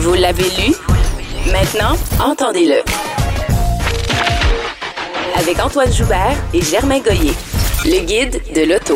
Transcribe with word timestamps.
Vous 0.00 0.14
l'avez 0.14 0.44
lu? 0.44 0.74
Maintenant, 1.52 1.94
entendez-le. 2.24 2.76
Avec 5.38 5.62
Antoine 5.62 5.92
Joubert 5.92 6.36
et 6.54 6.62
Germain 6.62 7.00
Goyer, 7.00 7.32
le 7.84 8.06
guide 8.06 8.40
de 8.54 8.62
l'auto. 8.72 8.94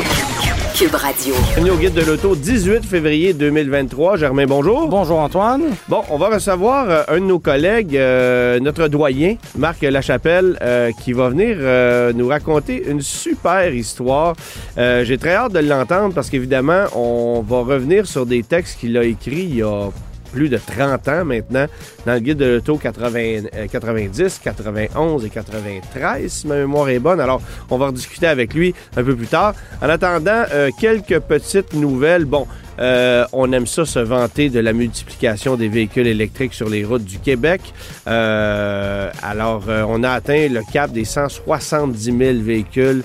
Cube 0.74 0.94
Radio. 0.94 1.34
Bienvenue 1.56 1.70
au 1.72 1.76
guide 1.76 1.92
de 1.92 2.00
l'auto, 2.00 2.34
18 2.34 2.86
février 2.86 3.34
2023. 3.34 4.16
Germain, 4.16 4.46
bonjour. 4.46 4.88
Bonjour 4.88 5.18
Antoine. 5.18 5.64
Bon, 5.88 6.00
on 6.08 6.16
va 6.16 6.28
recevoir 6.30 6.88
euh, 6.88 7.02
un 7.08 7.20
de 7.20 7.26
nos 7.26 7.38
collègues, 7.38 7.98
euh, 7.98 8.58
notre 8.60 8.88
doyen, 8.88 9.36
Marc 9.58 9.82
Lachapelle, 9.82 10.58
euh, 10.62 10.90
qui 11.04 11.12
va 11.12 11.28
venir 11.28 11.58
euh, 11.60 12.14
nous 12.14 12.28
raconter 12.28 12.82
une 12.88 13.02
super 13.02 13.74
histoire. 13.74 14.34
Euh, 14.78 15.04
J'ai 15.04 15.18
très 15.18 15.34
hâte 15.34 15.52
de 15.52 15.58
l'entendre 15.58 16.14
parce 16.14 16.30
qu'évidemment, 16.30 16.84
on 16.94 17.44
va 17.46 17.58
revenir 17.58 18.06
sur 18.06 18.24
des 18.24 18.42
textes 18.42 18.80
qu'il 18.80 18.96
a 18.96 19.04
écrits 19.04 19.46
il 19.50 19.56
y 19.56 19.62
a 19.62 19.90
plus 20.34 20.48
de 20.48 20.58
30 20.58 21.08
ans 21.08 21.24
maintenant 21.24 21.66
dans 22.04 22.14
le 22.14 22.18
guide 22.18 22.38
de 22.38 22.46
l'auto 22.46 22.76
80, 22.76 23.18
euh, 23.54 23.66
90, 23.70 24.40
91 24.42 25.24
et 25.24 25.30
93, 25.30 26.32
si 26.32 26.46
ma 26.48 26.56
mémoire 26.56 26.88
est 26.88 26.98
bonne. 26.98 27.20
Alors, 27.20 27.40
on 27.70 27.78
va 27.78 27.86
rediscuter 27.86 28.26
avec 28.26 28.52
lui 28.52 28.74
un 28.96 29.04
peu 29.04 29.14
plus 29.14 29.28
tard. 29.28 29.54
En 29.80 29.88
attendant, 29.88 30.42
euh, 30.52 30.70
quelques 30.80 31.20
petites 31.20 31.72
nouvelles. 31.74 32.24
Bon, 32.24 32.48
euh, 32.78 33.24
on 33.32 33.52
aime 33.52 33.66
ça 33.66 33.84
se 33.84 33.98
vanter 33.98 34.50
de 34.50 34.60
la 34.60 34.72
multiplication 34.72 35.56
des 35.56 35.68
véhicules 35.68 36.06
électriques 36.06 36.54
sur 36.54 36.68
les 36.68 36.84
routes 36.84 37.04
du 37.04 37.18
Québec. 37.18 37.60
Euh, 38.06 39.10
alors, 39.22 39.64
euh, 39.68 39.84
on 39.88 40.02
a 40.02 40.10
atteint 40.10 40.48
le 40.48 40.60
cap 40.72 40.90
des 40.90 41.04
170 41.04 42.04
000 42.04 42.18
véhicules 42.40 43.02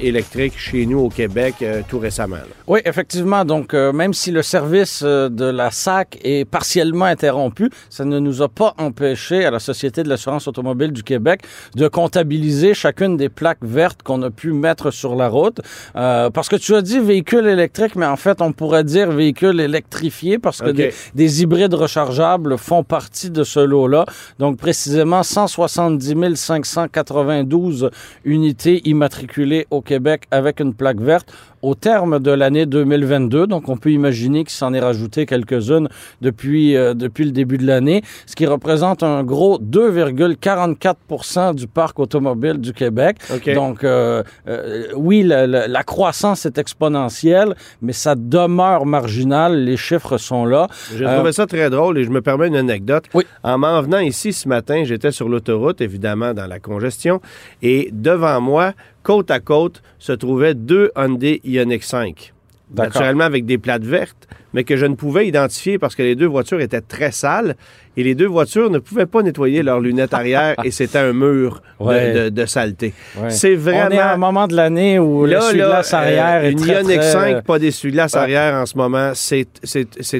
électriques 0.00 0.54
chez 0.56 0.86
nous 0.86 1.00
au 1.00 1.10
Québec 1.10 1.62
tout 1.86 1.98
récemment. 1.98 2.38
Oui, 2.66 2.80
effectivement. 2.86 3.44
Donc, 3.44 3.74
même 3.74 4.14
si 4.14 4.30
le 4.30 4.40
service 4.40 5.02
de 5.02 5.44
la 5.44 5.70
SAC 5.70 6.18
est 6.24 6.46
partiellement 6.46 7.04
interrompu, 7.04 7.68
ça 7.90 8.06
ne 8.06 8.18
nous 8.18 8.40
a 8.40 8.48
pas 8.48 8.72
empêché 8.78 9.44
à 9.44 9.50
la 9.50 9.58
Société 9.58 10.02
de 10.02 10.08
l'assurance 10.08 10.48
automobile 10.48 10.92
du 10.92 11.02
Québec 11.02 11.42
de 11.76 11.88
comptabiliser 11.88 12.72
chacune 12.72 13.18
des 13.18 13.28
plaques 13.28 13.58
vertes 13.60 14.02
qu'on 14.02 14.22
a 14.22 14.30
pu 14.30 14.52
mettre 14.52 14.90
sur 14.90 15.14
la 15.14 15.28
route. 15.28 15.60
Parce 15.92 16.48
que 16.48 16.56
tu 16.56 16.74
as 16.74 16.80
dit 16.80 16.98
véhicule 16.98 17.46
électrique, 17.46 17.96
mais 17.96 18.06
en 18.06 18.16
fait, 18.16 18.40
on 18.40 18.54
pourrait 18.54 18.73
dire 18.82 19.10
véhicule 19.10 19.60
électrifié 19.60 20.38
parce 20.38 20.60
que 20.60 20.70
des 21.14 21.42
hybrides 21.42 21.74
rechargeables 21.74 22.58
font 22.58 22.82
partie 22.82 23.30
de 23.30 23.44
ce 23.44 23.60
lot-là. 23.60 24.04
Donc, 24.38 24.58
précisément 24.58 25.22
170 25.22 26.34
592 26.34 27.90
unités 28.24 28.82
immatriculées 28.88 29.66
au 29.70 29.80
Québec 29.80 30.24
avec 30.30 30.60
une 30.60 30.74
plaque 30.74 31.00
verte 31.00 31.32
au 31.64 31.74
terme 31.74 32.18
de 32.18 32.30
l'année 32.30 32.66
2022. 32.66 33.46
Donc, 33.46 33.68
on 33.68 33.76
peut 33.76 33.90
imaginer 33.90 34.44
qu'il 34.44 34.52
s'en 34.52 34.74
est 34.74 34.80
rajouté 34.80 35.24
quelques-unes 35.26 35.88
depuis, 36.20 36.76
euh, 36.76 36.94
depuis 36.94 37.24
le 37.24 37.30
début 37.30 37.58
de 37.58 37.66
l'année, 37.66 38.02
ce 38.26 38.34
qui 38.36 38.46
représente 38.46 39.02
un 39.02 39.24
gros 39.24 39.58
2,44% 39.58 41.54
du 41.54 41.66
parc 41.66 41.98
automobile 41.98 42.58
du 42.58 42.72
Québec. 42.72 43.16
Donc, 43.54 43.84
euh, 43.84 44.22
euh, 44.48 44.86
oui, 44.96 45.22
la, 45.22 45.46
la- 45.46 45.68
la 45.68 45.82
croissance 45.82 46.46
est 46.46 46.58
exponentielle, 46.58 47.54
mais 47.82 47.92
ça 47.92 48.14
demeure 48.14 48.86
marginal. 48.86 49.64
Les 49.64 49.76
chiffres 49.76 50.18
sont 50.18 50.44
là. 50.44 50.68
J'ai 50.96 51.04
trouvé 51.04 51.32
ça 51.32 51.46
très 51.46 51.70
drôle 51.70 51.98
et 51.98 52.04
je 52.04 52.10
me 52.10 52.20
permets 52.20 52.48
une 52.48 52.56
anecdote. 52.56 53.04
Oui. 53.14 53.24
En 53.42 53.58
m'en 53.58 53.80
venant 53.82 53.98
ici 54.00 54.32
ce 54.32 54.48
matin, 54.48 54.82
j'étais 54.84 55.10
sur 55.12 55.28
l'autoroute, 55.28 55.80
évidemment, 55.80 56.34
dans 56.34 56.46
la 56.46 56.58
congestion, 56.60 57.20
et 57.62 57.88
devant 57.92 58.40
moi, 58.40 58.72
côte 59.04 59.30
à 59.30 59.38
côte, 59.38 59.82
se 60.00 60.10
trouvaient 60.10 60.54
deux 60.54 60.90
Hyundai 60.96 61.40
Ioniq 61.44 61.84
5. 61.84 62.32
D'accord. 62.70 62.94
Naturellement 62.94 63.24
avec 63.24 63.46
des 63.46 63.58
plates 63.58 63.84
vertes, 63.84 64.26
mais 64.52 64.64
que 64.64 64.76
je 64.76 64.86
ne 64.86 64.96
pouvais 64.96 65.28
identifier 65.28 65.78
parce 65.78 65.94
que 65.94 66.02
les 66.02 66.16
deux 66.16 66.26
voitures 66.26 66.60
étaient 66.60 66.80
très 66.80 67.12
sales 67.12 67.54
et 67.96 68.02
les 68.02 68.14
deux 68.14 68.26
voitures 68.26 68.70
ne 68.70 68.78
pouvaient 68.78 69.06
pas 69.06 69.22
nettoyer 69.22 69.62
leurs 69.62 69.80
lunettes 69.80 70.14
arrière 70.14 70.54
et 70.64 70.70
c'était 70.70 70.98
un 70.98 71.12
mur 71.12 71.60
de- 71.80 71.84
Ouais. 71.84 72.12
de, 72.14 72.28
de 72.30 72.46
saleté. 72.46 72.94
Ouais. 73.20 73.30
C'est 73.30 73.58
On 73.58 73.68
est 73.68 73.76
à 73.78 73.84
un 73.84 73.88
vraiment... 73.88 74.18
moment 74.32 74.46
de 74.46 74.54
l'année 74.56 74.98
où 74.98 75.26
Là, 75.26 75.40
l'essuie-glace 75.40 75.92
là, 75.92 75.98
arrière 75.98 76.40
euh, 76.42 76.46
est 76.46 76.52
une 76.52 76.60
très, 76.60 76.72
Ioniq 76.82 76.96
très, 77.00 77.12
5, 77.12 77.34
euh, 77.34 77.42
pas 77.42 77.58
d'essuie-glace 77.58 78.12
ouais. 78.14 78.18
arrière 78.20 78.54
en 78.54 78.64
ce 78.64 78.76
moment. 78.76 79.10
C'est, 79.14 79.46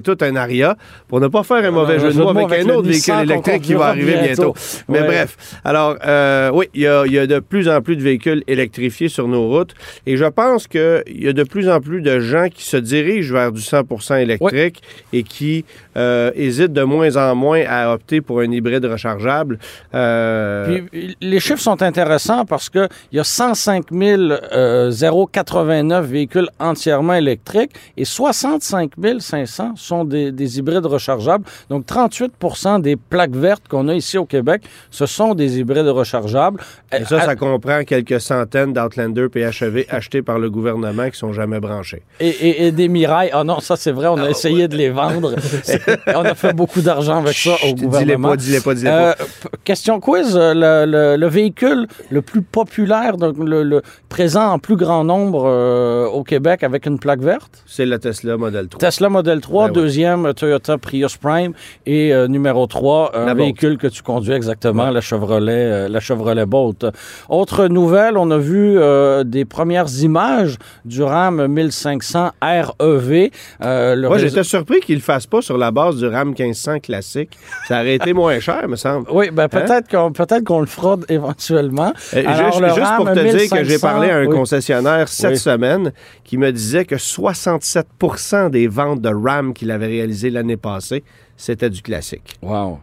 tout 0.02 0.18
un 0.20 0.36
aria. 0.36 0.76
Pour 1.08 1.20
ne 1.20 1.28
pas 1.28 1.42
faire 1.42 1.64
un 1.64 1.70
mauvais 1.70 1.98
jeu 2.00 2.12
de 2.12 2.18
mots 2.18 2.30
avec 2.30 2.44
avec 2.52 2.66
un 2.66 2.70
autre 2.70 2.88
véhicule 2.88 3.14
électrique 3.22 3.62
qui 3.62 3.74
va 3.74 3.86
arriver 3.86 4.12
bientôt. 4.14 4.52
bientôt. 4.52 4.54
Mais 4.88 5.02
bref. 5.04 5.36
Alors, 5.64 5.96
euh, 6.04 6.50
oui, 6.52 6.66
il 6.74 6.82
y 6.82 6.86
a, 6.86 7.04
il 7.06 7.12
y 7.12 7.18
a 7.18 7.26
de 7.26 7.38
plus 7.38 7.68
en 7.68 7.80
plus 7.80 7.96
de 7.96 8.02
véhicules 8.02 8.42
électrifiés 8.46 9.08
sur 9.08 9.28
nos 9.28 9.46
routes. 9.48 9.74
Et 10.06 10.16
je 10.16 10.24
pense 10.24 10.66
qu'il 10.66 11.02
y 11.08 11.28
a 11.28 11.32
de 11.32 11.44
plus 11.44 11.68
en 11.70 11.80
plus 11.80 12.02
de 12.02 12.20
gens 12.20 12.48
qui 12.52 12.64
se 12.64 12.76
dirigent 12.76 13.32
vers 13.32 13.52
du 13.52 13.60
100% 13.60 14.20
électrique 14.20 14.82
et 15.12 15.22
qui 15.22 15.64
euh, 15.96 16.30
hésitent 16.34 16.72
de 16.72 16.82
moins 16.82 17.16
en 17.16 17.34
moins 17.34 17.62
à 17.68 17.92
opter 17.92 18.20
pour 18.20 18.40
un 18.40 18.50
hybride 18.50 18.84
rechargeable. 18.84 19.58
Euh, 19.94 20.80
Puis, 20.90 21.16
les 21.20 21.40
chiffres 21.40 21.60
sont 21.60 21.80
intéressants 21.82 22.44
parce 22.44 22.68
que 22.68 22.88
il 23.12 23.16
y 23.16 23.20
a 23.20 23.24
105 23.24 23.84
euh, 23.92 24.90
089 25.32 26.06
véhicules 26.06 26.48
entièrement 26.58 27.14
électriques 27.14 27.72
et 27.96 28.04
65 28.04 28.92
500 29.18 29.72
sont 29.76 30.04
des, 30.04 30.32
des 30.32 30.58
hybrides 30.58 30.86
rechargeables. 30.86 31.44
Donc 31.70 31.86
38% 31.86 32.80
des 32.80 32.96
plaques 32.96 33.34
vertes 33.36 33.66
qu'on 33.68 33.88
a 33.88 33.94
ici 33.94 34.18
au 34.18 34.24
Québec, 34.24 34.62
ce 34.90 35.06
sont 35.06 35.34
des 35.34 35.58
hybrides 35.58 35.86
rechargeables. 35.88 36.60
et 36.92 37.04
ça, 37.04 37.16
Euh, 37.16 37.20
ça 37.20 37.36
comprend 37.36 37.82
quelques 37.84 38.20
centaines 38.20 38.72
d'Outlander 38.72 39.28
PHEV 39.28 39.86
achetés 39.90 40.22
par 40.22 40.38
le 40.38 40.50
gouvernement 40.50 41.08
qui 41.10 41.18
sont 41.18 41.32
jamais 41.32 41.60
branchés. 41.60 42.02
et, 42.20 42.28
et- 42.28 42.66
et 42.66 42.72
des 42.72 42.88
Mirailles. 42.88 43.30
Ah 43.32 43.44
non, 43.44 43.60
ça 43.60 43.76
c'est 43.76 43.92
vrai, 43.92 44.08
on 44.08 44.16
a 44.18 44.30
essayé 44.30 44.68
de 44.68 44.76
les 44.76 44.90
vendre. 44.90 45.34
on 46.14 46.24
a 46.24 46.34
fait 46.34 46.52
beaucoup 46.54 46.80
d'argent 46.80 47.18
avec 47.18 47.34
ça 47.36 47.52
au 47.52 47.56
Chut, 47.56 47.74
Dis-les 47.74 47.86
gouvernement. 47.86 48.28
pas, 48.30 48.36
dis-les 48.36 48.60
pas, 48.60 48.74
dis-les 48.74 48.90
Euh, 48.90 49.12
pas. 49.12 49.24
p- 49.24 49.48
question 49.64 50.00
quiz, 50.00 50.36
euh, 50.36 50.52
le, 50.54 50.90
le- 50.90 51.16
le 51.16 51.26
véhicule 51.28 51.86
le 52.10 52.22
plus 52.22 52.42
populaire, 52.42 53.16
donc 53.16 53.36
le, 53.38 53.62
le 53.62 53.82
présent 54.08 54.50
en 54.52 54.58
plus 54.58 54.76
grand 54.76 55.04
nombre 55.04 55.44
euh, 55.46 56.06
au 56.06 56.22
Québec 56.24 56.62
avec 56.62 56.86
une 56.86 56.98
plaque 56.98 57.20
verte? 57.20 57.62
C'est 57.66 57.86
la 57.86 57.98
Tesla 57.98 58.36
Model 58.36 58.68
3. 58.68 58.78
Tesla 58.80 59.08
Model 59.08 59.40
3, 59.40 59.66
Ben 59.66 59.70
oui. 59.76 59.82
deuxième 59.82 60.34
Toyota 60.34 60.78
Prius 60.78 61.16
Prime 61.16 61.52
et 61.86 62.12
euh, 62.14 62.28
numéro 62.28 62.66
3, 62.66 63.12
un 63.14 63.20
La 63.26 63.34
Bolt. 63.34 63.38
véhicule 63.38 63.78
que 63.78 63.86
tu 63.86 64.02
conduis 64.02 64.32
exactement, 64.32 64.90
la 64.90 65.00
Chevrolet, 65.00 65.52
euh, 65.52 65.88
la 65.88 66.00
Chevrolet 66.00 66.46
Bolt. 66.46 66.86
Autre 67.28 67.66
nouvelle, 67.66 68.16
on 68.16 68.30
a 68.30 68.38
vu 68.38 68.78
euh, 68.78 69.24
des 69.24 69.44
premières 69.44 69.88
images 70.00 70.56
du 70.84 71.02
RAM 71.02 71.46
1500 71.46 72.30
REV. 72.42 73.30
Euh, 73.62 73.96
Moi, 74.00 74.16
réseau- 74.16 74.28
j'étais 74.28 74.44
surpris 74.44 74.80
qu'il 74.80 74.94
ne 74.96 75.00
le 75.00 75.04
fasse 75.04 75.26
pas 75.26 75.42
sur 75.42 75.58
la 75.58 75.70
base 75.74 75.96
du 75.96 76.06
RAM 76.06 76.28
1500 76.30 76.80
classique. 76.80 77.36
Ça 77.68 77.80
aurait 77.80 77.96
été 77.96 78.12
moins 78.14 78.40
cher, 78.40 78.66
me 78.68 78.76
semble. 78.76 79.06
Oui, 79.10 79.30
ben 79.30 79.48
peut-être 79.48 79.88
qu'on 79.90 80.12
peut-être 80.12 80.44
qu'on 80.44 80.60
le 80.60 80.66
fera 80.66 80.96
éventuellement. 81.08 81.92
Euh, 82.14 82.22
Alors, 82.26 82.52
juste 82.52 82.60
le 82.62 82.68
juste 82.68 82.80
RAM 82.80 82.96
pour 82.96 83.06
te 83.12 83.18
dire 83.20 83.50
que 83.50 83.64
j'ai 83.64 83.72
1500, 83.74 83.86
parlé 83.86 84.10
à 84.10 84.16
un 84.16 84.26
oui. 84.26 84.34
concessionnaire 84.34 85.08
cette 85.08 85.30
Oui. 85.32 85.38
semaine 85.38 85.92
qui 86.24 86.38
me 86.38 86.50
disait 86.52 86.84
que 86.86 86.96
67% 86.96 88.50
des 88.50 88.68
ventes 88.68 89.00
de 89.00 89.10
RAM 89.12 89.52
qu'il 89.52 89.70
avait 89.70 89.86
réalisées 89.86 90.30
l'année 90.30 90.56
passée, 90.56 91.02
c'était 91.36 91.68
du 91.70 91.82
classique. 91.82 92.36
Wow. 92.42 92.78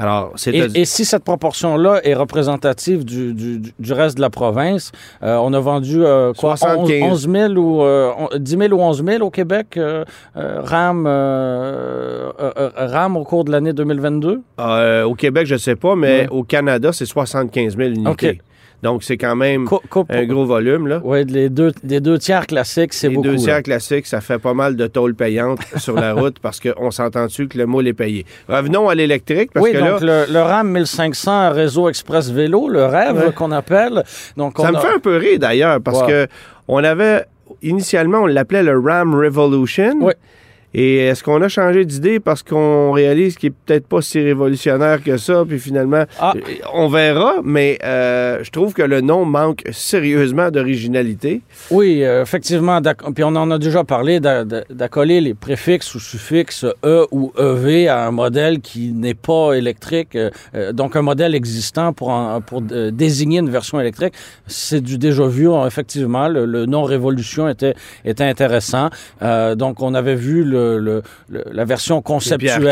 Alors, 0.00 0.32
c'est 0.36 0.52
Et, 0.54 0.80
et 0.80 0.84
si 0.86 1.04
cette 1.04 1.24
proportion-là 1.24 2.00
est 2.04 2.14
représentative 2.14 3.04
du, 3.04 3.34
du- 3.34 3.60
du 3.78 3.92
reste 3.92 4.16
de 4.16 4.22
la 4.22 4.30
province, 4.30 4.92
euh, 5.22 5.36
on 5.36 5.52
a 5.52 5.60
vendu 5.60 6.02
euh, 6.02 6.32
quoi, 6.32 6.56
75. 6.56 7.02
11, 7.02 7.12
11 7.26 7.28
000 7.30 7.52
ou 7.54 7.82
euh, 7.82 8.10
on- 8.18 8.28
10 8.38 8.56
000 8.58 8.72
ou 8.72 8.80
11 8.82 9.04
000 9.04 9.22
au 9.24 9.30
Québec, 9.30 9.74
euh, 9.76 10.04
euh, 10.36 10.60
RAM, 10.62 11.04
euh, 11.06 12.30
RAM 12.76 13.16
au 13.16 13.24
cours 13.24 13.44
de 13.44 13.52
l'année 13.52 13.72
2022? 13.72 14.40
Euh, 14.58 15.04
au 15.04 15.14
Québec, 15.14 15.46
je 15.46 15.54
ne 15.54 15.58
sais 15.58 15.76
pas, 15.76 15.94
mais 15.96 16.28
au 16.30 16.44
Canada, 16.44 16.92
c'est 16.92 17.06
75 17.06 17.76
000 17.76 17.90
unités. 17.90 18.10
OK. 18.30 18.38
Donc, 18.82 19.02
c'est 19.04 19.16
quand 19.18 19.36
même 19.36 19.66
Co- 19.66 19.82
un 20.08 20.24
gros 20.24 20.46
volume. 20.46 20.86
Là. 20.86 21.00
Oui, 21.04 21.24
les 21.26 21.48
deux, 21.50 21.72
les 21.84 22.00
deux 22.00 22.18
tiers 22.18 22.46
classiques, 22.46 22.92
c'est 22.94 23.08
Les 23.08 23.14
beaucoup. 23.14 23.28
deux 23.28 23.34
là. 23.34 23.38
tiers 23.38 23.62
classiques, 23.62 24.06
ça 24.06 24.20
fait 24.20 24.38
pas 24.38 24.54
mal 24.54 24.74
de 24.76 24.86
tôles 24.86 25.14
payantes 25.14 25.60
sur 25.76 25.94
la 25.96 26.14
route 26.14 26.38
parce 26.40 26.60
qu'on 26.60 26.90
s'entend 26.90 27.26
dessus 27.26 27.46
que 27.48 27.58
le 27.58 27.66
moule 27.66 27.86
est 27.88 27.92
payé? 27.92 28.24
Revenons 28.48 28.88
à 28.88 28.94
l'électrique 28.94 29.50
parce 29.52 29.64
oui, 29.66 29.72
que 29.72 29.78
là, 29.78 29.90
donc 29.92 30.00
le, 30.00 30.32
le 30.32 30.40
RAM 30.40 30.70
1500 30.70 31.52
Réseau 31.52 31.88
Express 31.88 32.30
Vélo, 32.30 32.68
le 32.68 32.84
rêve 32.86 33.16
Ouais. 33.26 33.32
qu'on 33.34 33.50
appelle. 33.52 34.02
Donc, 34.36 34.58
on 34.58 34.62
Ça 34.62 34.72
me 34.72 34.78
fait 34.78 34.94
un 34.94 34.98
peu 34.98 35.16
rire 35.16 35.38
d'ailleurs 35.38 35.80
parce 35.82 36.00
Ouais. 36.02 36.08
que 36.08 36.26
on 36.68 36.82
avait 36.82 37.24
initialement 37.62 38.20
on 38.20 38.26
l'appelait 38.26 38.62
le 38.62 38.78
Ram 38.78 39.14
Revolution. 39.14 39.94
Ouais. 40.00 40.14
Et 40.72 40.98
est-ce 40.98 41.24
qu'on 41.24 41.42
a 41.42 41.48
changé 41.48 41.84
d'idée 41.84 42.20
parce 42.20 42.42
qu'on 42.44 42.92
réalise 42.92 43.36
qu'il 43.36 43.48
est 43.48 43.54
peut-être 43.66 43.86
pas 43.88 44.00
si 44.02 44.20
révolutionnaire 44.20 45.02
que 45.02 45.16
ça, 45.16 45.44
puis 45.48 45.58
finalement, 45.58 46.04
Ah. 46.20 46.32
euh, 46.36 46.40
on 46.72 46.88
verra, 46.88 47.36
mais 47.42 47.76
euh, 47.84 48.38
je 48.44 48.50
trouve 48.50 48.72
que 48.72 48.82
le 48.82 49.00
nom 49.00 49.24
manque 49.24 49.62
sérieusement 49.72 50.50
d'originalité. 50.50 51.40
Oui, 51.72 52.04
euh, 52.04 52.22
effectivement. 52.22 52.80
Puis 53.14 53.24
on 53.24 53.34
en 53.34 53.50
a 53.50 53.58
déjà 53.58 53.82
parlé 53.82 54.20
d'a- 54.20 54.44
d'a- 54.44 54.62
d'accoler 54.70 55.20
les 55.20 55.34
préfixes 55.34 55.94
ou 55.94 56.00
suffixes 56.00 56.64
E 56.84 57.04
ou 57.10 57.32
EV 57.38 57.88
à 57.88 58.06
un 58.06 58.12
modèle 58.12 58.60
qui 58.60 58.92
n'est 58.92 59.14
pas 59.14 59.54
électrique, 59.54 60.16
euh, 60.16 60.72
donc 60.72 60.94
un 60.94 61.02
modèle 61.02 61.34
existant 61.34 61.92
pour, 61.92 62.10
en- 62.10 62.40
pour 62.40 62.60
désigner 62.62 63.40
une 63.40 63.50
version 63.50 63.80
électrique. 63.80 64.14
C'est 64.46 64.80
du 64.80 64.98
déjà 64.98 65.26
vu. 65.26 65.50
hein, 65.50 65.66
Effectivement, 65.66 66.28
le, 66.28 66.44
le 66.46 66.66
nom 66.66 66.84
Révolution 66.84 67.48
était, 67.48 67.74
était 68.04 68.24
intéressant. 68.24 68.88
Donc 69.56 69.82
on 69.82 69.94
avait 69.94 70.14
vu 70.14 70.44
le, 70.44 70.59
le- 70.78 71.02
le- 71.28 71.44
la 71.52 71.64
version 71.64 72.02
conceptuelle, 72.02 72.62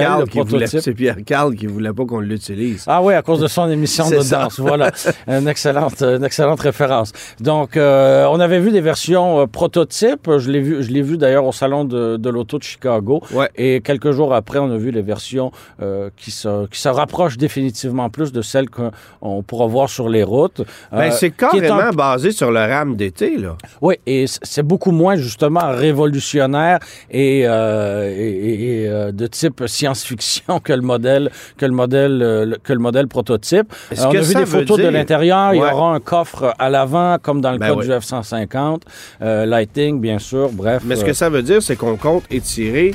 c'est 0.66 0.94
Pierre 0.94 1.16
Carl 1.24 1.54
qui 1.54 1.66
voulait 1.66 1.92
pas 1.92 2.04
qu'on 2.04 2.20
l'utilise. 2.20 2.84
Ah 2.86 3.02
oui, 3.02 3.14
à 3.14 3.22
cause 3.22 3.40
de 3.40 3.46
son 3.48 3.70
émission 3.70 4.08
de 4.10 4.20
ça. 4.20 4.42
danse. 4.44 4.60
Voilà, 4.60 4.90
une 5.26 5.48
excellente, 5.48 6.02
une 6.02 6.24
excellente 6.24 6.60
référence. 6.60 7.12
Donc, 7.40 7.76
euh, 7.76 8.26
on 8.30 8.40
avait 8.40 8.60
vu 8.60 8.70
des 8.70 8.80
versions 8.80 9.40
euh, 9.40 9.46
prototypes. 9.46 10.30
Je 10.38 10.50
l'ai 10.50 10.60
vu, 10.60 10.82
je 10.82 10.90
l'ai 10.90 11.02
vu 11.02 11.16
d'ailleurs 11.18 11.44
au 11.46 11.52
salon 11.52 11.84
de, 11.84 12.16
de 12.16 12.30
l'auto 12.30 12.58
de 12.58 12.62
Chicago. 12.62 13.22
Ouais. 13.32 13.48
Et 13.56 13.80
quelques 13.80 14.10
jours 14.12 14.34
après, 14.34 14.58
on 14.58 14.70
a 14.70 14.76
vu 14.76 14.90
les 14.90 15.02
versions 15.02 15.52
euh, 15.82 16.10
qui 16.16 16.30
se, 16.30 16.66
qui 16.66 16.80
se 16.80 16.88
rapprochent 16.88 17.36
définitivement 17.38 18.10
plus 18.10 18.32
de 18.32 18.42
celles 18.42 18.68
qu'on 18.70 19.42
pourra 19.42 19.66
voir 19.66 19.88
sur 19.88 20.08
les 20.08 20.22
routes. 20.22 20.62
Ben, 20.92 21.10
c'est 21.10 21.26
un 21.26 21.30
carrément 21.30 21.90
basé 21.90 22.30
sur 22.32 22.50
le 22.50 22.60
RAM 22.60 22.96
d'été, 22.96 23.36
là. 23.36 23.56
oui, 23.80 23.96
et 24.06 24.24
c'est 24.42 24.62
beaucoup 24.62 24.90
moins 24.92 25.16
justement 25.16 25.70
révolutionnaire 25.72 26.78
et, 27.10 27.44
euh, 27.78 28.08
et- 28.10 28.86
euh, 28.88 29.12
de 29.12 29.26
type 29.26 29.62
science-fiction 29.66 30.60
que 30.64 30.72
le 30.72 30.82
modèle 30.82 31.30
que 31.56 31.66
le 31.66 31.72
modèle 31.72 32.20
euh, 32.22 32.54
que 32.62 32.72
le 32.72 32.78
modèle 32.78 33.08
prototype. 33.08 33.72
Euh, 33.92 33.96
on 34.04 34.10
a 34.10 34.20
vu 34.20 34.34
des 34.34 34.46
photos 34.46 34.78
de 34.78 34.88
l'intérieur. 34.88 35.54
Il 35.54 35.58
y 35.58 35.62
aura 35.62 35.94
un 35.94 36.00
coffre 36.00 36.54
à 36.58 36.68
l'avant 36.70 37.16
comme 37.20 37.40
dans 37.40 37.52
le 37.52 37.58
Ben 37.58 37.68
cas 37.68 37.74
oui. 37.74 37.86
du 37.86 37.92
F-150, 37.92 38.80
euh, 39.22 39.46
lighting 39.46 40.00
bien 40.00 40.18
sûr. 40.18 40.50
Bref. 40.52 40.82
Mais 40.84 40.96
ce 40.96 41.04
que 41.04 41.12
ça 41.12 41.28
veut 41.30 41.42
dire, 41.42 41.62
c'est 41.62 41.76
qu'on 41.76 41.96
compte 41.96 42.24
étirer 42.30 42.94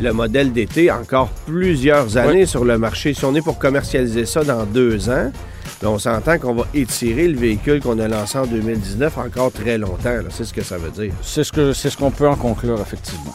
le 0.00 0.12
modèle 0.12 0.52
d'été 0.52 0.90
encore 0.90 1.28
plusieurs 1.46 2.16
années 2.16 2.46
sur 2.46 2.64
le 2.64 2.78
marché. 2.78 3.12
Si 3.14 3.24
on 3.24 3.34
est 3.34 3.42
pour 3.42 3.58
commercialiser 3.58 4.24
ça 4.24 4.42
dans 4.42 4.64
deux 4.64 5.10
ans, 5.10 5.30
ben, 5.82 5.88
on 5.88 5.98
s'entend 5.98 6.38
qu'on 6.38 6.54
va 6.54 6.64
étirer 6.74 7.28
le 7.28 7.36
véhicule 7.38 7.80
qu'on 7.80 7.98
a 7.98 8.08
lancé 8.08 8.38
en 8.38 8.46
2019 8.46 9.18
encore 9.18 9.52
très 9.52 9.76
longtemps. 9.78 10.16
C'est 10.30 10.44
ce 10.44 10.52
que 10.54 10.62
ça 10.62 10.78
veut 10.78 10.90
dire. 10.90 11.12
c'est 11.22 11.44
ce 11.44 11.72
c'est 11.72 11.90
ce 11.90 11.96
qu'on 11.96 12.10
peut 12.10 12.28
en 12.28 12.36
conclure 12.36 12.80
effectivement. 12.80 13.34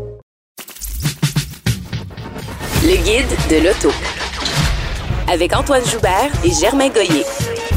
De 3.51 3.57
l'auto. 3.57 3.89
Avec 5.29 5.53
Antoine 5.53 5.83
Joubert 5.85 6.31
et 6.45 6.51
Germain 6.51 6.87
Goyer. 6.87 7.25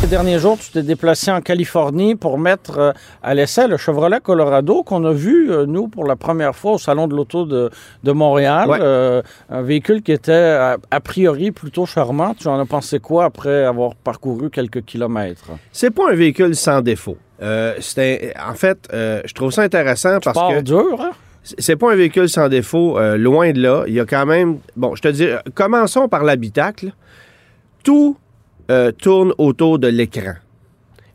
Ces 0.00 0.06
derniers 0.06 0.38
jours, 0.38 0.56
tu 0.56 0.70
t'es 0.70 0.84
déplacé 0.84 1.32
en 1.32 1.40
Californie 1.40 2.14
pour 2.14 2.38
mettre 2.38 2.78
euh, 2.78 2.92
à 3.24 3.34
l'essai 3.34 3.66
le 3.66 3.76
Chevrolet 3.76 4.20
Colorado 4.20 4.84
qu'on 4.84 5.04
a 5.04 5.12
vu, 5.12 5.50
euh, 5.50 5.66
nous, 5.66 5.88
pour 5.88 6.04
la 6.06 6.14
première 6.14 6.54
fois 6.54 6.72
au 6.74 6.78
Salon 6.78 7.08
de 7.08 7.16
l'Auto 7.16 7.44
de, 7.44 7.70
de 8.04 8.12
Montréal. 8.12 8.68
Ouais. 8.68 8.78
Euh, 8.80 9.22
un 9.50 9.62
véhicule 9.62 10.02
qui 10.02 10.12
était 10.12 10.32
a, 10.32 10.76
a 10.92 11.00
priori 11.00 11.50
plutôt 11.50 11.86
charmant. 11.86 12.34
Tu 12.34 12.46
en 12.46 12.60
as 12.60 12.66
pensé 12.66 13.00
quoi 13.00 13.24
après 13.24 13.64
avoir 13.64 13.96
parcouru 13.96 14.50
quelques 14.50 14.84
kilomètres? 14.84 15.46
C'est 15.72 15.90
pas 15.90 16.10
un 16.12 16.14
véhicule 16.14 16.54
sans 16.54 16.82
défaut. 16.82 17.16
Euh, 17.42 17.74
un- 17.98 18.50
en 18.50 18.54
fait, 18.54 18.78
euh, 18.92 19.22
je 19.24 19.34
trouve 19.34 19.50
ça 19.50 19.62
intéressant 19.62 20.20
parce 20.22 20.38
Pas 20.38 20.54
que 20.54 20.60
dur, 20.60 21.00
hein? 21.00 21.10
C'est 21.44 21.76
pas 21.76 21.92
un 21.92 21.96
véhicule 21.96 22.28
sans 22.28 22.48
défaut, 22.48 22.98
euh, 22.98 23.16
loin 23.16 23.52
de 23.52 23.60
là. 23.60 23.84
Il 23.86 23.94
y 23.94 24.00
a 24.00 24.06
quand 24.06 24.26
même. 24.26 24.58
Bon, 24.76 24.94
je 24.94 25.02
te 25.02 25.08
dis, 25.08 25.28
commençons 25.54 26.08
par 26.08 26.24
l'habitacle. 26.24 26.92
Tout 27.82 28.16
euh, 28.70 28.92
tourne 28.92 29.34
autour 29.36 29.78
de 29.78 29.88
l'écran. 29.88 30.34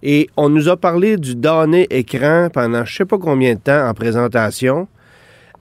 Et 0.03 0.29
on 0.37 0.49
nous 0.49 0.69
a 0.69 0.77
parlé 0.77 1.17
du 1.17 1.35
donné 1.35 1.87
écran 1.89 2.49
pendant 2.53 2.85
je 2.85 2.95
sais 2.95 3.05
pas 3.05 3.17
combien 3.17 3.55
de 3.55 3.59
temps 3.59 3.89
en 3.89 3.93
présentation. 3.93 4.87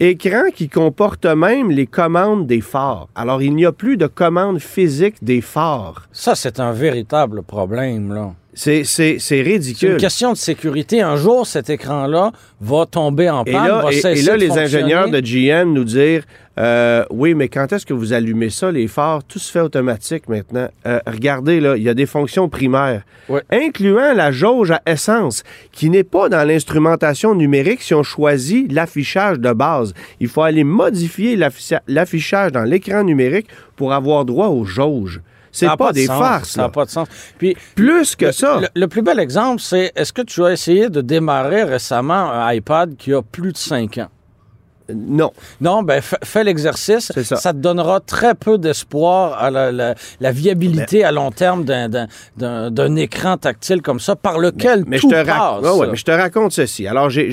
Écran 0.00 0.50
qui 0.54 0.68
comporte 0.68 1.26
même 1.26 1.70
les 1.70 1.86
commandes 1.86 2.46
des 2.46 2.60
phares. 2.60 3.08
Alors, 3.16 3.42
il 3.42 3.56
n'y 3.56 3.66
a 3.66 3.72
plus 3.72 3.96
de 3.96 4.06
commandes 4.06 4.60
physiques 4.60 5.24
des 5.24 5.40
phares. 5.40 6.08
Ça, 6.12 6.36
c'est 6.36 6.60
un 6.60 6.70
véritable 6.70 7.42
problème, 7.42 8.12
là. 8.12 8.34
C'est, 8.60 8.82
c'est, 8.82 9.18
c'est 9.20 9.20
C'est 9.20 9.38
une 9.38 9.46
ridicule. 9.52 9.96
question 9.98 10.32
de 10.32 10.36
sécurité. 10.36 11.00
Un 11.00 11.14
jour, 11.14 11.46
cet 11.46 11.70
écran-là 11.70 12.32
va 12.60 12.86
tomber 12.86 13.30
en 13.30 13.44
Et 13.44 13.52
panne, 13.52 13.68
là, 13.68 13.82
va 13.82 13.92
et- 13.92 13.98
et 13.98 14.00
cesser 14.00 14.26
là, 14.26 14.32
de 14.32 14.40
les 14.40 14.58
ingénieurs 14.58 15.08
de 15.08 15.20
GM 15.20 15.72
nous 15.72 15.84
dire 15.84 16.24
euh, 16.58 17.04
Oui, 17.10 17.34
mais 17.34 17.48
quand 17.48 17.72
est-ce 17.72 17.86
que 17.86 17.94
vous 17.94 18.12
allumez 18.12 18.50
ça, 18.50 18.72
les 18.72 18.88
phares? 18.88 19.22
Tout 19.22 19.38
se 19.38 19.52
fait 19.52 19.60
automatique 19.60 20.28
maintenant. 20.28 20.66
Euh, 20.88 20.98
regardez, 21.06 21.60
là, 21.60 21.76
il 21.76 21.84
y 21.84 21.88
a 21.88 21.94
des 21.94 22.06
fonctions 22.06 22.48
primaires, 22.48 23.02
Ouais. 23.28 23.42
incluant 23.52 24.12
la 24.12 24.32
jauge 24.32 24.72
à 24.72 24.82
essence, 24.86 25.44
qui 25.70 25.88
n'est 25.88 26.02
pas 26.02 26.28
dans 26.28 26.42
l'instrumentation 26.46 27.36
numérique 27.36 27.80
si 27.82 27.94
on 27.94 28.02
choisit 28.02 28.72
l'affichage 28.72 29.38
de 29.38 29.52
base. 29.52 29.94
Il 30.18 30.26
faut 30.26 30.42
aller 30.42 30.64
modifier 30.64 31.36
l'afficha- 31.36 31.82
l'affichage 31.86 32.50
dans 32.50 32.64
l'écran 32.64 33.04
numérique 33.04 33.46
pour 33.76 33.92
avoir 33.92 34.24
droit 34.24 34.48
aux 34.48 34.64
jauges. 34.64 35.20
C'est 35.58 35.76
pas, 35.76 35.88
de 35.88 35.94
des 35.94 36.06
sens, 36.06 36.18
farces. 36.18 36.50
Ça 36.50 36.62
n'a 36.62 36.68
pas 36.68 36.84
de 36.84 36.90
sens. 36.90 37.08
Puis, 37.38 37.56
Plus 37.74 38.16
que 38.16 38.26
le, 38.26 38.32
ça. 38.32 38.60
Le, 38.60 38.68
le 38.74 38.88
plus 38.88 39.02
bel 39.02 39.18
exemple, 39.18 39.60
c'est 39.60 39.92
est-ce 39.94 40.12
que 40.12 40.22
tu 40.22 40.44
as 40.44 40.52
essayé 40.52 40.88
de 40.88 41.00
démarrer 41.00 41.64
récemment 41.64 42.30
un 42.30 42.52
iPad 42.52 42.96
qui 42.96 43.12
a 43.12 43.22
plus 43.22 43.52
de 43.52 43.58
5 43.58 43.98
ans? 43.98 44.08
Non. 44.94 45.32
Non, 45.60 45.82
ben 45.82 46.00
fa- 46.00 46.18
fais 46.24 46.44
l'exercice. 46.44 47.10
C'est 47.14 47.24
ça. 47.24 47.36
te 47.52 47.58
donnera 47.58 48.00
très 48.00 48.34
peu 48.34 48.56
d'espoir 48.58 49.34
à 49.42 49.50
la, 49.50 49.70
la- 49.72 49.94
la 50.20 50.32
viabilité 50.32 51.04
à 51.04 51.12
long 51.12 51.30
terme 51.30 51.64
d'un- 51.64 51.90
écran 52.96 53.36
tactile 53.36 53.82
comme 53.82 54.00
ça, 54.00 54.16
par 54.16 54.38
lequel 54.38 54.84
Mais 54.86 54.98
tout 54.98 55.10
je, 55.10 55.14
te 55.14 55.26
passe. 55.26 55.76
ouais, 55.76 55.86
mais 55.90 55.96
je 55.96 56.04
te 56.04 56.10
raconte 56.10 56.52
ceci. 56.52 56.86
Alors, 56.86 57.10
j'ai- 57.10 57.30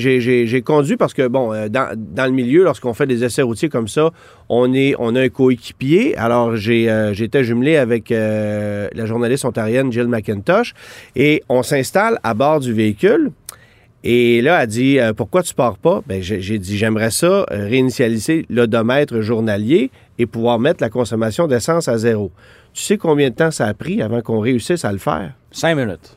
conduit 0.62 0.96
parce 0.96 1.14
que, 1.14 1.26
bon, 1.28 1.52
euh, 1.52 1.68
dans, 1.68 1.88
dans 1.96 2.26
le 2.26 2.32
milieu, 2.32 2.62
lorsqu'on 2.64 2.94
fait 2.94 3.06
des 3.06 3.24
essais 3.24 3.42
routiers 3.42 3.68
comme 3.68 3.88
ça, 3.88 4.10
on, 4.48 4.72
est, 4.74 4.94
on 4.98 5.14
a 5.16 5.22
un 5.22 5.28
coéquipier. 5.28 6.16
Alors, 6.16 6.52
euh, 6.88 7.12
j'étais 7.14 7.44
jumelé 7.44 7.76
avec 7.76 8.12
euh, 8.12 8.88
la 8.94 9.06
journaliste 9.06 9.44
ontarienne 9.44 9.90
Jill 9.92 10.08
McIntosh 10.08 10.74
et 11.14 11.42
on 11.48 11.62
s'installe 11.62 12.18
à 12.22 12.34
bord 12.34 12.60
du 12.60 12.72
véhicule. 12.72 13.30
Et 14.08 14.40
là, 14.40 14.62
elle 14.62 14.68
dit 14.68 15.00
euh, 15.00 15.12
Pourquoi 15.12 15.42
tu 15.42 15.52
pars 15.52 15.76
pas? 15.78 16.00
Ben, 16.06 16.22
J'ai 16.22 16.58
dit 16.60 16.78
J'aimerais 16.78 17.10
ça 17.10 17.26
euh, 17.26 17.44
réinitialiser 17.50 18.46
l'odomètre 18.48 19.20
journalier 19.20 19.90
et 20.16 20.26
pouvoir 20.26 20.60
mettre 20.60 20.80
la 20.80 20.90
consommation 20.90 21.48
d'essence 21.48 21.88
à 21.88 21.98
zéro. 21.98 22.30
Tu 22.72 22.84
sais 22.84 22.98
combien 22.98 23.30
de 23.30 23.34
temps 23.34 23.50
ça 23.50 23.66
a 23.66 23.74
pris 23.74 24.00
avant 24.02 24.20
qu'on 24.20 24.38
réussisse 24.38 24.84
à 24.84 24.92
le 24.92 24.98
faire? 24.98 25.32
5 25.50 25.74
minutes. 25.74 26.16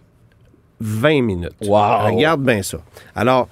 20 0.81 1.21
minutes. 1.23 1.55
Wow. 1.65 2.05
Regarde 2.13 2.43
bien 2.43 2.61
ça. 2.61 2.77
Alors, 3.15 3.49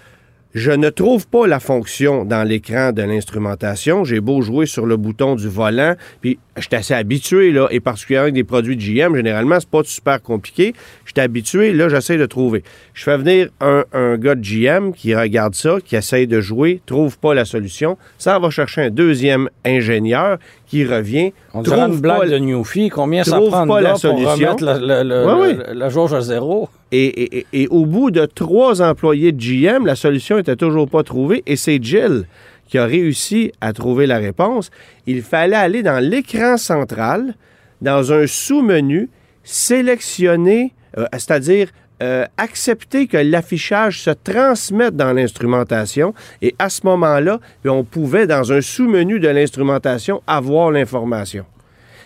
je 0.57 0.71
ne 0.71 0.89
trouve 0.89 1.27
pas 1.27 1.45
la 1.45 1.59
fonction 1.59 2.25
dans 2.25 2.43
l'écran 2.43 2.91
de 2.91 3.03
l'instrumentation. 3.03 4.03
J'ai 4.03 4.19
beau 4.19 4.41
jouer 4.41 4.65
sur 4.65 4.87
le 4.87 4.97
bouton 4.97 5.35
du 5.35 5.47
volant, 5.47 5.95
puis 6.19 6.39
je 6.55 6.63
suis 6.63 6.75
assez 6.75 6.95
habitué, 6.95 7.51
là, 7.51 7.67
et 7.69 7.79
particulièrement 7.79 8.23
avec 8.23 8.33
des 8.33 8.43
produits 8.43 8.75
de 8.75 8.81
GM, 8.81 9.15
généralement, 9.15 9.59
c'est 9.59 9.69
pas 9.69 9.83
super 9.83 10.19
compliqué. 10.19 10.73
Je 11.05 11.11
suis 11.11 11.21
habitué, 11.21 11.73
là, 11.73 11.89
j'essaie 11.89 12.17
de 12.17 12.25
trouver. 12.25 12.63
Je 12.95 13.03
fais 13.03 13.17
venir 13.17 13.49
un, 13.61 14.17
gars 14.17 14.33
de 14.33 14.41
GM 14.41 14.93
qui 14.93 15.13
regarde 15.13 15.53
ça, 15.53 15.77
qui 15.85 15.95
essaye 15.95 16.25
de 16.25 16.41
jouer, 16.41 16.81
trouve 16.87 17.19
pas 17.19 17.35
la 17.35 17.45
solution. 17.45 17.95
Ça 18.17 18.39
va 18.39 18.49
chercher 18.49 18.81
un 18.81 18.89
deuxième 18.89 19.49
ingénieur 19.63 20.39
qui 20.67 20.83
revient. 20.85 21.31
On 21.53 21.63
trouve 21.63 21.77
une 21.79 21.99
blague 22.01 22.19
pas 22.19 22.27
de 22.27 22.37
Newfie. 22.37 22.89
Combien 22.89 23.23
ça 23.23 23.39
prend 23.39 23.65
pas 23.65 23.79
de 23.79 23.83
la 23.83 23.89
gars 23.89 23.91
pour 23.93 23.99
solution? 24.01 24.31
remettre 24.31 24.63
la, 24.63 24.79
la- 24.79 25.03
la- 25.03 25.37
Ouais, 25.39 25.53
la- 25.53 25.73
la 25.73 25.89
jauge 25.89 26.13
à 26.13 26.21
zéro? 26.21 26.67
Et, 26.91 27.05
et- 27.05 27.37
et- 27.39 27.45
et 27.63 27.67
au 27.69 27.85
bout 27.85 28.11
de 28.11 28.25
trois 28.25 28.81
employés 28.81 29.31
de 29.31 29.39
GM, 29.39 29.85
la 29.85 29.95
solution 29.95 30.37
était 30.37 30.55
toujours 30.57 30.89
pas 30.89 31.03
trouvée 31.03 31.41
et 31.45 31.55
c'est 31.55 31.81
Jill 31.81 32.25
qui 32.67 32.77
a 32.77 32.85
réussi 32.85 33.51
à 33.61 33.71
trouver 33.71 34.07
la 34.07 34.17
réponse. 34.17 34.69
Il 35.05 35.21
fallait 35.21 35.55
aller 35.55 35.83
dans 35.83 36.03
l'écran 36.03 36.57
central, 36.57 37.35
dans 37.81 38.11
un 38.11 38.27
sous-menu, 38.27 39.09
sélectionner, 39.43 40.73
euh, 40.97 41.05
c'est-à-dire 41.13 41.69
euh, 42.03 42.25
accepté 42.37 43.07
que 43.07 43.17
l'affichage 43.17 44.01
se 44.01 44.11
transmette 44.11 44.95
dans 44.95 45.13
l'instrumentation 45.13 46.13
et 46.41 46.53
à 46.59 46.69
ce 46.69 46.81
moment-là, 46.85 47.39
puis 47.61 47.69
on 47.69 47.83
pouvait, 47.83 48.27
dans 48.27 48.51
un 48.51 48.61
sous-menu 48.61 49.19
de 49.19 49.27
l'instrumentation, 49.27 50.21
avoir 50.27 50.71
l'information. 50.71 51.45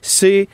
C'est 0.01 0.48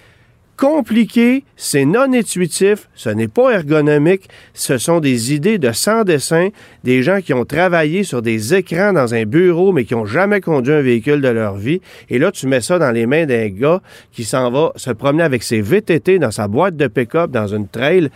compliqué, 0.58 1.44
c'est 1.56 1.86
non 1.86 2.12
intuitif, 2.13 2.89
ce 2.96 3.10
n'est 3.10 3.27
pas 3.27 3.51
ergonomique, 3.51 4.27
ce 4.56 4.79
sont 4.79 5.00
des 5.00 5.34
idées 5.34 5.60
de 5.60 5.72
sans 5.72 6.03
dessin, 6.03 6.50
des 6.84 7.03
gens 7.03 7.22
qui 7.22 7.34
ont 7.34 7.46
travaillé 7.46 8.03
sur 8.03 8.24
des 8.24 8.56
écrans 8.56 8.91
dans 8.91 9.13
un 9.13 9.24
bureau 9.25 9.72
mais 9.72 9.86
qui 9.86 9.94
n'ont 9.94 10.08
jamais 10.08 10.41
conduit 10.41 10.74
un 10.74 10.82
véhicule 10.82 11.22
de 11.22 11.27
leur 11.27 11.56
vie. 11.56 11.79
Et 12.10 12.17
là, 12.17 12.32
tu 12.32 12.48
mets 12.48 12.62
ça 12.62 12.79
dans 12.79 12.91
les 12.91 13.06
mains 13.06 13.27
d'un 13.27 13.50
gars 13.50 13.82
qui 14.12 14.24
s'en 14.24 14.50
va 14.50 14.74
se 14.75 14.89
promener 14.89 15.24
avec 15.24 15.44
ses 15.44 15.62
VTT 15.62 16.17
dans 16.17 16.32
sa 16.32 16.48
boîte 16.48 16.75
de 16.75 16.88
pick-up 16.88 17.29
dans 17.29 17.48
une 17.48 17.67
trail. 17.67 18.10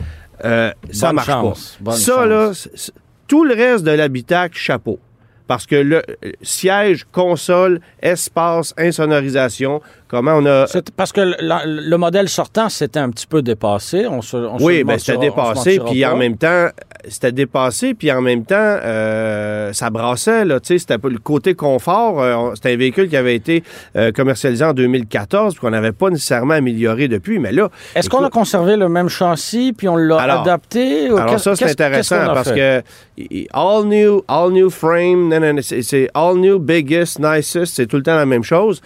Euh, 0.43 0.71
ça 0.91 1.07
Bonne 1.07 1.15
marche 1.15 1.27
chance, 1.27 1.77
pas. 1.83 1.91
ça, 1.91 2.15
chance. 2.15 2.25
là, 2.27 2.53
c- 2.53 2.69
c- 2.73 2.91
tout 3.27 3.43
le 3.43 3.53
reste 3.53 3.83
de 3.83 3.91
l'habitacle, 3.91 4.57
chapeau. 4.57 4.99
Parce 5.47 5.65
que 5.65 5.75
le 5.75 5.97
euh, 6.23 6.31
siège, 6.41 7.05
console, 7.11 7.81
espace, 8.01 8.73
insonorisation, 8.77 9.81
comment 10.11 10.33
on 10.33 10.45
a... 10.45 10.65
Parce 10.97 11.13
que 11.13 11.21
le, 11.21 11.95
modèle 11.95 12.27
sortant, 12.27 12.67
c'était 12.67 12.99
un 12.99 13.09
petit 13.09 13.25
peu 13.25 13.41
dépassé. 13.41 14.05
On 14.07 14.21
se, 14.21 14.35
on 14.35 14.59
se 14.59 14.63
Oui, 14.63 14.79
le 14.79 14.83
ben 14.83 14.99
c'était 14.99 15.17
dépassé, 15.17 15.79
puis 15.79 16.05
en 16.05 16.17
même 16.17 16.35
temps, 16.35 16.67
c'était 17.07 17.31
dépassé, 17.31 17.93
puis 17.93 18.11
en 18.11 18.21
même 18.21 18.43
temps, 18.43 18.55
euh, 18.57 19.71
ça 19.71 19.89
brassait, 19.89 20.43
là, 20.43 20.59
c'était 20.61 20.97
le 21.01 21.17
côté 21.17 21.55
confort, 21.55 22.21
euh, 22.21 22.51
c'était 22.55 22.73
un 22.73 22.77
véhicule 22.77 23.07
qui 23.07 23.15
avait 23.15 23.35
été 23.35 23.63
euh, 23.95 24.11
commercialisé 24.11 24.65
en 24.65 24.73
2014, 24.73 25.53
puis 25.53 25.61
qu'on 25.61 25.69
n'avait 25.69 25.93
pas 25.93 26.09
nécessairement 26.09 26.55
amélioré 26.55 27.07
depuis, 27.07 27.39
mais 27.39 27.53
là... 27.53 27.69
Est-ce 27.95 28.09
qu'on 28.09 28.25
a 28.25 28.29
conservé 28.29 28.75
le 28.75 28.89
même 28.89 29.07
châssis, 29.07 29.71
puis 29.71 29.87
on 29.87 29.95
l'a 29.95 30.17
adapté? 30.41 31.09
ou 31.09 31.17
Alors 31.17 31.39
ça, 31.39 31.55
c'est 31.55 31.71
intéressant 31.71 32.25
parce 32.33 32.51
que 32.51 32.83
all 33.53 33.85
new, 33.85 34.21
all 34.27 34.51
new 34.51 34.69
frame, 34.69 35.61
c'est 35.61 36.09
all 36.13 36.35
new, 36.35 36.59
biggest, 36.59 37.17
nicest, 37.19 37.75
c'est 37.75 37.87
tout 37.87 37.95
le 37.95 38.03
temps 38.03 38.17
la 38.17 38.25
même 38.25 38.43
chose. 38.43 38.81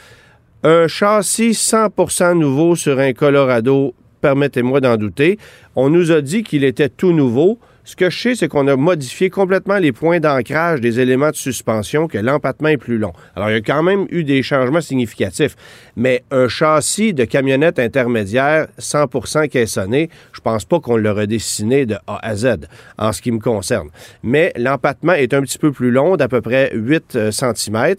Un 0.67 0.87
châssis 0.87 1.51
100% 1.51 2.39
nouveau 2.39 2.75
sur 2.75 2.97
un 2.97 3.13
Colorado, 3.13 3.93
permettez-moi 4.19 4.81
d'en 4.81 4.97
douter. 4.97 5.37
On 5.75 5.91
nous 5.91 6.11
a 6.11 6.21
dit 6.21 6.41
qu'il 6.41 6.63
était 6.63 6.89
tout 6.89 7.13
nouveau. 7.13 7.59
Ce 7.87 7.95
que 7.95 8.09
je 8.09 8.19
sais, 8.19 8.35
c'est 8.35 8.47
qu'on 8.47 8.67
a 8.67 8.75
modifié 8.75 9.29
complètement 9.29 9.77
les 9.77 9.91
points 9.91 10.19
d'ancrage 10.19 10.81
des 10.81 10.99
éléments 10.99 11.29
de 11.29 11.35
suspension, 11.35 12.07
que 12.07 12.17
l'empattement 12.17 12.69
est 12.69 12.77
plus 12.77 12.97
long. 12.97 13.13
Alors, 13.35 13.51
il 13.51 13.53
y 13.53 13.57
a 13.57 13.61
quand 13.61 13.83
même 13.83 14.07
eu 14.09 14.23
des 14.23 14.41
changements 14.41 14.81
significatifs. 14.81 15.55
Mais 15.95 16.23
un 16.31 16.47
châssis 16.47 17.13
de 17.13 17.25
camionnette 17.25 17.77
intermédiaire 17.77 18.65
100% 18.79 19.49
caissonné, 19.49 20.09
je 20.33 20.41
pense 20.41 20.65
pas 20.65 20.79
qu'on 20.79 20.97
l'a 20.97 21.13
redessiné 21.13 21.85
de 21.85 21.93
A 22.07 22.19
à 22.23 22.35
Z 22.35 22.67
en 22.97 23.11
ce 23.11 23.21
qui 23.21 23.31
me 23.31 23.39
concerne. 23.39 23.89
Mais 24.23 24.51
l'empattement 24.57 25.13
est 25.13 25.35
un 25.35 25.41
petit 25.43 25.59
peu 25.59 25.71
plus 25.71 25.91
long, 25.91 26.15
d'à 26.15 26.27
peu 26.27 26.41
près 26.41 26.71
8 26.73 27.29
cm. 27.29 27.95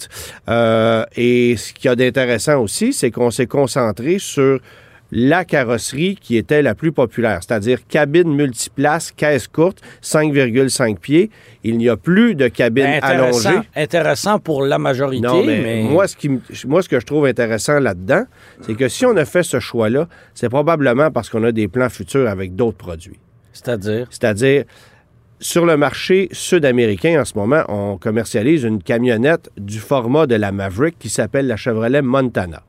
et 1.16 1.56
ce 1.56 1.72
qu'il 1.72 1.84
y 1.84 1.88
a 1.88 1.94
d'intéressant 1.94 2.60
aussi, 2.60 2.92
c'est 2.92 3.12
qu'on 3.12 3.30
s'est 3.30 3.46
concentré 3.46 4.18
sur 4.18 4.58
la 5.12 5.44
carrosserie 5.44 6.16
qui 6.20 6.36
était 6.36 6.62
la 6.62 6.74
plus 6.74 6.92
populaire, 6.92 7.40
c'est-à-dire 7.42 7.80
cabine 7.86 8.34
multiplace, 8.34 9.12
caisse 9.12 9.46
courte, 9.46 9.80
5,5 10.02 10.98
pieds. 10.98 11.30
Il 11.64 11.78
n'y 11.78 11.88
a 11.88 11.96
plus 11.96 12.34
de 12.34 12.48
cabine 12.48 12.86
intéressant, 12.86 13.48
allongée. 13.48 13.68
intéressant 13.74 14.38
pour 14.38 14.64
la 14.64 14.78
majorité, 14.78 15.26
Non, 15.26 15.44
mais, 15.44 15.60
mais, 15.62 15.82
Moi, 15.82 16.08
ce 16.08 16.16
qui, 16.16 16.30
moi, 16.66 16.82
ce 16.82 16.88
que 16.88 17.00
je 17.00 17.06
trouve 17.06 17.26
intéressant 17.26 17.78
là-dedans, 17.78 18.24
c'est 18.62 18.74
que 18.74 18.88
si 18.88 19.06
on 19.06 19.16
a 19.16 19.24
fait 19.24 19.42
ce 19.42 19.60
choix-là, 19.60 20.08
c'est 20.34 20.48
probablement 20.48 21.10
parce 21.10 21.28
qu'on 21.28 21.44
a 21.44 21.52
des 21.52 21.68
plans 21.68 21.88
futurs 21.88 22.28
avec 22.28 22.54
d'autres 22.54 22.78
produits. 22.78 23.18
c'est-à-dire? 23.52 24.06
C'est-à-dire, 24.10 24.64
sur 25.38 25.66
le 25.66 25.76
marché 25.76 26.28
sud-américain, 26.32 27.20
en 27.20 27.24
ce 27.24 27.36
moment, 27.36 27.62
on 27.68 27.98
commercialise 27.98 28.64
une 28.64 28.82
camionnette 28.82 29.50
du 29.56 29.78
format 29.78 30.26
de 30.26 30.34
la 30.34 30.50
Maverick 30.50 30.98
qui 30.98 31.08
s'appelle 31.08 31.46
la 31.46 31.56
Chevrolet 31.56 32.02
Montana. 32.02 32.62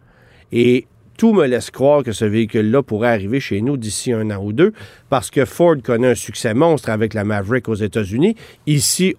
Et 0.52 0.86
tout 1.18 1.34
me 1.34 1.46
laisse 1.46 1.72
croire 1.72 2.04
que 2.04 2.12
ce 2.12 2.26
véhicule-là 2.26 2.84
pourrait 2.84 3.10
arriver 3.10 3.40
chez 3.40 3.62
nous 3.62 3.76
d'ici 3.76 4.14
un 4.14 4.30
an 4.32 4.42
ou 4.42 4.54
deux, 4.54 4.72
parce 5.10 5.30
que 5.32 5.46
Ford 5.46 5.76
connaît 5.84 6.12
un 6.12 6.16
succès 6.16 6.54
monstre 6.54 6.90
avec 6.90 7.14
la 7.14 7.24
Maverick 7.24 7.68
aux 7.68 7.76
États-Unis. 7.76 8.36
Ici, 8.68 9.16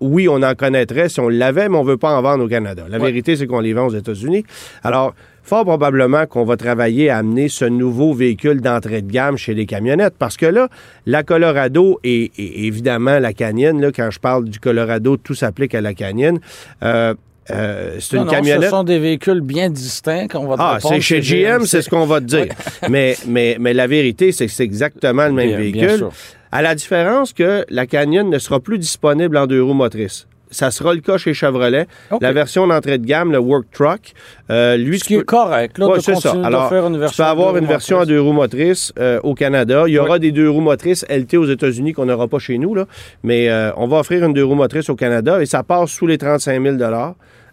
oui, 0.00 0.28
on 0.28 0.42
en 0.42 0.54
connaîtrait 0.54 1.08
si 1.08 1.20
on 1.20 1.28
l'avait, 1.28 1.68
mais 1.68 1.76
on 1.76 1.84
ne 1.84 1.88
veut 1.88 1.96
pas 1.96 2.16
en 2.16 2.22
vendre 2.22 2.44
au 2.44 2.48
Canada. 2.48 2.84
La 2.88 2.98
vérité, 2.98 3.34
c'est 3.34 3.46
qu'on 3.46 3.60
les 3.60 3.72
vend 3.72 3.86
aux 3.86 3.94
États-Unis. 3.94 4.44
Alors, 4.84 5.14
fort 5.42 5.64
probablement 5.64 6.26
qu'on 6.26 6.44
va 6.44 6.56
travailler 6.56 7.10
à 7.10 7.16
amener 7.18 7.48
ce 7.48 7.64
nouveau 7.64 8.12
véhicule 8.12 8.60
d'entrée 8.60 9.02
de 9.02 9.10
gamme 9.10 9.36
chez 9.36 9.54
les 9.54 9.66
camionnettes, 9.66 10.14
parce 10.18 10.36
que 10.36 10.46
là, 10.46 10.68
la 11.06 11.22
Colorado 11.24 11.98
et, 12.04 12.30
et 12.36 12.66
évidemment 12.66 13.18
la 13.18 13.32
Canyon, 13.32 13.80
là, 13.80 13.90
quand 13.90 14.10
je 14.10 14.20
parle 14.20 14.44
du 14.44 14.60
Colorado, 14.60 15.16
tout 15.16 15.34
s'applique 15.34 15.74
à 15.74 15.80
la 15.80 15.94
Canyon. 15.94 16.38
Euh, 16.82 17.14
euh, 17.50 17.96
c'est 18.00 18.16
une 18.16 18.24
non, 18.24 18.30
camionnette. 18.30 18.64
ce 18.64 18.70
sont 18.70 18.84
des 18.84 18.98
véhicules 18.98 19.40
bien 19.40 19.70
distincts 19.70 20.28
qu'on 20.28 20.46
va 20.46 20.56
te 20.56 20.60
Ah, 20.62 20.78
c'est 20.80 21.00
chez 21.00 21.20
GM, 21.20 21.64
c'est 21.64 21.82
ce 21.82 21.88
qu'on 21.90 22.06
va 22.06 22.20
te 22.20 22.26
dire. 22.26 22.46
mais, 22.88 23.16
mais, 23.26 23.56
mais 23.60 23.72
la 23.74 23.86
vérité, 23.86 24.32
c'est 24.32 24.46
que 24.46 24.52
c'est 24.52 24.64
exactement 24.64 25.26
le 25.26 25.32
même 25.32 25.48
Bien- 25.48 25.58
bien 25.58 25.64
véhicule. 25.86 25.96
sûr. 25.98 26.12
À 26.52 26.62
la 26.62 26.74
différence 26.74 27.32
que 27.32 27.64
la 27.68 27.86
Canyon 27.86 28.28
ne 28.30 28.38
sera 28.38 28.60
plus 28.60 28.78
disponible 28.78 29.36
en 29.36 29.46
deux 29.46 29.62
roues 29.62 29.74
motrices. 29.74 30.26
Ça 30.50 30.70
sera 30.70 30.94
le 30.94 31.00
cas 31.00 31.18
chez 31.18 31.34
Chevrolet. 31.34 31.86
La 32.22 32.32
version 32.32 32.66
d'entrée 32.66 32.96
de 32.96 33.04
gamme, 33.04 33.32
le 33.32 33.38
Work 33.38 33.66
Truck, 33.70 34.14
euh, 34.48 34.78
lui, 34.78 34.98
Ce 34.98 35.04
qui 35.04 35.16
est 35.16 35.22
correct, 35.22 35.76
là, 35.76 35.88
Ouais, 35.88 36.00
c'est 36.00 36.14
ça. 36.14 36.34
Alors, 36.42 36.70
faire 36.70 36.86
une 36.86 36.96
version. 36.96 37.16
tu 37.16 37.16
peux 37.22 37.28
avoir 37.28 37.54
une 37.58 37.66
version 37.66 38.00
à 38.00 38.06
deux 38.06 38.18
roues 38.18 38.32
motrices 38.32 38.90
euh, 38.98 39.20
au 39.24 39.34
Canada. 39.34 39.84
Il 39.88 39.92
y 39.92 39.98
aura 39.98 40.18
des 40.18 40.32
deux 40.32 40.48
roues 40.48 40.62
motrices 40.62 41.04
LT 41.10 41.34
aux 41.36 41.44
États-Unis 41.46 41.92
qu'on 41.92 42.06
n'aura 42.06 42.28
pas 42.28 42.38
chez 42.38 42.56
nous, 42.56 42.74
là. 42.74 42.86
mais 43.22 43.50
euh, 43.50 43.72
on 43.76 43.86
va 43.88 43.98
offrir 43.98 44.24
une 44.24 44.32
deux 44.32 44.42
roues 44.42 44.54
motrices 44.54 44.88
au 44.88 44.96
Canada 44.96 45.42
et 45.42 45.44
ça 45.44 45.62
passe 45.62 45.90
sous 45.90 46.06
les 46.06 46.16
35 46.16 46.62
000 46.62 46.76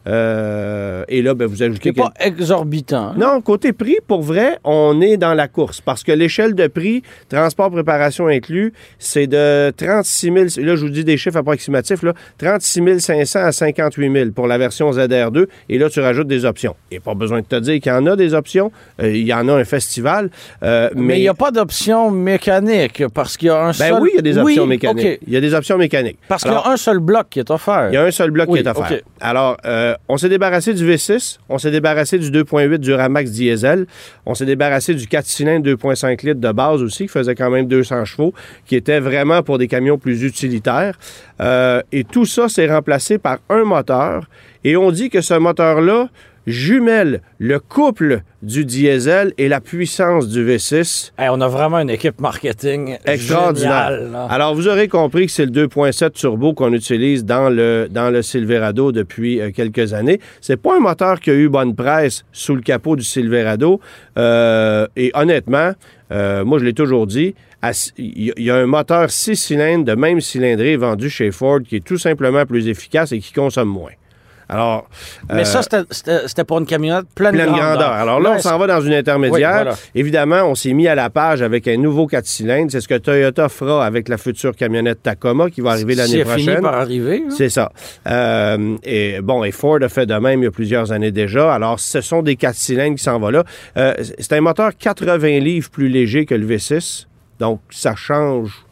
euh, 0.08 1.04
Et 1.08 1.22
là, 1.22 1.34
ben, 1.34 1.46
vous 1.48 1.62
ajoutez... 1.64 1.90
n'est 1.90 1.94
pas 1.94 2.14
exorbitant. 2.20 3.10
hein? 3.10 3.16
Non, 3.18 3.42
côté 3.42 3.74
prix, 3.74 3.98
pour 4.08 4.22
vrai, 4.22 4.60
on 4.64 5.02
est 5.02 5.18
dans 5.18 5.34
la 5.34 5.48
course 5.48 5.82
parce 5.82 6.04
que 6.04 6.12
l'échelle 6.12 6.54
de 6.56 6.68
prix, 6.68 7.02
transport, 7.30 7.72
préparation 7.72 8.28
inclus, 8.28 8.74
c'est 9.00 9.28
de 9.28 9.72
36 9.76 10.32
000, 10.58 10.66
là 10.66 10.76
je 10.76 10.82
vous 10.86 10.90
dis 10.90 11.04
des 11.04 11.18
chiffres 11.18 11.38
approximatifs, 11.38 12.04
là, 12.04 12.14
36 12.38 13.00
500 13.00 13.40
à 13.40 13.52
58 13.52 14.12
000 14.12 14.32
pour 14.32 14.48
la 14.48 14.58
version 14.58 14.92
ZR2 14.92 15.46
et 15.70 15.78
là 15.78 15.90
tu 15.90 16.00
rajoutes 16.00 16.28
des 16.28 16.46
options. 16.46 16.76
Il 16.92 16.96
n'y 16.96 16.98
a 17.00 17.02
pas 17.02 17.14
besoin 17.16 17.42
de 17.42 17.46
te 17.46 17.56
dire 17.58 17.80
qu'il 17.80 17.92
y 17.92 17.96
en 17.96 18.06
a 18.06 18.16
des 18.16 18.34
options, 18.34 18.72
Euh, 19.02 19.12
il 19.12 19.26
y 19.26 19.34
en 19.34 19.48
a 19.50 19.54
un 19.54 19.64
festival, 19.66 20.30
euh, 20.64 20.90
mais... 20.96 21.18
Il 21.18 21.22
n'y 21.22 21.28
a 21.28 21.34
pas 21.34 21.52
d'option 21.52 22.12
mécanique 22.12 23.04
parce 23.14 23.38
qu'il 23.38 23.48
y 23.48 23.52
a 23.52 23.60
un 23.62 23.68
Ben 23.68 23.74
seul. 23.74 24.02
oui, 24.02 24.10
il 24.14 24.16
y 24.18 24.20
a 24.20 24.22
des 24.22 24.38
options 24.38 24.64
Oui, 24.64 24.70
mécaniques. 24.70 25.20
Il 25.28 25.34
y 25.34 25.38
a 25.38 25.42
des 25.42 25.54
options 25.54 25.78
mécaniques. 25.78 26.18
Parce 26.28 26.44
qu'il 26.44 26.52
y 26.52 26.56
a 26.56 26.68
un 26.68 26.78
seul 26.78 27.00
bloc 27.00 27.28
qui 27.30 27.40
est 27.40 27.50
offert. 27.52 27.90
Il 27.92 27.96
y 27.96 27.98
a 27.98 28.04
un 28.04 28.12
seul 28.12 28.32
bloc 28.32 28.48
Oui, 28.50 28.62
qui 28.62 28.68
est 28.68 28.70
offert. 28.72 29.00
Alors, 29.20 29.58
euh, 29.66 29.95
on 30.08 30.18
s'est 30.18 30.30
débarrassé 30.30 30.74
du 30.74 30.90
V6, 30.90 31.38
on 31.50 31.58
s'est 31.58 31.72
débarrassé 31.72 32.18
du 32.18 32.32
2.8 32.32 32.78
du 32.78 32.94
Ramax 32.94 33.32
diesel, 33.32 33.86
on 34.25 34.34
s'est 34.34 34.46
débarrassé 34.46 34.94
du 34.94 35.08
4 35.08 35.25
cylindres 35.25 35.70
2.5 35.70 36.25
litres 36.25 36.40
de 36.40 36.52
base 36.52 36.82
aussi, 36.82 37.04
qui 37.04 37.10
faisait 37.10 37.36
quand 37.36 37.50
même 37.50 37.68
200 37.68 38.06
chevaux, 38.06 38.34
qui 38.66 38.75
était 38.75 39.00
vraiment 39.00 39.44
pour 39.44 39.58
des 39.58 39.68
camions 39.68 39.98
plus 39.98 40.24
utilitaires. 40.24 40.98
Euh, 41.42 41.82
et 41.92 42.04
tout 42.04 42.25
ça 42.25 42.50
s'est 42.50 42.68
remplacé 42.68 43.18
par 43.18 43.40
un 43.50 43.64
moteur. 43.64 44.28
Et 44.64 44.78
on 44.78 44.92
dit 44.92 45.10
que 45.10 45.22
ce 45.22 45.34
moteur-là 45.36 46.10
jumelle 46.48 47.22
le 47.40 47.60
couple 47.60 48.22
du 48.42 48.66
diesel 48.66 49.34
et 49.38 49.48
la 49.48 49.60
puissance 49.62 50.28
du 50.30 50.46
V6. 50.46 51.12
Hey, 51.18 51.30
on 51.32 51.42
a 51.42 51.48
vraiment 51.48 51.80
une 51.80 51.90
équipe 51.90 52.20
marketing 52.22 52.98
Extraordinaire. 53.06 53.90
géniale. 53.92 54.28
Alors, 54.30 54.54
vous 54.56 54.68
aurez 54.68 54.88
compris 54.88 55.25
que 55.25 55.32
c'est 55.32 55.46
le 55.46 55.52
2.7 55.52 56.12
turbo 56.12 56.54
qu'on 56.54 56.74
utilise 56.74 57.25
dans 57.25 57.50
le, 57.50 57.88
dans 57.90 58.10
le 58.12 58.22
Silverado 58.22 58.92
depuis 58.92 59.42
euh, 59.42 59.52
quelques 59.52 59.94
années. 59.94 60.20
C'est 60.42 60.58
pas 60.58 60.75
un 60.78 60.80
moteur 60.80 61.20
qui 61.20 61.32
a 61.32 61.34
eu 61.34 61.50
bonne 61.50 61.75
presse 61.75 62.24
sous 62.32 62.56
le 62.56 62.62
capot 62.62 62.96
du 62.96 63.04
Silverado. 63.04 63.80
Euh, 64.18 64.88
et 64.96 65.12
honnêtement, 65.16 65.72
euh, 66.12 66.46
moi, 66.46 66.60
je 66.60 66.66
l'ai 66.66 66.74
toujours 66.74 67.08
dit, 67.08 67.34
à- 67.62 67.72
il 67.98 68.25
y, 68.25 68.30
a- 68.30 68.34
il 68.38 68.44
y 68.46 68.52
a 68.52 68.56
un 68.58 68.68
moteur 68.68 69.10
6 69.10 69.36
cylindres 69.36 69.86
de 69.86 69.96
même 69.96 70.22
cylindrée 70.22 70.78
vendu 70.78 71.10
chez 71.10 71.32
Ford 71.32 71.62
qui 71.68 71.78
est 71.78 71.84
tout 71.86 71.98
simplement 71.98 72.46
plus 72.46 72.68
efficace 72.68 73.12
et 73.12 73.20
qui 73.20 73.34
consomme 73.34 73.70
moins. 73.70 73.92
Alors, 74.48 74.88
Mais 75.32 75.42
euh, 75.42 75.44
ça, 75.46 75.62
c'était- 75.64 76.18
c'était 76.28 76.44
pour 76.44 76.60
une 76.60 76.66
camionnette 76.66 77.06
pleine, 77.16 77.34
pleine 77.34 77.48
grandeur. 77.48 77.66
grandeur. 77.72 77.92
Alors 77.92 78.20
là, 78.20 78.34
on 78.36 78.40
s'en 78.40 78.58
va 78.58 78.68
dans 78.68 78.82
une 78.82 78.94
intermédiaire. 78.94 79.50
Oui, 79.50 79.64
voilà. 79.64 79.75
Évidemment, 79.96 80.42
on 80.44 80.56
s'est 80.56 80.74
mis 80.74 80.88
à 80.88 80.96
la 80.96 81.10
page 81.10 81.42
avec 81.42 81.68
un 81.68 81.78
nouveau 81.78 82.06
4 82.08 82.25
cylindres. 82.25 82.72
C'est 82.72 82.82
ce 82.82 82.88
que 82.88 82.98
Toyota 82.98 83.50
fera 83.50 83.86
avec 83.86 84.08
la 84.08 84.18
future 84.18 84.56
camionnette 84.56 85.02
Tacoma 85.04 85.50
qui 85.50 85.62
va 85.62 85.72
arriver 85.72 85.96
l'année 85.96 86.10
C'est 86.24 86.25
fini 86.36 86.46
prochaine. 86.46 86.62
par 86.62 86.75
arriver. 86.75 87.24
hein? 87.25 87.30
C'est 87.36 87.50
ça. 87.50 87.72
Euh, 88.08 88.78
et 88.84 89.20
bon, 89.22 89.44
et 89.44 89.52
Ford 89.52 89.80
a 89.82 89.90
fait 89.90 90.06
de 90.06 90.14
même 90.16 90.42
il 90.42 90.46
y 90.46 90.48
a 90.48 90.52
plusieurs 90.52 90.92
années 90.92 91.12
déjà. 91.12 91.54
Alors, 91.54 91.80
ce 91.80 92.02
sont 92.02 92.22
des 92.22 92.36
4 92.36 92.56
cylindres 92.56 92.96
qui 92.98 93.04
s'en 93.04 93.20
vont 93.20 93.30
là. 93.30 93.44
Euh, 93.78 93.94
c'est 94.20 94.34
un 94.34 94.42
moteur 94.42 94.72
80 94.78 95.40
livres 95.40 95.70
plus 95.70 95.90
léger 95.90 96.25
que 96.25 96.36
le 96.36 96.46
V6. 96.46 97.08
Donc, 97.40 97.62
ça 97.70 97.96
change. 97.96 98.64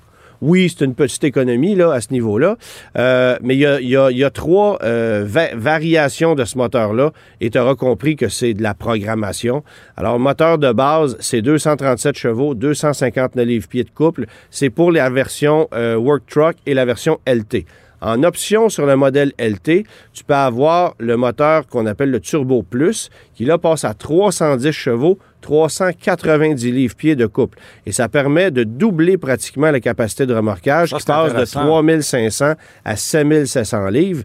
Oui, 0.45 0.67
c'est 0.69 0.83
une 0.83 0.93
petite 0.93 1.23
économie 1.23 1.73
là, 1.73 1.93
à 1.93 2.01
ce 2.01 2.11
niveau-là, 2.11 2.57
euh, 2.97 3.37
mais 3.41 3.55
il 3.55 3.59
y 3.61 3.65
a, 3.65 3.79
y 3.79 3.95
a- 3.95 4.11
y 4.11 4.25
a 4.25 4.29
trois 4.29 4.77
euh, 4.83 5.23
va- 5.25 5.55
variations 5.55 6.35
de 6.35 6.43
ce 6.43 6.57
moteur-là 6.57 7.13
et 7.39 7.49
tu 7.49 7.57
auras 7.57 7.75
compris 7.75 8.17
que 8.17 8.27
c'est 8.27 8.53
de 8.53 8.61
la 8.61 8.73
programmation. 8.73 9.63
Alors, 9.95 10.19
moteur 10.19 10.57
de 10.57 10.73
base, 10.73 11.15
c'est 11.21 11.41
237 11.41 12.17
chevaux, 12.17 12.55
259 12.55 13.45
livres-pieds 13.47 13.85
de 13.85 13.89
couple. 13.89 14.25
C'est 14.51 14.69
pour 14.69 14.91
la 14.91 15.09
version 15.09 15.69
euh, 15.73 15.95
Work 15.95 16.23
Truck 16.29 16.55
et 16.65 16.73
la 16.73 16.83
version 16.83 17.19
LT. 17.25 17.65
En 18.03 18.21
option 18.23 18.67
sur 18.67 18.85
le 18.85 18.97
modèle 18.97 19.31
LT, 19.39 19.85
tu 20.11 20.23
peux 20.25 20.33
avoir 20.33 20.93
le 20.99 21.15
moteur 21.15 21.65
qu'on 21.67 21.85
appelle 21.85 22.11
le 22.11 22.19
Turbo 22.19 22.61
Plus, 22.61 23.09
qui 23.33 23.45
là 23.45 23.57
passe 23.57 23.85
à 23.85 23.93
310 23.93 24.73
chevaux, 24.73 25.17
390 25.39 26.71
livres-pieds 26.71 27.15
de 27.15 27.25
couple. 27.27 27.57
Et 27.85 27.93
ça 27.93 28.09
permet 28.09 28.51
de 28.51 28.65
doubler 28.65 29.17
pratiquement 29.17 29.71
la 29.71 29.79
capacité 29.79 30.25
de 30.25 30.33
remorquage, 30.33 30.89
Ça, 30.89 30.97
qui 30.97 31.05
passe 31.05 31.27
de 31.27 31.29
intéressant. 31.29 31.61
3500 31.61 32.53
à 32.83 32.95
7700 32.97 33.87
livres. 33.87 34.23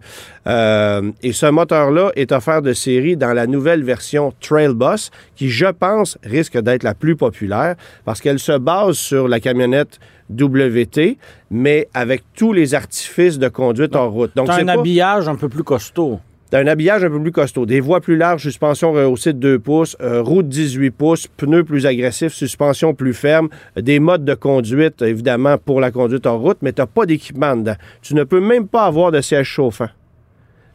Euh, 0.49 1.13
et 1.23 1.33
ce 1.33 1.47
moteur-là 1.47 2.11
est 2.17 2.33
offert 2.33 2.63
de 2.63 2.73
série 2.73 3.17
dans 3.17 3.33
la 3.33 3.47
nouvelle 3.47 3.85
version 3.85 4.33
Trail 4.41 4.75
Bus, 4.75 5.13
qui, 5.37 5.49
je 5.51 5.67
pense, 5.67 6.19
risque 6.25 6.59
d'être 6.59 6.83
la 6.83 6.95
plus 6.95 7.15
populaire 7.15 7.77
parce 8.05 8.21
qu'elle 8.21 8.41
se 8.41 8.59
base 8.59 8.97
sur 8.97 9.29
la 9.29 9.39
camionnette 9.39 10.01
WT, 10.31 11.19
mais 11.51 11.89
avec 11.95 12.23
tous 12.35 12.53
les 12.53 12.75
artifices 12.75 13.39
de 13.39 13.49
conduite 13.49 13.97
en 13.97 14.11
route. 14.11 14.31
Donc, 14.37 14.49
c'est 14.53 14.63
un 14.63 14.67
pas- 14.67 14.73
habillage 14.81 15.29
un 15.29 15.37
peu 15.37 15.49
plus 15.49 15.65
costaud. 15.65 16.21
T'as 16.51 16.61
un 16.63 16.67
habillage 16.67 17.05
un 17.05 17.11
peu 17.11 17.21
plus 17.21 17.31
costaud, 17.33 17.67
des 17.67 17.79
voies 17.81 18.01
plus 18.01 18.17
larges, 18.17 18.41
suspension 18.43 18.93
rehaussée 18.93 19.35
de 19.35 19.39
2 19.39 19.59
pouces, 19.59 19.99
euh, 20.01 20.23
roue 20.23 20.43
de 20.43 20.49
18 20.49 20.91
pouces, 20.91 21.27
pneus 21.37 21.63
plus 21.63 21.85
agressifs, 21.85 22.33
suspension 22.33 22.95
plus 22.95 23.13
ferme, 23.13 23.51
des 23.77 24.01
modes 24.01 24.25
de 24.25 24.33
conduite, 24.33 25.03
évidemment, 25.03 25.59
pour 25.59 25.79
la 25.79 25.91
conduite 25.91 26.27
en 26.27 26.39
route, 26.39 26.57
mais 26.63 26.73
t'as 26.73 26.87
pas 26.87 27.05
d'équipement 27.05 27.55
dedans. 27.55 27.75
Tu 28.01 28.15
ne 28.15 28.25
peux 28.25 28.41
même 28.41 28.67
pas 28.67 28.85
avoir 28.87 29.13
de 29.13 29.21
siège 29.21 29.47
chauffant. 29.47 29.89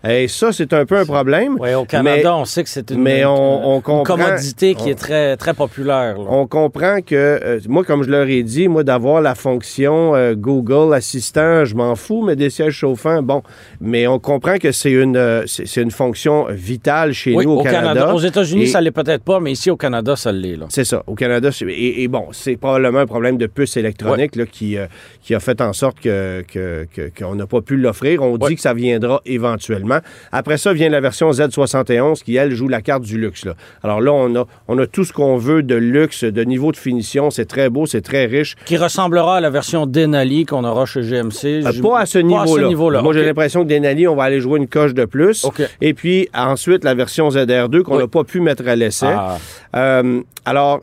Et 0.06 0.28
ça, 0.28 0.52
c'est 0.52 0.74
un 0.74 0.86
peu 0.86 0.98
un 0.98 1.06
problème. 1.06 1.56
Oui, 1.60 1.74
au 1.76 1.86
Canada, 1.86 2.22
Mais- 2.24 2.28
on 2.30 2.44
sait 2.44 2.64
que 2.64 2.70
c'est 2.70 2.92
une, 2.92 3.02
mais 3.02 3.24
on- 3.24 3.68
on 3.70 3.76
une 3.78 3.82
comprend- 3.82 4.18
commodité 4.18 4.76
qui 4.76 4.84
on- 4.84 4.88
est 4.88 4.96
très, 4.96 5.38
très 5.38 5.54
populaire. 5.54 6.18
là. 6.18 6.26
On 6.28 6.46
comprend 6.46 7.00
que, 7.02 7.16
euh, 7.16 7.60
moi, 7.70 7.86
comme 7.86 8.04
je 8.04 8.10
leur 8.10 8.28
ai 8.28 8.44
dit, 8.44 8.68
moi, 8.68 8.84
d'avoir 8.84 9.22
la 9.22 9.34
fonction 9.34 10.14
euh, 10.14 10.34
Google 10.36 10.94
Assistant, 10.94 11.64
je 11.64 11.76
m'en 11.76 11.96
fous, 11.96 12.22
mais 12.22 12.36
des 12.36 12.50
sièges 12.50 12.74
chauffants, 12.74 13.24
bon. 13.24 13.44
Mais 13.80 14.06
on 14.08 14.20
comprend 14.20 14.58
que 14.58 14.74
c'est 14.74 14.92
une, 14.92 15.16
euh, 15.16 15.44
c'est 15.46 15.82
une 15.82 15.92
fonction 15.92 16.48
vitale 16.50 17.14
chez 17.14 17.34
Oui, 17.34 17.46
nous 17.46 17.54
au, 17.54 17.60
au 17.62 17.64
Canada. 17.64 18.14
Aux 18.14 18.20
États-Unis, 18.20 18.68
ça 18.68 18.82
l'est 18.82 18.92
peut-être 18.92 19.24
pas, 19.24 19.40
mais 19.40 19.54
ici 19.54 19.72
au 19.72 19.78
Canada, 19.78 20.18
ça 20.18 20.34
l'est. 20.34 20.58
là. 20.58 20.66
C'est 20.68 20.84
ça. 20.86 21.02
Au 21.08 21.16
Canada, 21.16 21.50
c'est- 21.54 21.66
et, 21.66 22.04
et 22.04 22.08
bon, 22.10 22.26
c'est 22.34 22.58
probablement 22.58 23.00
un 23.00 23.06
problème 23.06 23.38
de 23.38 23.48
puce 23.48 23.78
électronique 23.78 24.36
là, 24.36 24.46
qui, 24.46 24.76
qui 25.22 25.34
a 25.34 25.40
fait 25.40 25.62
en 25.62 25.72
sorte 25.72 26.02
que, 26.02 26.44
que- 26.46 26.86
que- 26.94 27.10
qu'on 27.18 27.36
n'a 27.36 27.48
pas 27.48 27.62
pu 27.62 27.78
l'offrir. 27.78 28.22
On 28.22 28.34
Ouais. 28.38 28.50
dit 28.50 28.56
que 28.56 28.62
ça 28.62 28.74
viendra 28.74 29.22
éventuellement. 29.26 29.93
Après 30.32 30.58
ça 30.58 30.74
vient 30.74 30.90
la 30.90 31.00
version 31.02 31.30
Z71 31.32 32.24
qui, 32.24 32.36
elle, 32.36 32.52
joue 32.52 32.68
la 32.68 32.82
carte 32.82 33.04
du 33.04 33.18
luxe. 33.18 33.46
là. 33.46 33.54
Alors 33.84 34.02
là, 34.02 34.12
on 34.14 34.36
a, 34.36 34.46
on 34.68 34.78
a 34.78 34.88
tout 34.88 35.04
ce 35.04 35.14
qu'on 35.14 35.38
veut 35.38 35.64
de 35.64 35.76
luxe, 35.76 36.24
de 36.24 36.44
niveau 36.44 36.72
de 36.72 36.78
finition. 36.78 37.30
C'est 37.30 37.46
très 37.46 37.70
beau, 37.70 37.86
c'est 37.86 38.02
très 38.02 38.26
riche. 38.26 38.56
Qui 38.66 38.78
ressemblera 38.78 39.38
à 39.38 39.42
la 39.42 39.50
version 39.50 39.86
Denali 39.86 40.46
qu'on 40.46 40.64
aura 40.64 40.86
chez 40.86 41.02
GMC. 41.02 41.66
Euh, 41.66 41.82
pas 41.82 42.00
à 42.00 42.06
ce 42.06 42.20
niveau-là. 42.20 43.02
Moi, 43.02 43.14
j'ai 43.14 43.26
l'impression 43.26 43.64
que 43.64 43.70
Denali, 43.70 44.08
on 44.08 44.16
va 44.16 44.24
aller 44.24 44.40
jouer 44.40 44.60
une 44.60 44.68
coche 44.68 44.94
de 44.94 45.06
plus. 45.06 45.46
Et 45.82 45.94
puis, 45.94 46.30
ensuite, 46.34 46.84
la 46.84 46.94
version 46.94 47.30
ZR2 47.30 47.82
qu'on 47.84 47.96
Oui. 47.96 48.02
n'a 48.04 48.08
pas 48.08 48.24
pu 48.24 48.40
mettre 48.40 48.68
à 48.68 48.76
l'essai. 48.76 49.08
Ah. 49.10 49.38
Euh, 49.76 50.22
alors, 50.46 50.82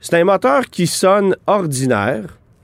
c'est 0.00 0.14
un 0.14 0.24
moteur 0.24 0.62
qui 0.70 0.86
sonne 0.86 1.34
ordinaire. 1.46 2.22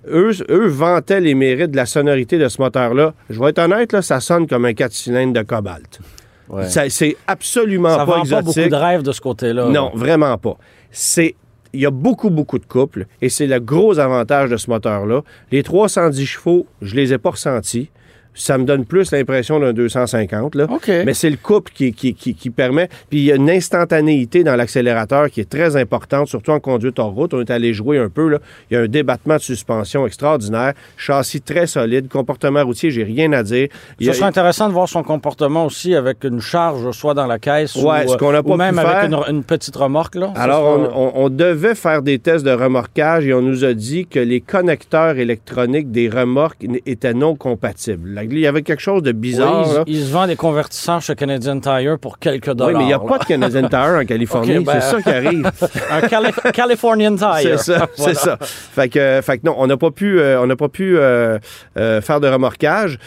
Eux, 0.09 0.33
eux 0.51 0.67
vantaient 0.67 1.21
les 1.21 1.35
mérites 1.35 1.71
de 1.71 1.77
la 1.77 1.87
sonorité 1.87 2.39
de 2.39 2.49
ce 2.49 2.61
moteur-là. 2.61 3.15
Je 3.31 3.41
vais 3.41 3.51
être 3.51 3.59
honnête, 3.61 3.93
là, 3.93 4.03
ça 4.03 4.21
sonne 4.21 4.47
comme 4.47 4.65
un 4.65 4.75
4 4.75 4.93
cylindres 4.93 5.33
de 5.33 5.43
cobalt. 5.43 6.01
Ouais. 6.49 6.65
C'est 6.69 7.17
absolument 7.27 7.91
Ça 7.91 7.99
pas 7.99 8.05
vend 8.05 8.13
pas 8.13 8.21
exotique. 8.21 8.45
beaucoup 8.45 8.69
de 8.69 8.75
rêves 8.75 9.03
de 9.03 9.13
ce 9.13 9.21
côté-là. 9.21 9.69
Non, 9.69 9.91
vraiment 9.95 10.37
pas. 10.39 10.57
C'est 10.91 11.35
il 11.75 11.81
y 11.81 11.87
a 11.87 11.91
beaucoup, 11.91 12.29
beaucoup 12.29 12.59
de 12.59 12.67
couples 12.67 13.07
et 13.23 13.31
c'est 13.31 13.47
le 13.47 13.59
gros 13.59 13.99
avantage 13.99 14.51
de 14.51 14.59
ce 14.59 14.69
moteur-là. 14.69 15.23
Les 15.51 15.63
310 15.63 16.27
chevaux, 16.27 16.67
je 16.83 16.95
les 16.95 17.15
ai 17.15 17.19
pas 17.19 17.31
ressentis. 17.31 17.89
Ça 18.35 18.57
me 18.57 18.65
donne 18.65 18.85
plus 18.87 19.11
l'impression 19.13 19.61
d'un 19.61 19.73
250. 19.73 20.55
Là. 20.55 20.67
OK. 20.71 20.89
Mais 20.89 21.13
c'est 21.15 21.29
le 21.31 21.37
couple 21.37 21.71
qui, 21.75 21.93
qui, 21.93 22.15
qui- 22.15 22.35
qui 22.35 22.51
permet. 22.51 22.89
Puis 23.11 23.19
il 23.21 23.25
y 23.25 23.33
a 23.33 23.37
une 23.37 23.51
instantanéité 23.51 24.43
dans 24.45 24.57
l'accélérateur 24.57 25.31
qui 25.31 25.41
est 25.41 25.49
très 25.51 25.77
importante, 25.77 26.29
surtout 26.29 26.51
en 26.53 26.61
conduite 26.61 26.99
en 26.99 27.11
route. 27.11 27.35
On 27.35 27.41
est 27.41 27.51
allé 27.51 27.75
jouer 27.75 27.99
un 27.99 28.09
peu. 28.09 28.29
Là. 28.29 28.39
Il 28.71 28.75
y 28.75 28.77
a 28.77 28.81
un 28.83 28.87
débattement 28.89 29.35
de 29.37 29.41
suspension 29.41 30.07
extraordinaire, 30.07 30.73
châssis 30.97 31.41
très 31.43 31.67
solide, 31.67 32.09
comportement 32.09 32.65
routier, 32.65 32.91
j'ai 32.91 33.05
rien 33.05 33.33
à 33.33 33.43
dire. 33.43 33.69
Il 34.01 34.07
Ce 34.07 34.11
a- 34.11 34.15
serait 34.15 34.27
intéressant 34.29 34.69
de 34.69 34.73
voir 34.73 34.89
son 34.89 35.03
comportement 35.03 35.67
aussi 35.67 35.95
avec 35.95 36.25
une 36.25 36.41
charge, 36.41 36.91
soit 36.93 37.15
dans 37.15 37.27
la 37.27 37.39
caisse 37.39 37.75
Ouais, 37.77 38.07
ou, 38.07 38.13
ce 38.13 38.17
qu'on 38.17 38.35
a 38.35 38.41
ou 38.41 38.43
pas 38.45 38.57
même 38.57 38.75
pu 38.77 38.81
avec 38.81 39.11
faire. 39.11 39.29
une, 39.29 39.37
une 39.37 39.45
petite 39.45 39.77
remorque. 39.77 40.15
Là. 40.15 40.33
Alors, 40.37 40.79
sera- 40.87 40.97
on, 40.99 41.07
on- 41.21 41.25
on 41.25 41.29
devait 41.29 41.75
faire 41.75 42.03
des 42.03 42.19
tests 42.19 42.45
de 42.45 42.51
remorquage 42.53 43.27
et 43.27 43.35
on 43.35 43.43
nous 43.43 43.65
a 43.65 43.75
dit 43.75 44.07
que 44.07 44.19
les 44.21 44.41
connecteurs 44.41 45.19
électroniques 45.19 45.91
des 45.91 46.09
remorques 46.09 46.65
étaient 46.87 47.15
non 47.15 47.35
compatibles. 47.37 48.22
Il 48.31 48.39
y 48.39 48.47
avait 48.47 48.63
quelque 48.63 48.81
chose 48.81 49.03
de 49.03 49.11
Oui, 49.11 49.17
bizarre. 49.17 49.65
il, 49.69 49.75
là. 49.75 49.85
il 49.87 50.05
se 50.05 50.13
vend 50.13 50.27
des 50.27 50.37
convertisseurs 50.37 51.01
chez 51.03 51.15
Canadian 51.15 51.59
Tire 51.61 51.99
pour 52.01 52.19
quelques 52.19 52.49
Oui, 52.49 52.55
dollars. 52.57 52.79
mais 52.79 52.85
il 52.85 52.89
n'y 52.89 52.93
a 52.93 52.99
là. 52.99 53.05
pas 53.09 53.19
de 53.19 53.25
Canadian 53.25 53.69
Tire 53.69 53.99
en 54.01 54.05
Californie. 54.05 54.59
Ben- 54.61 54.81
C'est 54.81 54.91
ça 54.91 55.03
qui 55.03 55.09
arrive. 55.11 55.51
Un 55.91 56.01
Cali- 56.03 56.53
Californian 56.53 57.17
Tire. 57.17 57.35
C'est 57.43 57.57
ça, 57.59 57.89
Voilà. 57.97 58.15
c'est 58.15 58.15
ça. 58.15 58.39
Fait 58.41 58.89
que, 58.89 59.21
fait 59.23 59.39
que 59.39 59.47
non, 59.47 59.55
on 59.59 59.67
n'a 59.67 59.77
pas 59.77 59.91
pu, 59.91 60.19
euh, 60.21 60.41
on 60.43 60.47
n'a 60.47 60.57
pas 60.57 60.69
pu 60.69 60.97
euh, 60.99 61.39
euh, 61.77 62.01
faire 62.01 62.21
de 62.21 62.29
remorquage. 62.29 62.99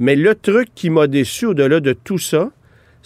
Mais 0.00 0.16
le 0.16 0.34
truc 0.34 0.68
qui 0.74 0.90
m'a 0.90 1.06
déçu 1.06 1.46
au-delà 1.46 1.80
de 1.80 1.92
tout 1.92 2.18
ça, 2.18 2.48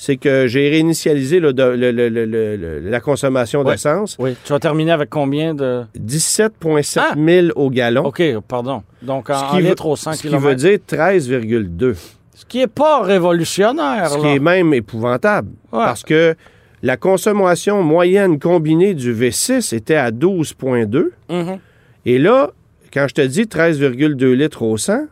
c'est 0.00 0.16
que 0.16 0.46
j'ai 0.46 0.70
réinitialisé 0.70 1.40
le- 1.40 1.50
le- 1.50 1.74
le- 1.90 2.78
la 2.88 3.00
consommation 3.00 3.62
Ouais. 3.62 3.72
d'essence. 3.72 4.16
Oui, 4.20 4.37
tu 4.44 4.52
vas 4.52 4.61
terminer 4.61 4.92
avec 4.92 5.11
combien 5.11 5.54
de... 5.54 5.82
17,7 5.98 7.00
Ah! 7.02 7.14
000 7.16 7.48
au 7.56 7.68
gallon. 7.68 8.06
OK, 8.06 8.22
pardon. 8.46 8.84
Donc, 9.02 9.28
en, 9.28 9.58
litres 9.58 9.87
au 9.87 9.96
100 9.96 10.12
Ce 10.12 10.22
qui 10.22 10.28
veut 10.28 10.54
dire 10.54 10.78
13,2. 10.87 11.94
Ce 12.34 12.44
qui 12.46 12.61
est 12.61 12.68
pas 12.68 13.02
révolutionnaire, 13.02 14.08
Ce 14.11 14.14
là. 14.16 14.20
qui 14.22 14.26
est 14.37 14.38
même 14.38 14.72
épouvantable. 14.72 15.48
Ouais. 15.72 15.78
Parce 15.84 16.04
que 16.04 16.37
la 16.84 16.96
consommation 16.96 17.82
moyenne 17.82 18.38
combinée 18.38 18.94
du 18.94 19.12
V6 19.12 19.74
était 19.74 19.96
à 19.96 20.12
12,2. 20.12 21.11
Mhm. 21.28 21.58
Et 22.06 22.18
là, 22.20 22.52
quand 22.94 23.06
je 23.08 23.14
te 23.14 23.20
dis 23.22 23.46
13,2 23.48 24.32
litres 24.32 24.62
au 24.62 24.76
100, 24.76 25.06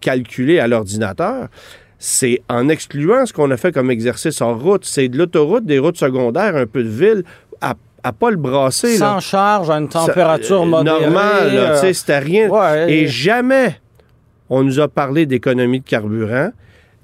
calculé 0.00 0.60
à 0.60 0.68
l'ordinateur, 0.68 1.48
c'est 1.98 2.42
en 2.48 2.68
excluant 2.68 3.26
ce 3.26 3.32
qu'on 3.32 3.50
a 3.50 3.56
fait 3.56 3.72
comme 3.72 3.90
exercice 3.90 4.40
en 4.40 4.56
route. 4.56 4.84
C'est 4.84 5.08
de 5.08 5.18
l'autoroute, 5.18 5.64
des 5.66 5.78
routes 5.78 5.96
secondaires, 5.98 6.56
un 6.56 6.66
peu 6.66 6.82
de 6.84 6.88
ville, 6.88 7.24
à, 7.60 7.74
à 8.04 8.12
pas 8.12 8.30
le 8.30 8.36
brasser. 8.36 8.92
là. 8.98 9.14
Sans 9.14 9.20
charge, 9.20 9.68
à 9.70 9.74
une 9.78 9.90
Ça- 9.90 10.06
température 10.06 10.62
euh, 10.62 10.66
modérée. 10.66 11.10
Là, 11.10 11.42
euh, 11.42 11.76
sais, 11.80 11.92
c'était 11.92 12.18
rien. 12.20 12.48
ouais, 12.48 12.92
Et 12.92 13.02
et- 13.02 13.06
jamais 13.08 13.80
on 14.48 14.62
nous 14.62 14.78
a 14.80 14.88
parlé 14.88 15.26
d'économie 15.26 15.80
de 15.80 15.84
carburant. 15.84 16.50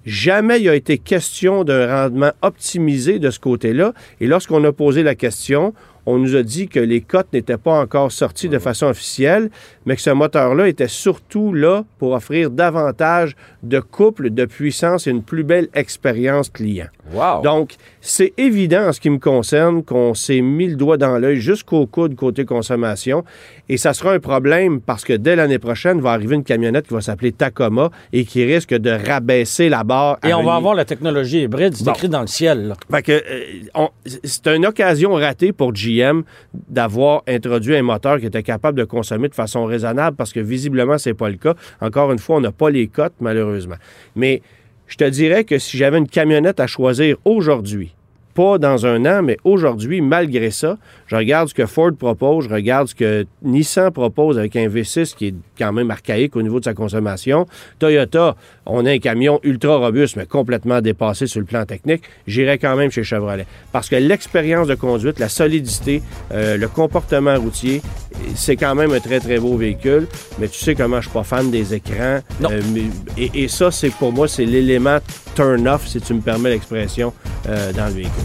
Jamais 0.07 0.61
il 0.61 0.69
a 0.69 0.75
été 0.75 0.99
question 0.99 1.65
d'un 1.65 1.87
rendement 2.05 2.33
optimisé 2.43 3.19
de 3.19 3.31
ce 3.31 3.41
côté-là. 3.41 3.93
Et 4.21 4.27
lorsqu'on 4.27 4.63
a 4.65 4.71
posé 4.73 5.03
la 5.03 5.15
question, 5.15 5.73
on 6.07 6.19
nous 6.19 6.37
a 6.37 6.43
dit 6.43 6.69
que 6.69 6.81
les 6.81 7.01
cotes 7.01 7.33
n'étaient 7.33 7.57
pas 7.57 7.81
encore 7.81 8.13
sorties 8.13 8.49
de 8.49 8.59
façon 8.59 8.87
officielle, 8.87 9.51
mais 9.87 9.97
que 9.97 10.03
ce 10.03 10.11
moteur-là 10.11 10.69
était 10.69 10.89
surtout 10.89 11.53
là 11.53 11.85
pour 11.99 12.13
offrir 12.13 12.51
davantage 12.51 13.37
de 13.63 13.81
couple, 13.81 14.31
de 14.31 14.45
puissance 14.45 15.07
et 15.07 15.11
une 15.11 15.23
plus 15.23 15.45
belle 15.45 15.69
expérience 15.75 16.49
client. 16.51 16.89
Wow. 17.13 17.43
Donc, 17.43 17.77
c'est 18.07 18.35
évident 18.37 18.89
en 18.89 18.93
ce 18.93 19.01
qui 19.01 19.09
me 19.09 19.19
concerne 19.19 19.83
qu'on 19.83 20.13
s'est 20.13 20.43
mis 20.43 20.67
le 20.69 20.77
doigt 20.77 20.99
dans 20.99 21.17
l'œil 21.19 21.41
jusqu'au 21.41 21.87
coude 21.87 22.15
côté 22.17 22.45
consommation. 22.45 23.25
Et 23.71 23.79
ça 23.79 23.95
sera 23.95 24.13
un 24.13 24.19
problème 24.21 24.83
parce 24.83 25.05
que 25.05 25.15
dès 25.15 25.37
l'année 25.37 25.59
prochaine, 25.59 26.03
va 26.03 26.11
arriver 26.13 26.35
une 26.35 26.45
camionnette 26.45 26.87
qui 26.87 26.93
va 26.93 27.01
s'appeler 27.01 27.33
Tacoma 27.33 27.89
et 28.13 28.27
qui 28.27 28.45
risque 28.45 28.75
de 28.75 28.91
rabaisser 28.91 29.71
la 29.71 29.85
barre. 29.85 30.19
Et 30.23 30.35
on 30.35 30.43
va 30.43 30.55
avoir 30.57 30.75
la 30.75 30.85
technologie 30.85 31.43
hybride, 31.45 31.75
c'est 31.75 31.85
Bon. 31.85 31.93
écrit 31.93 32.11
dans 32.11 32.21
le 32.21 32.27
ciel. 32.27 32.69
là. 32.69 32.75
fait 32.91 33.03
que, 33.03 33.13
euh, 33.13 33.87
c'est 34.23 34.49
une 34.49 34.67
occasion 34.67 35.15
ratée 35.15 35.53
pour 35.53 35.73
GM 35.73 36.25
d'avoir 36.69 37.23
introduit 37.27 37.75
un 37.75 37.83
moteur 37.83 38.21
qui 38.21 38.27
était 38.27 38.43
capable 38.43 38.79
de 38.79 38.85
consommer 38.85 39.29
de 39.31 39.35
façon 39.35 39.65
raisonnable 39.65 40.15
parce 40.17 40.35
que 40.35 40.41
visiblement, 40.41 40.99
c'est 40.99 41.15
pas 41.15 41.31
le 41.31 41.37
cas. 41.37 41.55
Encore 41.81 42.13
une 42.13 42.19
fois, 42.19 42.37
on 42.37 42.41
n'a 42.41 42.53
pas 42.53 42.69
les 42.69 42.87
cotes, 42.89 43.15
malheureusement. 43.21 43.77
Mais 44.15 44.43
je 44.87 44.97
te 44.97 45.05
dirais 45.05 45.45
que 45.45 45.59
si 45.59 45.77
j'avais 45.77 45.99
une 45.99 46.09
camionnette 46.09 46.61
à 46.61 46.67
choisir 46.67 47.17
aujourd'hui, 47.25 47.95
pas 48.35 48.59
dans 48.59 48.85
un 48.85 49.07
an, 49.07 49.23
mais 49.23 49.39
aujourd'hui, 49.45 50.01
malgré 50.01 50.51
ça, 50.51 50.77
Je 51.07 51.17
regarde 51.17 51.49
ce 51.49 51.55
que 51.55 51.67
Ford 51.67 51.93
propose, 51.99 52.45
je 52.45 52.55
regarde 52.55 52.89
ce 52.89 52.95
que 52.95 53.27
Nissan 53.43 53.91
propose 53.91 54.39
avec 54.39 54.57
un 54.57 54.69
V6 54.69 55.15
qui 55.15 55.27
est 55.29 55.35
quand 55.59 55.73
même 55.73 55.91
archaïque 55.91 56.35
au 56.37 56.43
niveau 56.43 56.61
de 56.61 56.65
sa 56.65 56.75
consommation. 56.75 57.47
Toyota, 57.79 58.37
on 58.67 58.87
a 58.87 58.91
un 58.91 58.99
camion 58.99 59.41
ultra 59.43 59.77
robuste, 59.77 60.17
mais 60.17 60.27
complètement 60.27 60.81
dépassé 60.81 61.27
sur 61.27 61.41
le 61.41 61.47
plan 61.47 61.65
technique. 61.65 62.03
J'irai 62.27 62.59
quand 62.59 62.77
même 62.77 62.91
chez 62.91 63.05
Chevrolet. 63.05 63.47
Parce 63.73 63.89
que 63.89 63.97
l'expérience 63.97 64.69
de 64.69 64.75
conduite, 64.75 65.19
la 65.19 65.29
solidité, 65.29 66.03
euh, 66.33 66.57
le 66.57 66.69
comportement 66.69 67.37
routier, 67.37 67.83
c'est 68.35 68.57
quand 68.57 68.75
même 68.75 68.93
un 68.93 69.01
très, 69.01 69.21
très 69.21 69.39
beau 69.39 69.57
véhicule. 69.57 70.07
Mais 70.39 70.49
tu 70.49 70.59
sais 70.59 70.75
comment 70.75 71.01
je 71.01 71.09
suis 71.09 71.13
pas 71.13 71.25
fan 71.25 71.51
des 71.51 71.75
écrans. 71.75 72.21
Non. 72.41 72.49
Euh, 72.51 72.61
et 73.17 73.49
ça, 73.49 73.71
c'est 73.71 73.91
pour 73.91 74.13
moi, 74.13 74.29
c'est 74.29 74.47
l'élément 74.47 74.99
turn-off, 75.35 75.87
si 75.87 76.01
tu 76.01 76.15
me 76.15 76.21
permets 76.21 76.51
l'expression, 76.51 77.13
euh, 77.49 77.73
dans 77.73 77.87
le 77.87 77.93
véhicule. 77.93 78.25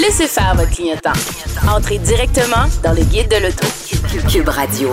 Laissez 0.00 0.28
faire 0.28 0.54
votre 0.54 0.70
clientèle. 0.70 1.10
Entrez 1.68 1.98
directement 1.98 2.66
dans 2.84 2.92
le 2.92 3.02
guide 3.02 3.28
de 3.28 3.42
l'auto. 3.42 3.66
Cube 4.28 4.48
Radio. 4.48 4.90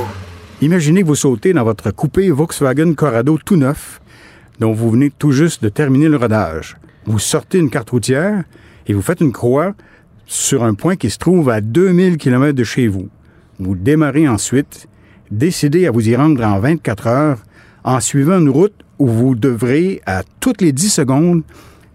Imaginez 0.62 1.04
que 1.04 1.08
vous 1.08 1.16
sautez 1.16 1.54
dans 1.54 1.64
votre 1.64 1.92
coupé 1.92 2.32
Volkswagen 2.32 2.96
Corrado 2.96 3.38
tout 3.38 3.56
neuf, 3.56 4.02
dont 4.60 4.74
vous 4.74 4.90
venez 4.90 5.12
tout 5.12 5.32
juste 5.32 5.62
de 5.62 5.70
terminer 5.70 6.10
le 6.10 6.18
rodage. 6.18 6.78
Vous 7.06 7.20
sortez 7.20 7.60
une 7.60 7.70
carte 7.70 7.92
routière 7.92 8.46
et 8.88 8.94
vous 8.94 9.04
faites 9.04 9.22
une 9.22 9.32
croix 9.32 9.76
sur 10.26 10.64
un 10.64 10.74
point 10.74 10.96
qui 10.96 11.12
se 11.12 11.20
trouve 11.20 11.52
à 11.52 11.62
2000 11.62 12.18
km 12.18 12.54
de 12.54 12.64
chez 12.64 12.88
vous. 12.88 13.10
Vous 13.60 13.76
démarrez 13.76 14.28
ensuite, 14.28 14.88
décidez 15.30 15.86
à 15.86 15.92
vous 15.92 16.10
y 16.10 16.16
rendre 16.16 16.44
en 16.44 16.60
24 16.60 17.08
heures 17.08 17.40
en 17.84 18.00
suivant 18.00 18.40
une 18.40 18.50
route 18.50 18.74
où 18.98 19.08
vous 19.08 19.36
devrez, 19.36 20.02
à 20.08 20.24
toutes 20.40 20.64
les 20.64 20.72
10 20.72 20.90
secondes, 20.90 21.44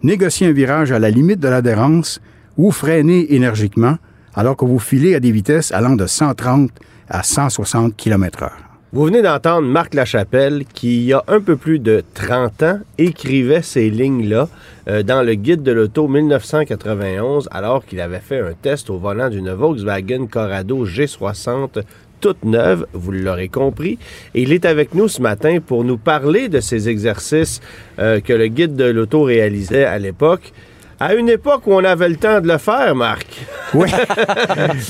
négocier 0.01 0.47
un 0.47 0.53
virage 0.53 0.93
à 0.93 0.99
la 0.99 1.09
limite 1.09 1.41
de 1.41 1.49
l'adhérence 1.49 2.21
ou 2.61 2.69
freiner 2.69 3.33
énergiquement 3.33 3.95
alors 4.35 4.55
que 4.55 4.65
vous 4.65 4.77
filez 4.77 5.15
à 5.15 5.19
des 5.19 5.31
vitesses 5.31 5.71
allant 5.71 5.95
de 5.95 6.05
130 6.05 6.69
à 7.09 7.23
160 7.23 7.97
km 7.97 8.43
heure. 8.43 8.57
Vous 8.93 9.05
venez 9.05 9.23
d'entendre 9.23 9.67
Marc 9.67 9.95
Lachapelle 9.95 10.65
qui, 10.71 10.97
il 10.97 11.03
y 11.05 11.13
a 11.13 11.23
un 11.27 11.39
peu 11.39 11.55
plus 11.55 11.79
de 11.79 12.03
30 12.13 12.63
ans, 12.63 12.79
écrivait 12.99 13.63
ces 13.63 13.89
lignes-là 13.89 14.47
euh, 14.87 15.01
dans 15.01 15.23
le 15.23 15.33
guide 15.33 15.63
de 15.63 15.71
l'auto 15.71 16.07
1991 16.07 17.49
alors 17.51 17.83
qu'il 17.83 17.99
avait 17.99 18.19
fait 18.19 18.41
un 18.41 18.53
test 18.53 18.91
au 18.91 18.99
volant 18.99 19.29
d'une 19.29 19.51
Volkswagen 19.51 20.27
Corrado 20.27 20.85
G60 20.85 21.81
toute 22.19 22.45
neuve, 22.45 22.85
vous 22.93 23.11
l'aurez 23.11 23.47
compris. 23.47 23.97
Et 24.35 24.43
il 24.43 24.53
est 24.53 24.65
avec 24.65 24.93
nous 24.93 25.07
ce 25.07 25.23
matin 25.23 25.57
pour 25.65 25.83
nous 25.83 25.97
parler 25.97 26.49
de 26.49 26.59
ces 26.59 26.87
exercices 26.87 27.59
euh, 27.97 28.19
que 28.19 28.33
le 28.33 28.47
guide 28.47 28.75
de 28.75 28.83
l'auto 28.83 29.23
réalisait 29.23 29.85
à 29.85 29.97
l'époque. 29.97 30.53
À 31.01 31.15
une 31.15 31.29
époque 31.29 31.65
où 31.65 31.73
on 31.73 31.83
avait 31.83 32.09
le 32.09 32.15
temps 32.15 32.39
de 32.41 32.47
le 32.47 32.57
faire, 32.57 32.95
Marc. 32.95 33.27
Oui, 33.73 33.89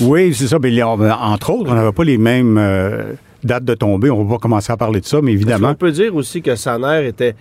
oui 0.00 0.34
c'est 0.34 0.48
ça. 0.48 0.58
Mais 0.60 0.82
entre 0.82 1.50
autres, 1.50 1.70
on 1.70 1.74
n'avait 1.74 1.92
pas 1.92 2.04
les 2.04 2.18
mêmes 2.18 2.58
euh, 2.58 3.12
dates 3.44 3.64
de 3.64 3.74
tombée. 3.74 4.10
On 4.10 4.24
va 4.24 4.34
pas 4.34 4.38
commencer 4.40 4.72
à 4.72 4.76
parler 4.76 5.00
de 5.00 5.06
ça, 5.06 5.20
mais 5.22 5.30
On 5.30 5.34
évidemment. 5.34 5.74
peut 5.74 5.92
dire 5.92 6.14
aussi 6.16 6.42
que 6.42 6.54
Saner 6.56 7.06
était 7.06 7.34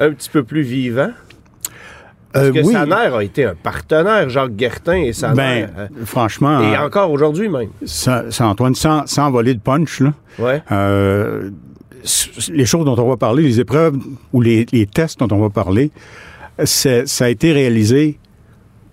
un 0.00 0.10
petit 0.12 0.28
peu 0.28 0.42
plus 0.42 0.62
vivant? 0.62 1.10
Parce 2.32 2.46
Euh, 2.46 2.52
que 2.52 2.58
oui. 2.60 2.72
Saner 2.72 2.94
a 3.16 3.22
été 3.22 3.44
un 3.44 3.54
partenaire, 3.54 4.28
Jacques 4.28 4.54
Guertin 4.56 4.96
et 4.98 5.12
Saner. 5.12 5.34
Ben, 5.36 5.70
euh, 5.78 5.86
franchement, 6.04 6.60
et 6.60 6.76
euh, 6.76 6.84
encore 6.86 7.10
aujourd'hui 7.10 7.48
même. 7.48 7.70
ça- 7.84 8.24
ça, 8.30 8.46
Antoine, 8.46 8.74
sans, 8.74 9.06
sans 9.06 9.30
voler 9.30 9.54
de 9.54 9.60
punch, 9.60 10.00
là, 10.00 10.12
Ouais. 10.38 10.62
euh, 10.72 11.50
les 12.52 12.66
choses 12.66 12.84
dont 12.84 12.96
on 12.98 13.08
va 13.08 13.16
parler, 13.16 13.42
les 13.44 13.60
épreuves 13.60 13.96
ou 14.32 14.40
les, 14.40 14.66
les 14.72 14.86
tests 14.86 15.18
dont 15.20 15.28
on 15.36 15.40
va 15.40 15.50
parler, 15.50 15.90
ça 16.64 17.24
a 17.24 17.28
été 17.28 17.52
réalisé 17.52 18.18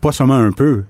pas 0.01 0.11
seulement 0.11 0.35
un 0.35 0.51
peu, 0.51 0.83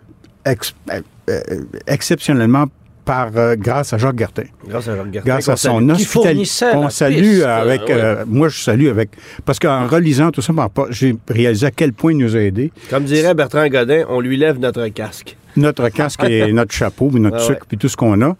ex- 0.45 0.75
euh, 0.91 1.01
euh, 1.29 1.41
exceptionnellement 1.87 2.65
par, 3.05 3.29
euh, 3.37 3.55
grâce 3.57 3.93
à 3.93 3.97
Jacques 3.97 4.17
Guertin. 4.17 4.43
Grâce 4.67 4.87
à 4.89 4.95
Jacques 4.97 5.11
Guertin. 5.11 5.29
grâce 5.29 5.47
à 5.49 5.55
son 5.55 5.89
hospitalité. 5.89 6.65
On 6.73 6.89
salue 6.89 7.41
avec. 7.41 7.89
euh, 7.89 8.25
moi, 8.27 8.49
je 8.49 8.59
salue 8.59 8.87
avec. 8.87 9.11
Parce 9.45 9.59
qu'en 9.59 9.87
relisant 9.87 10.29
tout 10.31 10.41
ça, 10.41 10.51
par- 10.53 10.91
j'ai 10.91 11.15
réalisé 11.29 11.65
à 11.67 11.71
quel 11.71 11.93
point 11.93 12.11
il 12.11 12.17
nous 12.17 12.35
a 12.35 12.39
aidés. 12.39 12.71
Comme 12.89 13.05
dirait 13.05 13.33
Bertrand 13.33 13.65
Godin, 13.67 14.03
on 14.09 14.19
lui 14.19 14.35
lève 14.35 14.59
notre 14.59 14.85
casque. 14.89 15.37
Notre 15.55 15.87
casque 15.89 16.23
et 16.25 16.51
notre 16.53 16.73
chapeau, 16.73 17.07
puis 17.09 17.21
notre 17.21 17.37
Ouais, 17.37 17.45
sucre, 17.45 17.65
puis 17.67 17.77
tout 17.77 17.87
ce 17.89 17.95
qu'on 17.95 18.21
a. 18.21 18.35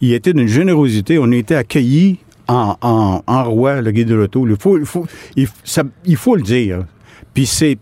Il 0.00 0.12
était 0.12 0.32
d'une 0.32 0.48
générosité. 0.48 1.18
On 1.18 1.30
a 1.32 1.36
été 1.36 1.54
accueillis 1.56 2.18
en, 2.48 2.76
en, 2.80 3.22
en 3.26 3.44
roi, 3.44 3.80
le 3.80 3.90
guide 3.90 4.08
de 4.08 4.14
l'auto. 4.14 4.46
Il 4.48 4.56
faut, 4.56 4.78
il, 4.78 4.86
faut, 4.86 5.06
il, 5.36 5.48
ça- 5.64 5.82
il 6.04 6.16
faut 6.16 6.36
le 6.36 6.42
dire. 6.42 6.84
Puis 7.34 7.46
c'est 7.46 7.78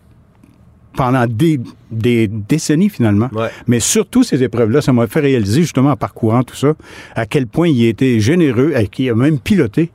pendant 0.95 1.25
des, 1.25 1.59
des 1.89 2.27
décennies, 2.27 2.89
finalement. 2.89 3.29
Ouais. 3.33 3.47
Mais 3.67 3.79
surtout 3.79 4.23
ces 4.23 4.43
épreuves-là, 4.43 4.81
ça 4.81 4.91
m'a 4.91 5.07
fait 5.07 5.21
réaliser, 5.21 5.61
justement, 5.61 5.91
en 5.91 5.95
parcourant 5.95 6.43
tout 6.43 6.55
ça, 6.55 6.73
à 7.15 7.25
quel 7.25 7.47
point 7.47 7.69
il 7.69 7.85
était 7.85 8.19
généreux 8.19 8.73
et 8.77 8.87
qu'il 8.87 9.09
a 9.09 9.15
même 9.15 9.39
piloté. 9.39 9.89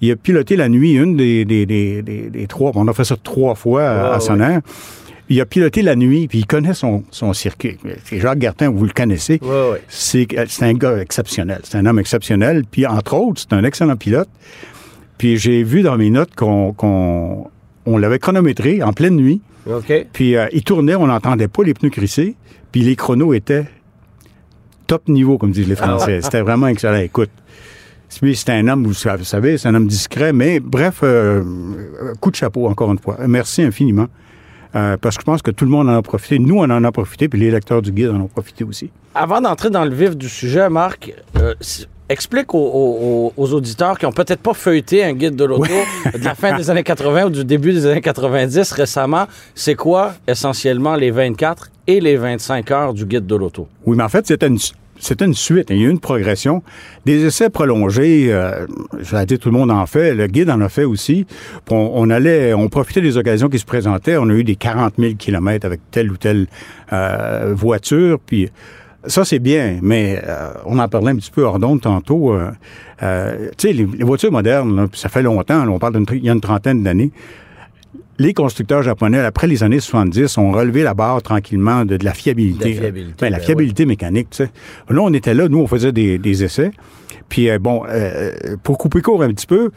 Il 0.00 0.12
a 0.12 0.16
piloté 0.16 0.54
la 0.54 0.68
nuit, 0.68 0.92
une 0.92 1.16
des, 1.16 1.44
des, 1.44 1.66
des, 1.66 2.46
trois. 2.46 2.70
On 2.76 2.86
a 2.86 2.92
fait 2.92 3.02
ça 3.04 3.16
trois 3.20 3.56
fois 3.56 3.82
à, 3.88 4.10
Ouais, 4.10 4.16
à 4.16 4.20
Sonner. 4.20 4.58
Il 5.28 5.40
a 5.40 5.44
piloté 5.44 5.82
la 5.82 5.96
nuit, 5.96 6.28
puis 6.28 6.38
il 6.38 6.46
connaît 6.46 6.72
son, 6.72 7.02
son 7.10 7.32
circuit. 7.32 7.76
Jacques 8.12 8.38
Gartin, 8.38 8.70
vous 8.70 8.84
le 8.84 8.92
connaissez. 8.92 9.40
Ouais, 9.42 9.70
ouais. 9.72 9.82
C'est 9.88 10.26
c'est 10.46 10.64
un 10.66 10.72
gars 10.74 10.98
exceptionnel. 10.98 11.60
C'est 11.64 11.76
un 11.78 11.84
homme 11.84 11.98
exceptionnel. 11.98 12.62
Puis, 12.70 12.86
entre 12.86 13.14
autres, 13.16 13.40
c'est 13.42 13.52
un 13.54 13.64
excellent 13.64 13.96
pilote. 13.96 14.28
Puis, 15.18 15.36
j'ai 15.36 15.64
vu 15.64 15.82
dans 15.82 15.96
mes 15.98 16.10
notes 16.10 16.34
qu'on 16.36 16.72
qu'on- 16.72 17.48
on 17.88 17.98
l'avait 17.98 18.18
chronométré 18.18 18.82
en 18.82 18.92
pleine 18.92 19.16
nuit. 19.16 19.40
OK. 19.66 20.06
Puis 20.12 20.36
euh, 20.36 20.46
il 20.52 20.62
tournait, 20.62 20.94
on 20.94 21.06
n'entendait 21.06 21.48
pas 21.48 21.62
les 21.62 21.74
pneus 21.74 21.90
crisser. 21.90 22.36
Puis 22.72 22.82
les 22.82 22.96
chronos 22.96 23.32
étaient 23.34 23.66
top 24.86 25.08
niveau, 25.08 25.38
comme 25.38 25.50
disent 25.50 25.68
les 25.68 25.76
Français. 25.76 26.20
C'était 26.22 26.40
vraiment 26.40 26.68
excellent. 26.68 26.98
Écoute, 26.98 27.30
c'est 28.08 28.50
un 28.50 28.68
homme, 28.68 28.86
vous 28.86 28.94
savez, 28.94 29.58
c'est 29.58 29.68
un 29.68 29.74
homme 29.74 29.86
discret, 29.86 30.32
mais 30.32 30.60
bref, 30.60 31.00
euh, 31.02 31.42
euh, 32.02 32.14
coup 32.20 32.30
de 32.30 32.36
chapeau, 32.36 32.66
encore 32.66 32.90
une 32.92 32.98
fois. 32.98 33.18
Merci 33.26 33.62
infiniment. 33.62 34.06
Euh, 34.78 34.96
parce 35.00 35.16
que 35.16 35.22
je 35.22 35.26
pense 35.26 35.42
que 35.42 35.50
tout 35.50 35.64
le 35.64 35.70
monde 35.70 35.88
en 35.88 35.96
a 35.98 36.02
profité. 36.02 36.38
Nous, 36.38 36.56
on 36.56 36.70
en 36.70 36.84
a 36.84 36.92
profité, 36.92 37.28
puis 37.28 37.40
les 37.40 37.50
lecteurs 37.50 37.82
du 37.82 37.90
guide 37.92 38.10
en 38.10 38.20
ont 38.20 38.28
profité 38.28 38.64
aussi. 38.64 38.90
Avant 39.14 39.40
d'entrer 39.40 39.70
dans 39.70 39.84
le 39.84 39.94
vif 39.94 40.16
du 40.16 40.28
sujet, 40.28 40.68
Marc, 40.68 41.12
euh, 41.36 41.54
explique 42.08 42.54
aux, 42.54 42.58
aux- 42.58 43.32
aux 43.36 43.52
auditeurs 43.52 43.98
qui 43.98 44.06
ont 44.06 44.12
peut-être 44.12 44.40
pas 44.40 44.54
feuilleté 44.54 45.04
un 45.04 45.12
guide 45.14 45.34
de 45.36 45.44
l'auto 45.44 45.72
de 46.18 46.24
la 46.24 46.34
fin 46.34 46.56
des 46.56 46.70
années 46.70 46.82
80 46.84 47.26
ou 47.26 47.30
du 47.30 47.44
début 47.44 47.72
des 47.72 47.86
années 47.86 48.00
90 48.00 48.70
récemment, 48.72 49.26
c'est 49.54 49.74
quoi 49.74 50.14
essentiellement 50.26 50.94
les 50.94 51.10
24 51.10 51.70
et 51.86 52.00
les 52.00 52.16
25 52.16 52.70
heures 52.70 52.94
du 52.94 53.04
guide 53.04 53.26
de 53.26 53.34
l'auto? 53.36 53.66
Oui, 53.84 53.96
mais 53.96 54.04
en 54.04 54.08
fait, 54.08 54.26
c'était 54.26 54.46
une, 54.46 54.58
c'était 54.98 55.24
une 55.24 55.34
suite. 55.34 55.68
Il 55.70 55.76
y 55.78 55.84
a 55.84 55.88
eu 55.88 55.90
une 55.90 56.00
progression. 56.00 56.62
Des 57.06 57.24
essais 57.24 57.50
prolongés, 57.50 58.32
euh, 58.32 58.66
a 59.12 59.22
été 59.22 59.38
tout 59.38 59.50
le 59.50 59.58
monde 59.58 59.70
en 59.70 59.86
fait. 59.86 60.14
Le 60.14 60.26
guide 60.26 60.50
en 60.50 60.60
a 60.60 60.68
fait 60.68 60.84
aussi. 60.84 61.26
On, 61.70 61.90
on 61.94 62.10
allait, 62.10 62.54
on 62.54 62.68
profitait 62.68 63.00
des 63.00 63.16
occasions 63.16 63.48
qui 63.48 63.58
se 63.58 63.64
présentaient. 63.64 64.16
On 64.16 64.28
a 64.28 64.34
eu 64.34 64.44
des 64.44 64.56
40 64.56 64.94
000 64.98 65.14
kilomètres 65.14 65.66
avec 65.66 65.80
telle 65.90 66.10
ou 66.10 66.16
telle 66.16 66.46
euh, 66.92 67.52
voiture. 67.56 68.18
Puis 68.24 68.50
ça, 69.06 69.24
c'est 69.24 69.38
bien, 69.38 69.78
mais 69.80 70.20
euh, 70.26 70.50
on 70.66 70.78
en 70.78 70.88
parlait 70.88 71.12
un 71.12 71.16
petit 71.16 71.30
peu 71.30 71.42
hors 71.42 71.58
d'onde 71.58 71.80
tantôt. 71.80 72.32
euh, 72.32 72.50
euh, 73.02 73.48
tu 73.56 73.68
sais, 73.68 73.72
les, 73.72 73.84
voitures 73.84 74.32
modernes, 74.32 74.74
là, 74.76 74.86
ça 74.92 75.08
fait 75.08 75.22
longtemps, 75.22 75.66
on 75.68 75.78
parle 75.78 75.94
d'une 75.94 76.24
y 76.24 76.28
a 76.28 76.32
une 76.32 76.40
trentaine 76.40 76.82
d'années. 76.82 77.12
Les 78.20 78.34
constructeurs 78.34 78.82
japonais, 78.82 79.20
après 79.20 79.46
les 79.46 79.62
années 79.62 79.78
70, 79.80 80.38
ont 80.38 80.50
relevé 80.50 80.82
la 80.82 80.94
barre 80.94 81.22
tranquillement 81.22 81.84
de, 81.84 81.96
de 81.96 82.04
la 82.04 82.12
fiabilité. 82.14 82.70
De 82.70 82.74
la 82.74 82.80
fiabilité, 82.80 83.14
Ben, 83.20 83.30
la 83.30 83.38
fiabilité 83.38 83.86
mécanique, 83.86 84.30
tu 84.30 84.36
sais. 84.38 84.50
Là, 84.88 85.00
on 85.02 85.12
était 85.12 85.34
là, 85.34 85.48
nous, 85.48 85.58
on 85.58 85.66
faisait 85.68 85.92
des, 85.92 86.18
des 86.18 86.42
essais. 86.42 86.72
Puis, 87.28 87.48
euh, 87.48 87.58
bon, 87.60 87.84
euh, 87.88 88.32
pour 88.64 88.76
couper 88.76 89.02
court 89.02 89.22
un 89.22 89.28
petit 89.28 89.46
peu, 89.46 89.70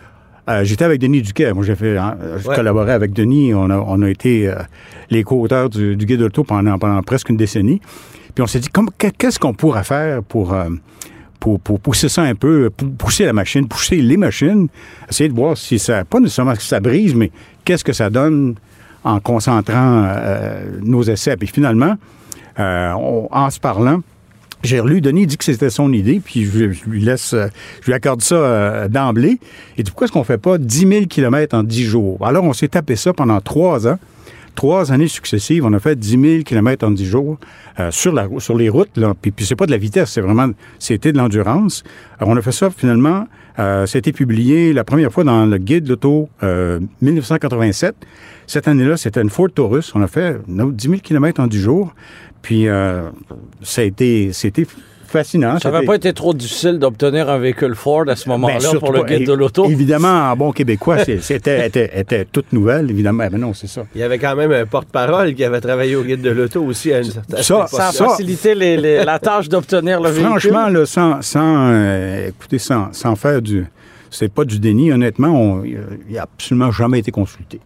euh, 0.50 0.64
j'étais 0.64 0.86
avec 0.86 1.00
Denis 1.00 1.22
Duquet. 1.22 1.54
Moi, 1.54 1.64
j'ai 1.64 1.76
fait, 1.76 1.98
hein, 1.98 2.18
je 2.38 2.48
Ouais. 2.48 2.56
collaborais 2.56 2.94
avec 2.94 3.14
Denis. 3.14 3.54
On 3.54 3.70
a, 3.70 3.78
on 3.78 4.02
a 4.02 4.10
été 4.10 4.48
euh, 4.48 4.56
les 5.12 5.24
co-auteurs 5.24 5.70
du, 5.70 5.96
du 5.96 6.06
guide 6.08 6.24
auto 6.24 6.44
pendant, 6.44 6.80
pendant 6.80 7.02
presque 7.04 7.30
une 7.30 7.38
décennie. 7.38 7.80
Puis 8.34 8.42
on 8.42 8.48
s'est 8.48 8.60
dit, 8.60 8.70
qu'est-ce 9.20 9.38
qu'on 9.38 9.54
pourrait 9.54 9.84
faire 9.84 10.24
pour, 10.24 10.54
euh, 10.54 10.70
pour, 11.42 11.80
pousser 11.80 12.08
ça 12.08 12.22
un 12.22 12.36
peu, 12.36 12.70
pousser 12.98 13.26
la 13.26 13.34
machine, 13.34 13.68
pousser 13.68 13.98
les 13.98 14.18
machines, 14.18 14.68
essayer 15.10 15.30
de 15.30 15.36
voir 15.36 15.58
si 15.58 15.80
ça, 15.80 16.06
pas 16.06 16.20
nécessairement 16.20 16.54
que 16.54 16.62
ça 16.62 16.80
brise, 16.80 17.16
mais 17.16 17.32
qu'est-ce 17.66 17.84
que 17.84 17.94
ça 17.94 18.10
donne 18.10 18.56
en 19.04 19.20
concentrant 19.20 20.06
euh, 20.06 20.64
nos 20.82 21.02
essais. 21.02 21.36
Puis 21.36 21.48
finalement, 21.48 21.96
euh, 22.60 22.94
en 23.32 23.50
se 23.50 23.60
parlant, 23.60 24.02
j'ai 24.64 24.80
relu, 24.80 25.02
Denis 25.02 25.26
dit 25.26 25.38
que 25.38 25.44
c'était 25.44 25.72
son 25.72 25.92
idée, 25.92 26.22
puis 26.24 26.46
je, 26.46 26.88
lui 26.88 27.02
laisse, 27.02 27.34
je 27.34 27.86
lui 27.88 27.94
accorde 27.94 28.22
ça 28.22 28.36
euh, 28.36 28.88
d'emblée. 28.88 29.40
Et 29.80 29.84
pourquoi 29.84 30.06
est-ce 30.06 30.14
qu'on 30.14 30.24
fait 30.24 30.38
pas 30.38 30.60
10 30.60 30.88
000 30.88 31.06
km 31.08 31.58
en 31.58 31.64
10 31.64 31.84
jours? 31.86 32.26
Alors, 32.26 32.44
on 32.44 32.54
s'est 32.54 32.68
tapé 32.68 32.96
ça 32.96 33.14
pendant 33.14 33.42
trois 33.42 33.88
ans. 33.88 33.98
Trois 34.56 34.92
années 34.92 35.08
successives, 35.08 35.66
on 35.66 35.74
a 35.74 35.80
fait 35.80 35.98
10 35.98 36.10
000 36.10 36.44
km 36.44 36.86
en 36.86 36.92
10 36.92 37.06
jours 37.06 37.38
euh, 37.80 37.90
sur, 37.92 38.14
la, 38.14 38.28
sur 38.40 38.58
les 38.58 38.70
routes. 38.70 38.98
Là. 38.98 39.14
Puis, 39.20 39.32
puis 39.32 39.46
c'est 39.46 39.56
pas 39.56 39.66
de 39.66 39.72
la 39.72 39.78
vitesse, 39.78 40.12
c'est 40.12 40.22
vraiment, 40.22 40.50
c'était 40.80 41.12
de 41.12 41.18
l'endurance. 41.18 41.84
Alors, 42.20 42.30
on 42.30 42.38
a 42.38 42.42
fait 42.42 42.52
ça 42.52 42.70
finalement, 42.70 43.28
euh, 43.60 43.86
été 43.86 44.12
publié 44.14 44.74
la 44.74 44.84
première 44.84 45.12
fois 45.12 45.24
dans 45.24 45.46
le 45.46 45.58
guide 45.58 45.84
de 45.84 45.90
l'auto 45.90 46.30
euh, 46.44 46.80
1987. 47.02 47.96
Cette 48.48 48.68
année-là, 48.68 48.98
c'était 48.98 49.22
une 49.22 49.30
Ford 49.30 49.50
Taurus. 49.54 49.94
On 49.96 50.02
a 50.02 50.08
fait 50.08 50.38
nos 50.48 50.72
10 50.72 50.88
000 50.88 51.00
km 51.02 51.42
en 51.42 51.48
10 51.48 51.60
jours. 51.60 51.94
Puis, 52.42 52.68
euh, 52.68 53.10
ça 53.62 53.82
a 53.82 53.84
été, 53.84 54.34
c'était 54.34 54.66
fascinant. 55.12 55.60
Ça 55.60 55.70
n'avait 55.72 55.86
pas 55.86 55.96
été 55.96 56.14
trop 56.14 56.34
difficile 56.34 56.80
d'obtenir 56.80 57.30
un 57.30 57.38
véhicule 57.38 57.76
Ford 57.76 58.06
à 58.08 58.16
ce 58.16 58.28
moment-là 58.30 58.56
ben, 58.56 58.60
surtout 58.62 58.80
pour 58.80 58.94
le 58.94 59.04
guide 59.04 59.28
de 59.28 59.34
l'auto? 59.34 59.66
Évidemment, 59.70 60.32
en 60.32 60.36
bon 60.36 60.52
québécois, 60.52 60.98
c'était 61.22 61.68
était, 61.68 61.92
était 62.00 62.26
toute 62.26 62.52
nouvelle, 62.54 62.90
évidemment. 62.90 63.28
Mais 63.32 63.38
non, 63.38 63.54
c'est 63.54 63.68
ça. 63.68 63.84
Il 63.94 64.02
y 64.02 64.04
avait 64.04 64.18
quand 64.18 64.36
même 64.36 64.52
un 64.52 64.66
porte-parole 64.66 65.36
qui 65.36 65.44
avait 65.44 65.62
travaillé 65.62 65.96
au 65.96 66.04
guide 66.04 66.22
de 66.22 66.30
l'auto 66.32 66.64
aussi 66.64 66.92
à 66.94 67.00
une 67.00 67.12
certaine 67.12 67.44
Ça, 67.44 67.68
Ça 67.68 67.88
a 67.90 67.92
facilité 67.92 68.56
les- 68.56 68.78
les- 68.78 69.04
la 69.04 69.20
tâche 69.20 69.50
d'obtenir 69.50 70.00
le 70.02 70.10
véhicule? 70.10 70.30
Franchement, 70.30 70.68
là, 70.70 70.86
sans, 70.86 71.22
sans, 71.22 71.70
euh, 71.72 72.30
écoutez, 72.30 72.58
sans, 72.60 72.92
sans 72.94 73.16
faire 73.16 73.42
du... 73.42 73.66
C'est 74.10 74.32
pas 74.34 74.44
du 74.44 74.60
déni, 74.60 74.92
honnêtement, 74.92 75.30
on- 75.30 75.64
il 75.64 75.78
n'a 76.16 76.24
absolument 76.24 76.72
jamais 76.72 77.00
été 77.00 77.12
consulté. 77.12 77.60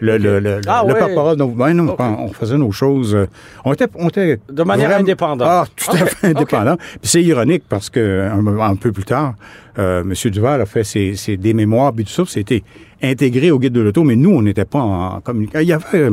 Le, 0.00 0.16
le, 0.16 0.40
le, 0.40 0.60
Ah 0.66 0.82
le 0.86 0.94
ouais. 0.94 0.98
porte-parole, 0.98 1.36
ben 1.36 1.74
non, 1.74 1.92
Ok. 1.92 2.00
on 2.00 2.28
faisait 2.28 2.56
nos 2.56 2.72
choses. 2.72 3.14
euh, 3.14 3.26
On 3.64 3.72
était, 3.74 3.86
on 3.94 4.08
était 4.08 4.38
De 4.50 4.62
manière 4.62 4.88
vraiment- 4.88 5.02
indépendante. 5.02 5.48
Ah, 5.50 5.64
tout 5.76 5.90
à 5.92 6.06
fait 6.06 6.28
indépendant. 6.28 6.76
Puis 6.76 7.00
c'est 7.10 7.22
ironique 7.22 7.64
parce 7.68 7.90
que 7.90 8.28
un, 8.30 8.46
un 8.60 8.76
peu 8.76 8.92
plus 8.92 9.04
tard, 9.04 9.34
euh, 9.78 10.00
M. 10.02 10.14
Duval 10.30 10.60
a 10.62 10.66
fait 10.66 10.84
ses, 10.84 11.14
ses- 11.16 11.36
des 11.36 11.52
mémoires, 11.52 11.92
puis 11.92 12.04
tout 12.04 12.12
ça, 12.12 12.22
c'était 12.26 12.62
intégré 13.02 13.50
au 13.50 13.58
guide 13.58 13.72
de 13.74 13.80
l'auto, 13.80 14.02
mais 14.04 14.16
nous, 14.16 14.30
on 14.30 14.42
n'était 14.42 14.64
pas 14.64 14.80
en 14.80 15.20
communication. 15.20 15.60
Il 15.62 15.68
y 15.68 15.72
avait... 15.72 16.10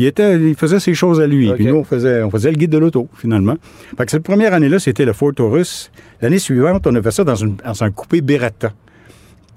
Il, 0.00 0.06
était, 0.06 0.36
il 0.40 0.54
faisait 0.54 0.78
ses 0.78 0.94
choses 0.94 1.20
à 1.20 1.26
lui. 1.26 1.52
Puis 1.54 1.66
nous, 1.66 1.74
on 1.74 1.82
faisait, 1.82 2.22
on 2.22 2.30
faisait 2.30 2.52
le 2.52 2.56
guide 2.56 2.70
de 2.70 2.78
l'auto, 2.78 3.08
finalement. 3.16 3.56
Fait 3.96 4.04
que 4.04 4.10
cette 4.12 4.22
première 4.22 4.54
année-là, 4.54 4.78
c'était 4.78 5.04
le 5.04 5.12
Ford 5.12 5.32
Taurus. 5.34 5.90
L'année 6.22 6.38
suivante, 6.38 6.86
on 6.86 6.94
a 6.94 7.02
fait 7.02 7.10
ça 7.10 7.24
dans, 7.24 7.34
une, 7.34 7.56
dans 7.56 7.82
un 7.82 7.90
coupé 7.90 8.20
Beretta. 8.20 8.70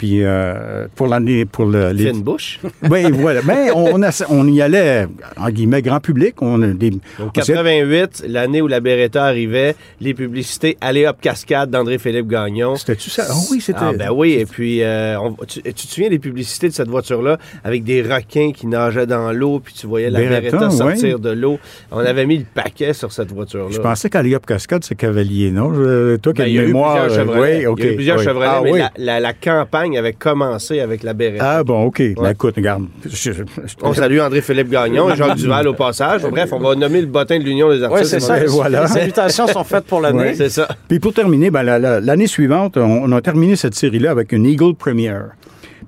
Puis 0.01 0.23
euh, 0.23 0.87
pour 0.95 1.05
l'année, 1.05 1.45
pour 1.45 1.65
le, 1.65 1.91
les- 1.91 2.07
Fine 2.11 2.23
bouche? 2.23 2.59
oui, 2.89 3.03
voilà. 3.11 3.41
Mais 3.45 3.69
on, 3.69 3.93
on, 3.93 4.01
a- 4.01 4.25
on 4.31 4.47
y 4.47 4.59
allait, 4.59 5.05
en 5.37 5.49
guillemets, 5.51 5.83
grand 5.83 5.99
public. 5.99 6.41
On 6.41 6.57
des, 6.57 6.89
Donc, 6.89 7.01
on 7.19 7.39
essayait- 7.39 7.57
88, 7.57 8.23
l'année 8.27 8.63
où 8.63 8.67
la 8.67 8.79
Beretta 8.79 9.23
arrivait, 9.25 9.75
les 9.99 10.15
publicités 10.15 10.75
Allez 10.81 11.05
hop 11.05 11.17
cascade 11.21 11.69
d'André-Philippe 11.69 12.27
Gagnon. 12.27 12.77
C'était-tu 12.77 13.11
ça? 13.11 13.25
Ah 13.29 13.33
oui, 13.51 13.61
c'était. 13.61 13.77
Ah 13.79 13.91
ben 13.95 14.09
oui, 14.11 14.31
et 14.39 14.47
puis 14.47 14.81
euh, 14.81 15.19
on- 15.19 15.33
tu, 15.45 15.61
tu 15.61 15.71
te 15.73 15.81
souviens 15.93 16.09
des 16.09 16.17
publicités 16.17 16.67
de 16.69 16.73
cette 16.73 16.87
voiture-là 16.89 17.37
avec 17.63 17.83
des 17.83 18.01
requins 18.01 18.53
qui 18.53 18.65
nageaient 18.65 19.05
dans 19.05 19.31
l'eau, 19.31 19.59
puis 19.63 19.75
tu 19.75 19.85
voyais 19.85 20.09
la 20.09 20.17
Beretta, 20.17 20.57
Beretta 20.57 20.69
sortir 20.71 21.19
de 21.19 21.29
l'eau? 21.29 21.59
On 21.91 21.99
avait 21.99 22.25
mis 22.25 22.39
le 22.39 22.45
paquet 22.51 22.93
sur 22.93 23.11
cette 23.11 23.31
voiture-là. 23.31 23.67
Je 23.69 23.79
pensais 23.79 24.09
qu'Aliop 24.09 24.47
Cascade, 24.47 24.83
c'est 24.83 24.95
Cavalier, 24.95 25.51
non? 25.51 25.71
Je- 25.75 26.15
toi 26.15 26.33
qui 26.33 26.39
Ben, 26.41 26.45
as 26.45 26.49
une 26.49 26.55
eu 26.55 26.65
mémoire. 26.67 27.05
plusieurs 27.05 27.29
euh, 27.29 27.59
oui, 27.59 27.65
OK. 27.67 27.79
Il 27.81 27.85
y 27.85 27.87
a 27.87 27.91
eu 27.91 27.95
plusieurs 27.97 28.17
oui. 28.17 28.23
Chevrolet, 28.23 28.47
Ah, 28.49 28.61
mais 28.63 28.71
oui. 28.71 28.79
la, 28.79 28.91
la- 28.97 29.19
la 29.19 29.33
campagne 29.33 29.90
avait 29.97 30.13
commencé 30.13 30.79
avec 30.79 31.03
la 31.03 31.13
Beretta. 31.13 31.57
Ah 31.59 31.63
bon, 31.63 31.83
OK. 31.85 32.01
Ben, 32.15 32.29
écoute, 32.31 32.55
regarde. 32.57 32.85
je- 33.05 33.31
je- 33.33 33.43
On 33.81 33.93
salue 33.93 34.19
André-Philippe 34.19 34.69
Gagnon 34.69 35.09
et 35.11 35.15
Jacques 35.15 35.35
Duval 35.37 35.67
au 35.67 35.73
passage. 35.73 36.21
Bref, 36.23 36.49
on 36.53 36.59
va 36.59 36.75
nommer 36.75 37.01
le 37.01 37.07
bottin 37.07 37.39
de 37.39 37.43
l'Union 37.43 37.69
des 37.69 37.77
Oui, 37.79 37.83
artistes. 37.85 38.09
c'est 38.11 38.19
ça. 38.19 38.41
Et 38.43 38.47
voilà. 38.47 38.85
Les 38.85 39.01
invitations 39.01 39.47
sont 39.47 39.63
faites 39.63 39.85
pour 39.85 40.01
l'année. 40.01 40.19
Ouais. 40.19 40.33
C'est 40.35 40.49
ça. 40.49 40.67
Puis 40.87 40.99
pour 40.99 41.13
terminer, 41.13 41.49
ben, 41.51 41.63
la- 41.63 41.79
la- 41.79 41.99
l'année 41.99 42.27
suivante, 42.27 42.77
on, 42.77 42.81
on 43.03 43.11
a 43.11 43.21
terminé 43.21 43.55
cette 43.55 43.75
série-là 43.75 44.11
avec 44.11 44.31
une 44.31 44.45
Eagle 44.45 44.75
Premiere. 44.75 45.31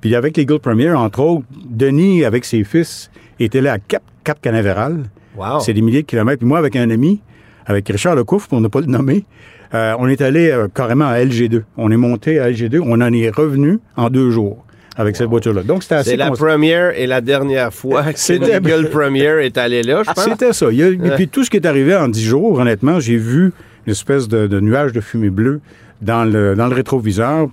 Puis 0.02 0.16
avec 0.16 0.36
l'Eagle 0.38 0.60
Premiere, 0.60 1.00
entre 1.00 1.20
autres, 1.22 1.46
Denis, 1.70 2.26
avec 2.26 2.46
ses 2.46 2.64
fils, 2.64 3.10
était 3.40 3.62
là 3.62 3.74
à 3.74 3.78
Cap, 3.80 4.04
Cap 4.24 4.42
Canaveral. 4.42 5.04
Wow. 5.38 5.60
C'est 5.62 5.74
des 5.74 5.82
milliers 5.82 6.02
de 6.02 6.08
kilomètres. 6.08 6.40
Puis 6.40 6.48
moi, 6.48 6.60
avec 6.60 6.76
un 6.76 6.90
ami, 6.90 7.22
avec 7.66 7.88
Richard 7.90 8.16
Lecouf, 8.16 8.48
pour 8.48 8.62
ne 8.62 8.68
pas 8.68 8.82
le 8.82 8.88
nommer, 8.88 9.26
euh, 9.74 9.96
on 10.00 10.08
est 10.08 10.22
allé 10.22 10.50
euh, 10.52 10.68
carrément 10.74 11.08
à 11.08 11.18
LG2. 11.20 11.64
On 11.78 11.90
est 11.92 11.98
monté 11.98 12.40
à 12.40 12.50
LG2. 12.52 12.80
On 12.84 13.02
en 13.02 13.12
est 13.14 13.30
revenu 13.30 13.80
en 13.98 14.10
deux 14.10 14.30
jours 14.30 14.64
avec 14.98 15.16
cette 15.16 15.28
voiture-là. 15.30 15.64
Donc, 15.64 15.82
c'était 15.82 15.96
assez... 15.96 16.10
C'est 16.12 16.18
la 16.18 16.30
première 16.30 16.98
et 17.00 17.08
la 17.08 17.22
dernière 17.22 17.74
fois 17.74 18.04
que 18.14 18.34
l'Eagle 18.34 18.90
Premiere 18.92 19.40
est 19.40 19.58
allé 19.58 19.82
là, 19.82 20.04
je 20.06 20.12
pense. 20.12 20.24
C'était 20.26 20.54
ça. 20.54 20.68
Il 20.72 20.78
y 20.78 20.84
a- 20.84 20.90
et 20.90 21.16
puis 21.16 21.28
tout 21.28 21.44
ce 21.44 21.50
qui 21.50 21.58
est 21.58 21.66
arrivé 21.66 21.96
en 21.96 22.08
dix 22.08 22.24
jours, 22.24 22.60
honnêtement, 22.60 23.00
j'ai 23.00 23.18
vu 23.18 23.52
une 23.88 23.92
espèce 23.92 24.28
de, 24.28 24.46
de 24.46 24.60
nuage 24.60 24.92
de 24.94 25.02
fumée 25.02 25.32
bleue 25.32 25.62
dans 26.02 26.24
le, 26.26 26.54
dans 26.56 26.68
le 26.68 26.76
rétroviseur 26.76 27.48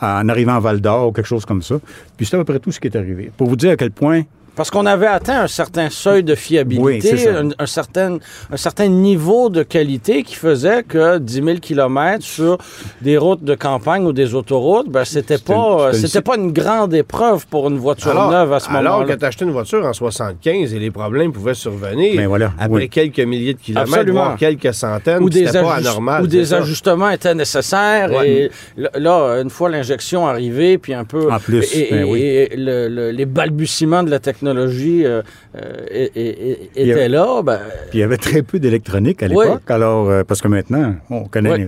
en 0.00 0.28
arrivant 0.28 0.54
à 0.54 0.60
Val 0.60 0.80
d'Or 0.80 1.08
ou 1.08 1.12
quelque 1.12 1.26
chose 1.26 1.44
comme 1.44 1.60
ça. 1.60 1.74
Puis 2.16 2.24
c'est 2.24 2.36
à 2.36 2.38
peu 2.38 2.44
près 2.44 2.60
tout 2.60 2.72
ce 2.72 2.80
qui 2.80 2.86
est 2.86 2.96
arrivé. 2.96 3.30
Pour 3.36 3.48
vous 3.48 3.56
dire 3.56 3.72
à 3.72 3.76
quel 3.76 3.90
point 3.90 4.22
Parce 4.58 4.70
qu'on 4.72 4.86
avait 4.86 5.06
atteint 5.06 5.42
un 5.42 5.46
certain 5.46 5.88
seuil 5.88 6.24
de 6.24 6.34
fiabilité, 6.34 7.28
un, 7.28 7.50
un 7.60 7.66
certain, 7.66 8.18
un 8.52 8.56
certain 8.56 8.88
niveau 8.88 9.50
de 9.50 9.62
qualité 9.62 10.24
qui 10.24 10.34
faisait 10.34 10.82
que 10.82 11.18
10 11.18 11.32
000 11.44 11.58
km 11.60 12.24
sur 12.24 12.58
des 13.00 13.16
routes 13.16 13.44
de 13.44 13.54
campagne 13.54 14.04
ou 14.04 14.12
des 14.12 14.34
autoroutes, 14.34 14.88
ben, 14.90 15.04
c'était 15.04 15.38
pas, 15.38 15.90
euh, 15.90 15.92
c'était 15.92 16.22
pas 16.22 16.34
une 16.36 16.50
grande 16.52 16.92
épreuve 16.92 17.46
pour 17.46 17.68
une 17.68 17.78
voiture 17.78 18.10
Alors, 18.10 18.32
neuve 18.32 18.52
à 18.52 18.58
ce 18.58 18.68
alors 18.68 18.94
moment-là. 18.98 19.14
que 19.14 19.20
tu 19.20 19.24
acheté 19.24 19.44
une 19.44 19.52
voiture 19.52 19.84
en 19.86 19.92
75 19.92 20.74
et 20.74 20.78
les 20.80 20.90
problèmes 20.90 21.30
pouvaient 21.30 21.54
survenir 21.54 22.16
Ben 22.16 22.26
voilà, 22.26 22.52
après 22.58 22.74
oui. 22.82 22.88
quelques 22.88 23.20
milliers 23.20 23.54
de 23.54 23.60
kilomètres, 23.60 23.92
Absolument. 23.92 24.24
voire 24.24 24.36
quelques 24.36 24.74
centaines, 24.74 25.22
ou 25.22 25.30
des, 25.30 25.46
c'était 25.46 25.62
pas 25.62 25.76
anormal. 25.76 26.24
ou 26.24 26.26
des 26.26 26.46
ça. 26.46 26.56
ajustements 26.58 27.10
étaient 27.10 27.32
nécessaires. 27.36 28.10
Ouais. 28.10 28.28
Et 28.28 28.50
là- 28.76 28.90
là, 28.96 29.40
une 29.40 29.50
fois 29.50 29.68
l'injection 29.70 30.26
arrivée, 30.26 30.78
puis 30.78 30.94
un 30.94 31.04
peu... 31.04 31.30
En 31.30 31.38
plus, 31.38 31.62
Et, 31.76 31.88
ben 31.92 32.00
et- 32.00 32.10
oui. 32.10 32.20
et 32.22 32.56
le- 32.56 32.88
le- 32.88 33.10
les 33.12 33.24
balbutiements 33.24 34.02
de 34.02 34.10
la 34.10 34.18
technologie 34.18 34.47
euh, 34.56 35.22
euh, 35.56 35.72
é- 35.90 36.10
é- 36.14 36.50
é- 36.50 36.70
Il 36.76 36.86
y 36.86 36.90
étaient 36.90 37.00
avait- 37.00 37.08
là. 37.08 37.42
Ben, 37.42 37.60
Puis 37.90 37.98
il 37.98 38.00
y 38.00 38.02
avait 38.02 38.16
très 38.16 38.42
peu 38.42 38.58
d'électronique 38.58 39.22
à 39.22 39.26
Oui. 39.26 39.44
l'époque. 39.44 39.70
Alors, 39.70 40.08
euh, 40.08 40.24
parce 40.24 40.40
que 40.40 40.48
maintenant, 40.48 40.94
on 41.10 41.24
connaît 41.24 41.52
Oui. 41.52 41.66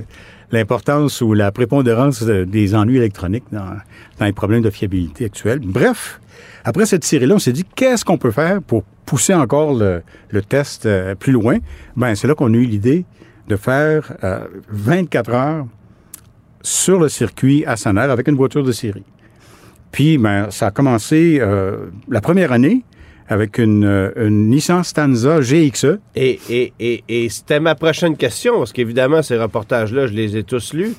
l'importance 0.53 1.21
ou 1.21 1.35
la 1.35 1.53
prépondérance 1.53 2.23
de- 2.23 2.45
des 2.45 2.75
ennuis 2.75 2.97
électroniques 2.97 3.45
dans, 3.53 3.77
dans 4.19 4.27
les 4.27 4.33
problèmes 4.33 4.63
de 4.63 4.71
fiabilité 4.71 5.25
actuels. 5.27 5.61
Bref, 5.63 6.21
après 6.65 6.87
cette 6.87 7.05
série-là, 7.05 7.35
on 7.37 7.39
s'est 7.39 7.53
dit, 7.53 7.65
qu'est-ce 7.75 8.05
qu'on 8.05 8.19
peut 8.19 8.31
faire 8.33 8.61
pour 8.63 8.83
pousser 9.07 9.35
encore 9.35 9.75
le, 9.75 10.03
le 10.31 10.43
test 10.43 10.89
plus 11.19 11.33
loin? 11.33 11.59
Ben, 11.97 12.15
c'est 12.15 12.27
là 12.29 12.35
qu'on 12.35 12.53
a 12.53 12.57
eu 12.57 12.65
l'idée 12.65 13.05
de 13.49 13.57
faire 13.57 14.13
euh, 14.23 14.41
24 14.71 15.31
heures 15.31 15.67
sur 16.63 17.01
le 17.01 17.09
circuit 17.09 17.65
à 17.67 17.77
Sanel 17.77 18.11
avec 18.11 18.29
une 18.29 18.37
voiture 18.37 18.63
de 18.63 18.73
série. 18.73 19.03
Puis, 19.93 20.19
ben, 20.19 20.51
ça 20.51 20.69
a 20.69 20.71
commencé 20.71 21.39
euh, 21.41 21.87
la 22.09 22.21
première 22.21 22.53
année 22.53 22.83
avec 23.29 23.59
une, 23.59 23.85
euh, 23.85 24.11
une 24.17 24.49
Nissan 24.51 24.83
Stanza 24.85 25.41
GXE. 25.41 25.99
Et, 26.17 26.39
et, 26.49 26.73
et, 26.81 27.05
et 27.09 27.29
c'était 27.29 27.61
ma 27.61 27.75
prochaine 27.75 28.17
question, 28.17 28.59
parce 28.59 28.73
qu'évidemment, 28.73 29.23
ces 29.23 29.37
reportages-là, 29.37 30.07
je 30.07 30.13
les 30.13 30.37
ai 30.37 30.43
tous 30.45 30.73
lus. 30.75 30.95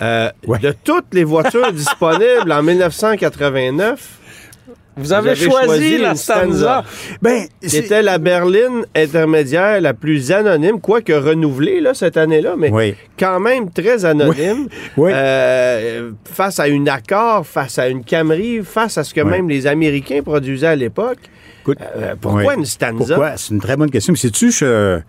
Euh, 0.00 0.30
Ouais. 0.46 0.58
De 0.60 0.72
toutes 0.84 1.12
les 1.12 1.24
voitures 1.24 1.72
disponibles 1.72 2.50
en 2.52 2.62
1989, 2.62 4.18
vous 4.98 5.12
avez, 5.12 5.30
avez 5.30 5.40
choisi, 5.40 5.66
choisi 5.66 5.98
la 5.98 6.14
Stanza. 6.14 6.44
Stanza. 6.44 6.84
Ben, 7.22 7.44
c'était 7.62 8.02
la 8.02 8.18
berline 8.18 8.84
intermédiaire 8.94 9.80
la 9.80 9.94
plus 9.94 10.30
anonyme, 10.32 10.80
quoique 10.80 11.12
renouvelée 11.12 11.80
là, 11.80 11.94
cette 11.94 12.16
année-là, 12.16 12.54
mais 12.58 12.70
Oui. 12.70 12.94
quand 13.18 13.40
même 13.40 13.70
très 13.70 14.04
anonyme. 14.04 14.68
Oui. 14.96 15.10
Euh, 15.14 16.10
face 16.24 16.58
à 16.60 16.68
une 16.68 16.88
Accord, 16.88 17.46
face 17.46 17.78
à 17.78 17.88
une 17.88 18.04
Camry, 18.04 18.60
face 18.64 18.98
à 18.98 19.04
ce 19.04 19.14
que 19.14 19.20
Oui. 19.20 19.30
même 19.30 19.48
les 19.48 19.66
Américains 19.66 20.22
produisaient 20.22 20.66
à 20.68 20.76
l'époque. 20.76 21.18
Euh, 21.68 22.14
pourquoi 22.20 22.54
une 22.54 22.64
Stanza? 22.64 23.14
Pourquoi? 23.14 23.36
C'est 23.36 23.52
une 23.54 23.60
très 23.60 23.76
bonne 23.76 23.90
question. 23.90 24.12
Mais 24.12 24.18
sais-tu, 24.18 24.50
je 24.50 25.00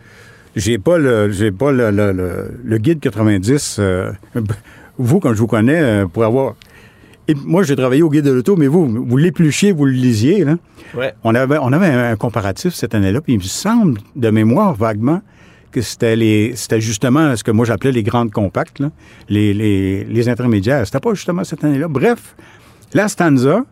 j'ai 0.55 0.77
pas 0.77 0.97
le 0.97 1.29
j'ai 1.31 1.51
pas 1.51 1.71
le, 1.71 1.89
le- 1.91 2.11
le- 2.11 2.51
le 2.63 2.77
guide 2.79 2.99
90. 2.99 3.77
euh, 3.79 4.11
vous, 4.97 5.19
quand 5.19 5.33
je 5.33 5.39
vous 5.39 5.47
connais, 5.47 6.03
pour 6.11 6.23
avoir. 6.25 6.55
Et 7.29 7.35
moi, 7.45 7.61
j'ai 7.63 7.75
travaillé 7.75 8.01
au 8.01 8.09
guide 8.09 8.25
de 8.25 8.31
l'auto, 8.31 8.55
mais 8.55 8.67
vous, 8.67 8.87
vous 8.87 9.17
l'épluchiez, 9.17 9.71
vous 9.71 9.85
le 9.85 9.91
lisiez. 9.91 10.43
Là. 10.43 10.55
Ouais. 10.97 11.13
On 11.23 11.35
avait, 11.35 11.57
on 11.61 11.71
avait 11.71 11.85
un, 11.85 12.11
un 12.11 12.15
comparatif 12.15 12.73
cette 12.73 12.95
année-là, 12.95 13.21
puis 13.21 13.33
il 13.33 13.37
me 13.37 13.43
semble, 13.43 13.99
de 14.15 14.29
mémoire 14.31 14.73
vaguement, 14.73 15.21
que 15.71 15.81
c'était 15.81 16.15
les 16.15 16.53
c'était 16.55 16.81
justement 16.81 17.35
ce 17.35 17.43
que 17.43 17.51
moi 17.51 17.63
j'appelais 17.63 17.91
les 17.91 18.01
grandes 18.01 18.31
compactes, 18.31 18.79
là, 18.79 18.89
les, 19.29 19.53
les, 19.53 20.03
les 20.05 20.27
intermédiaires. 20.27 20.83
C'était 20.87 20.99
pas 20.99 21.13
justement 21.13 21.43
cette 21.43 21.63
année-là. 21.63 21.87
Bref, 21.87 22.35
la 22.95 23.07
Stanza, 23.07 23.63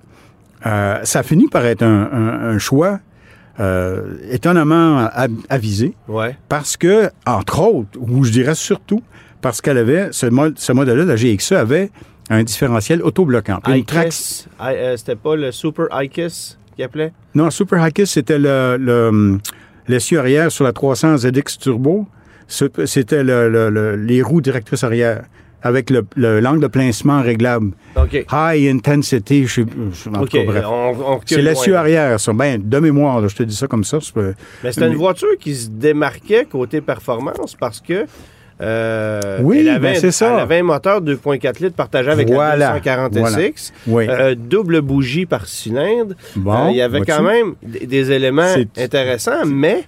euh, 0.67 0.99
ça 1.03 1.23
finit 1.23 1.47
par 1.47 1.65
être 1.65 1.81
un, 1.81 2.09
un- 2.13 2.49
un 2.53 2.57
choix 2.59 2.99
euh, 3.59 4.17
étonnamment 4.29 5.09
avisé 5.49 5.95
Ouais. 6.07 6.37
parce 6.49 6.77
que, 6.77 7.09
entre 7.25 7.61
autres, 7.67 7.97
ou 7.99 8.23
je 8.23 8.31
dirais 8.31 8.53
surtout, 8.53 9.01
parce 9.41 9.61
qu'elle 9.61 9.79
avait, 9.79 10.09
ce, 10.11 10.27
mo- 10.27 10.53
ce 10.55 10.71
modèle-là, 10.73 11.05
la 11.05 11.15
GXE, 11.15 11.53
avait 11.53 11.89
un 12.29 12.43
différentiel 12.43 13.01
autobloquant. 13.01 13.59
Puis 13.63 13.73
une 13.73 13.79
iKiss. 13.79 14.47
I- 14.59 14.63
euh, 14.75 14.97
C'était 14.97 15.15
pas 15.15 15.35
le 15.35 15.51
Super 15.51 15.85
iKiss 15.91 16.57
qu'il 16.75 16.83
appelait? 16.85 17.13
Non, 17.35 17.49
Super 17.49 17.85
High 17.85 17.93
Kiss, 17.93 18.11
c'était 18.11 18.37
le, 18.39 18.77
le, 18.79 19.37
l'essieu 19.87 20.19
arrière 20.19 20.51
sur 20.51 20.63
la 20.63 20.73
300 20.73 21.17
ZX 21.17 21.57
Turbo. 21.59 22.07
C'était 22.47 23.23
le- 23.23 23.49
le- 23.49 23.69
le- 23.69 23.95
les 23.95 24.21
roues 24.21 24.41
directrices 24.41 24.83
arrière 24.83 25.23
avec 25.63 25.89
le- 25.89 26.05
le- 26.15 26.39
l'angle 26.39 26.61
de 26.61 26.67
pincement 26.67 27.21
réglable. 27.21 27.71
OK. 27.95 28.25
High 28.31 28.69
intensity, 28.69 29.45
je 29.47 29.61
je- 29.91 30.09
en 30.09 30.13
tout 30.13 30.21
OK. 30.23 30.29
cas, 30.29 30.43
bref. 30.45 30.63
on, 30.67 31.19
C'est 31.25 31.41
l'essieu 31.41 31.75
arrière, 31.75 32.19
ça. 32.19 32.31
Ben, 32.33 32.61
de 32.63 32.79
mémoire, 32.79 33.19
là, 33.21 33.27
je 33.27 33.35
te 33.35 33.43
dis 33.43 33.55
ça 33.55 33.67
comme 33.67 33.83
ça. 33.83 33.97
Mais 34.63 34.71
c'était 34.71 34.87
une 34.87 34.95
voiture 34.95 35.35
qui 35.39 35.55
se 35.55 35.69
démarquait 35.69 36.45
côté 36.45 36.79
performance 36.81 37.55
parce 37.59 37.81
que. 37.81 38.05
Euh, 38.61 39.39
Oui, 39.41 39.59
elle 39.59 39.69
avait, 39.69 39.93
ben, 39.93 39.95
c'est 39.99 40.11
ça. 40.11 40.33
Elle 40.33 40.39
avait 40.39 40.59
un 40.59 40.63
moteur 40.63 41.01
2.4 41.01 41.61
litres 41.63 41.75
partagé 41.75 42.09
avec 42.09 42.27
Voilà, 42.29 42.55
la 42.55 42.67
240 42.79 43.17
voilà. 43.17 43.37
SX. 43.37 43.73
Oui. 43.87 44.05
Euh, 44.09 44.35
double 44.35 44.81
bougie 44.81 45.25
par 45.25 45.45
cylindre. 45.45 46.15
Bon, 46.35 46.67
Euh, 46.67 46.71
il 46.71 46.77
y 46.77 46.81
avait 46.81 47.01
quand 47.01 47.21
même 47.23 47.53
des, 47.63 48.11
éléments 48.11 48.53
intéressants, 48.77 49.45
mais 49.45 49.83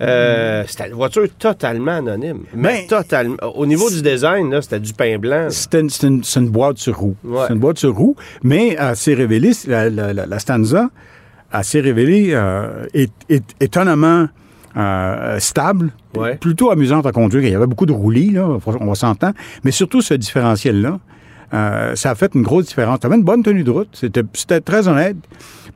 euh, 0.00 0.64
c'était 0.66 0.88
une 0.88 0.94
voiture 0.94 1.26
totalement 1.38 1.92
anonyme. 1.98 2.40
Mais 2.54 2.80
Ben- 2.80 2.86
totalement. 2.88 3.36
Au 3.54 3.66
niveau 3.66 3.90
du 3.90 4.02
design, 4.02 4.50
là, 4.50 4.62
c'était 4.62 4.80
du 4.80 4.92
pain 4.92 5.18
blanc. 5.18 5.46
C'était 5.50 5.80
une, 5.80 6.48
boîte 6.48 6.78
sur 6.78 6.96
roue. 6.98 7.16
Ouais. 7.24 7.42
C'est 7.46 7.52
une 7.54 7.60
boîte 7.60 7.78
sur 7.78 7.94
roue, 7.94 8.16
mais 8.42 8.76
elle 8.78 8.96
s'est 8.96 9.14
révélée, 9.14 9.52
la, 9.66 9.90
la- 9.90 10.12
la- 10.12 10.26
la 10.26 10.38
Stanza, 10.38 10.88
elle 11.52 11.64
s'est 11.64 11.80
révélée 11.80 12.30
euh, 12.32 12.86
é- 12.94 13.08
é- 13.28 13.40
étonnamment 13.60 14.26
euh, 14.76 15.38
stable, 15.38 15.90
Ouais. 16.16 16.36
plutôt 16.36 16.70
amusante 16.70 17.06
à 17.06 17.12
conduire. 17.12 17.42
Il 17.44 17.50
y 17.50 17.54
avait 17.54 17.66
beaucoup 17.66 17.86
de 17.86 17.92
roulis, 17.92 18.30
là, 18.30 18.46
on 18.66 18.86
va 18.86 18.94
s'entendre, 18.94 19.34
mais 19.64 19.70
surtout 19.70 20.00
ce 20.00 20.14
différentiel-là, 20.14 20.98
euh, 21.52 21.94
ça 21.94 22.10
a 22.10 22.14
fait 22.14 22.34
une 22.34 22.42
grosse 22.42 22.66
différence. 22.66 22.98
Ça 23.02 23.08
avait 23.08 23.16
une 23.16 23.22
bonne 23.24 23.42
tenue 23.42 23.64
de 23.64 23.70
route, 23.70 23.88
c'était 23.92 24.22
c'était 24.32 24.60
très 24.60 24.88
honnête. 24.88 25.16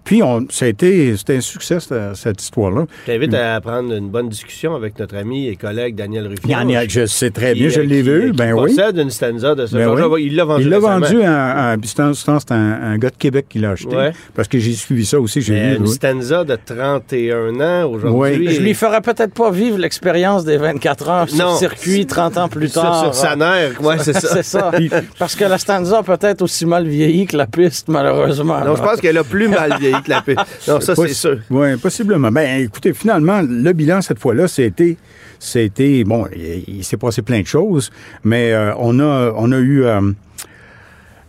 Puis, 0.09 0.23
on, 0.23 0.47
ça 0.49 0.65
a 0.65 0.69
été, 0.69 1.15
c'était 1.19 1.37
un 1.37 1.41
succès, 1.43 1.81
cette, 1.81 2.17
cette 2.17 2.41
histoire-là. 2.43 2.87
Je 3.07 3.13
t'invite 3.13 3.35
à 3.35 3.61
prendre 3.61 3.93
une 3.95 4.09
bonne 4.09 4.31
discussion 4.31 4.75
avec 4.75 4.99
notre 4.99 5.17
ami 5.19 5.49
et 5.49 5.57
collègue 5.57 5.95
Daniel 5.97 6.29
en 6.49 6.69
a, 6.71 6.87
je 6.89 7.05
sais 7.05 7.29
très 7.31 7.53
qui, 7.53 7.61
bien, 7.61 7.69
je 7.69 7.81
l'ai 7.83 7.97
qui- 7.97 8.03
vu, 8.09 8.31
qui 8.31 8.37
ben 8.39 8.55
oui. 8.55 8.71
possède 8.75 8.97
une 8.97 9.11
stanza 9.11 9.55
de 9.55 9.67
ce 9.67 9.77
Ben 9.77 9.85
genre. 9.97 10.11
oui. 10.13 10.25
Il 10.25 10.35
l'a 10.37 10.47
vendu. 10.47 10.63
Il 10.63 10.71
l'a 10.71 10.79
vendu 10.79 11.23
à, 11.23 11.77
c'est 11.83 12.53
un, 12.53 12.97
gars 12.97 13.11
de 13.11 13.17
Québec 13.19 13.47
qui 13.51 13.59
l'a 13.59 13.73
acheté. 13.73 13.95
Ouais. 13.95 14.13
Parce 14.35 14.49
que 14.49 14.59
j'ai 14.59 14.73
suivi 14.73 15.05
ça 15.05 15.21
aussi, 15.21 15.43
j'ai 15.43 15.55
vu. 15.55 15.77
une 15.77 15.83
oui. 15.83 15.89
stanza 15.89 16.43
de 16.43 16.57
31 16.57 17.61
ans 17.61 17.91
aujourd'hui. 17.91 18.47
Oui. 18.49 18.55
Je 18.55 18.61
lui 18.63 18.73
ferais 18.73 19.03
peut-être 19.03 19.35
pas 19.35 19.51
vivre 19.51 19.77
l'expérience 19.79 20.45
des 20.47 20.57
24 20.57 21.09
heures 21.11 21.29
sur 21.29 21.45
Non. 21.47 21.57
circuit 21.57 22.07
30 22.07 22.39
ans 22.39 22.49
plus 22.49 22.69
sur, 22.71 22.81
tard. 22.81 23.05
sur 23.05 23.15
sa 23.15 23.37
nerf. 23.37 23.79
Ouais, 23.83 23.97
c'est 24.01 24.13
ça. 24.19 24.29
C'est 24.29 24.43
ça. 24.43 24.71
Parce 25.19 25.35
que 25.37 25.45
la 25.45 25.59
stanza 25.59 25.99
a 25.99 26.03
peut-être 26.03 26.43
aussi 26.43 26.65
mal 26.65 26.87
vieilli 26.87 27.27
que 27.27 27.37
la 27.37 27.47
piste, 27.47 27.89
malheureusement. 27.89 28.61
Non, 28.65 28.75
je 28.77 28.83
pense 28.83 29.01
qu'elle 29.01 29.19
a 29.19 29.25
plus 29.25 29.49
mal 29.49 29.77
vieilli 29.79 29.98
la. 30.07 30.23
Non, 30.69 30.81
ça, 30.81 30.95
c'est 30.95 31.09
sûr. 31.15 31.39
Oui, 31.51 31.77
possiblement. 31.77 32.31
Ben, 32.31 32.63
écoutez, 32.63 32.93
finalement, 32.95 33.41
le 33.43 33.73
bilan 33.73 34.01
cette 34.03 34.19
fois-là, 34.21 34.47
c'était. 34.47 34.97
C'était. 35.41 36.05
Bon, 36.05 36.27
il, 36.37 36.63
il 36.79 36.85
s'est 36.85 36.97
passé 36.97 37.23
plein 37.23 37.41
de 37.41 37.47
choses, 37.47 37.91
mais 38.23 38.53
euh, 38.53 38.73
on, 38.79 39.01
a, 39.01 39.33
on 39.37 39.51
a 39.51 39.59
eu. 39.59 39.85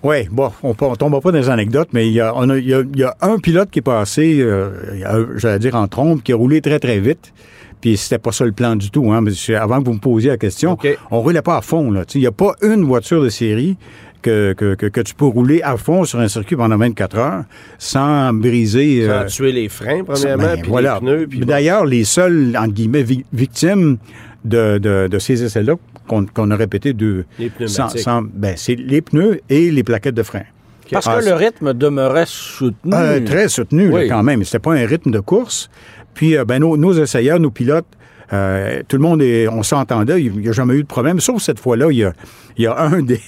oui, 0.03 0.27
bon, 0.31 0.51
on 0.63 0.69
ne 0.69 0.95
tombe 0.95 1.21
pas 1.21 1.31
dans 1.31 1.37
les 1.39 1.49
anecdotes, 1.49 1.89
mais 1.91 2.07
il 2.07 2.13
y 2.13 2.21
a, 2.21 2.33
on 2.35 2.49
a- 2.49 2.57
il 2.57 2.67
y 2.67 2.73
a, 2.73 2.81
il 2.81 2.99
y 2.99 3.03
a 3.03 3.15
un 3.21 3.37
pilote 3.37 3.69
qui 3.69 3.79
est 3.79 3.81
passé, 3.81 4.37
euh, 4.39 5.25
j'allais 5.37 5.59
dire 5.59 5.75
en 5.75 5.87
trompe, 5.89 6.23
qui 6.23 6.31
a 6.31 6.35
roulé 6.37 6.61
très, 6.61 6.79
très 6.79 6.99
vite. 6.99 7.33
Puis 7.81 7.95
c'était 7.95 8.17
pas 8.17 8.31
ça 8.33 8.43
le 8.45 8.51
plan 8.51 8.75
du 8.75 8.91
tout. 8.91 9.09
Hein, 9.11 9.21
mais 9.21 9.55
avant 9.55 9.79
que 9.81 9.85
vous 9.85 9.93
me 9.93 9.99
posiez 9.99 10.29
la 10.31 10.37
question, 10.37 10.77
on 11.11 11.21
roulait 11.21 11.41
pas 11.41 11.57
à 11.57 11.61
fond. 11.61 11.91
là. 11.91 12.03
Il 12.13 12.19
n'y 12.21 12.27
a 12.27 12.31
pas 12.31 12.53
une 12.61 12.83
voiture 12.83 13.23
de 13.23 13.29
série 13.29 13.77
que, 14.21 14.53
que, 14.53 14.75
que, 14.75 14.85
que 14.87 15.01
tu 15.01 15.13
peux 15.15 15.25
rouler 15.25 15.61
à 15.61 15.77
fond 15.77 16.03
sur 16.05 16.19
un 16.19 16.27
circuit 16.27 16.55
pendant 16.55 16.77
24 16.77 17.17
heures 17.17 17.43
sans 17.77 18.33
briser... 18.33 19.05
Ça 19.07 19.21
euh, 19.21 19.27
tué 19.27 19.51
les 19.51 19.69
freins, 19.69 20.03
premièrement, 20.03 20.43
ben, 20.43 20.61
puis 20.61 20.69
voilà. 20.69 20.95
les 20.95 20.99
pneus. 20.99 21.27
Puis 21.27 21.39
bon. 21.39 21.45
D'ailleurs, 21.45 21.85
les 21.85 22.03
seuls, 22.03 22.55
entre 22.57 22.73
guillemets, 22.73 23.03
vi- 23.03 23.25
victimes 23.33 23.97
de, 24.45 24.77
de, 24.77 25.07
de 25.07 25.19
ces 25.19 25.43
essais-là 25.43 25.75
qu'on 26.07 26.25
qu'on 26.25 26.49
a 26.51 26.55
répété 26.55 26.93
de... 26.93 27.25
Les 27.37 27.49
pneumatiques. 27.49 28.05
ben, 28.33 28.53
c'est 28.57 28.75
les 28.75 29.01
pneus 29.01 29.39
et 29.49 29.69
les 29.71 29.83
plaquettes 29.83 30.15
de 30.15 30.23
frein. 30.23 30.43
Parce 30.91 31.05
Ah, 31.07 31.19
que 31.19 31.25
le 31.25 31.35
rythme 31.35 31.73
demeurait 31.73 32.25
soutenu. 32.25 32.93
Euh, 32.95 33.19
très 33.23 33.47
soutenu, 33.47 33.91
là, 33.91 34.07
quand 34.07 34.23
même. 34.23 34.43
C'était 34.43 34.57
pas 34.59 34.73
un 34.73 34.85
rythme 34.87 35.11
de 35.11 35.19
course. 35.19 35.69
Puis, 36.15 36.35
euh, 36.35 36.45
ben, 36.45 36.59
nos, 36.59 36.77
nos 36.77 36.93
essayeurs, 36.93 37.39
nos 37.39 37.51
pilotes, 37.51 37.85
euh, 38.33 38.81
tout 38.87 38.95
le 38.97 39.01
monde, 39.01 39.21
est, 39.21 39.47
on 39.47 39.63
s'entendait. 39.63 40.21
Il 40.23 40.39
n'y 40.39 40.49
a 40.49 40.51
jamais 40.51 40.75
eu 40.75 40.83
de 40.83 40.87
problème. 40.87 41.19
Sauf 41.19 41.41
cette 41.41 41.59
fois-là, 41.59 41.87
il 41.91 41.97
y 41.97 42.03
a, 42.03 42.13
il 42.57 42.63
y 42.63 42.67
a 42.67 42.79
un 42.79 43.01
des, 43.01 43.19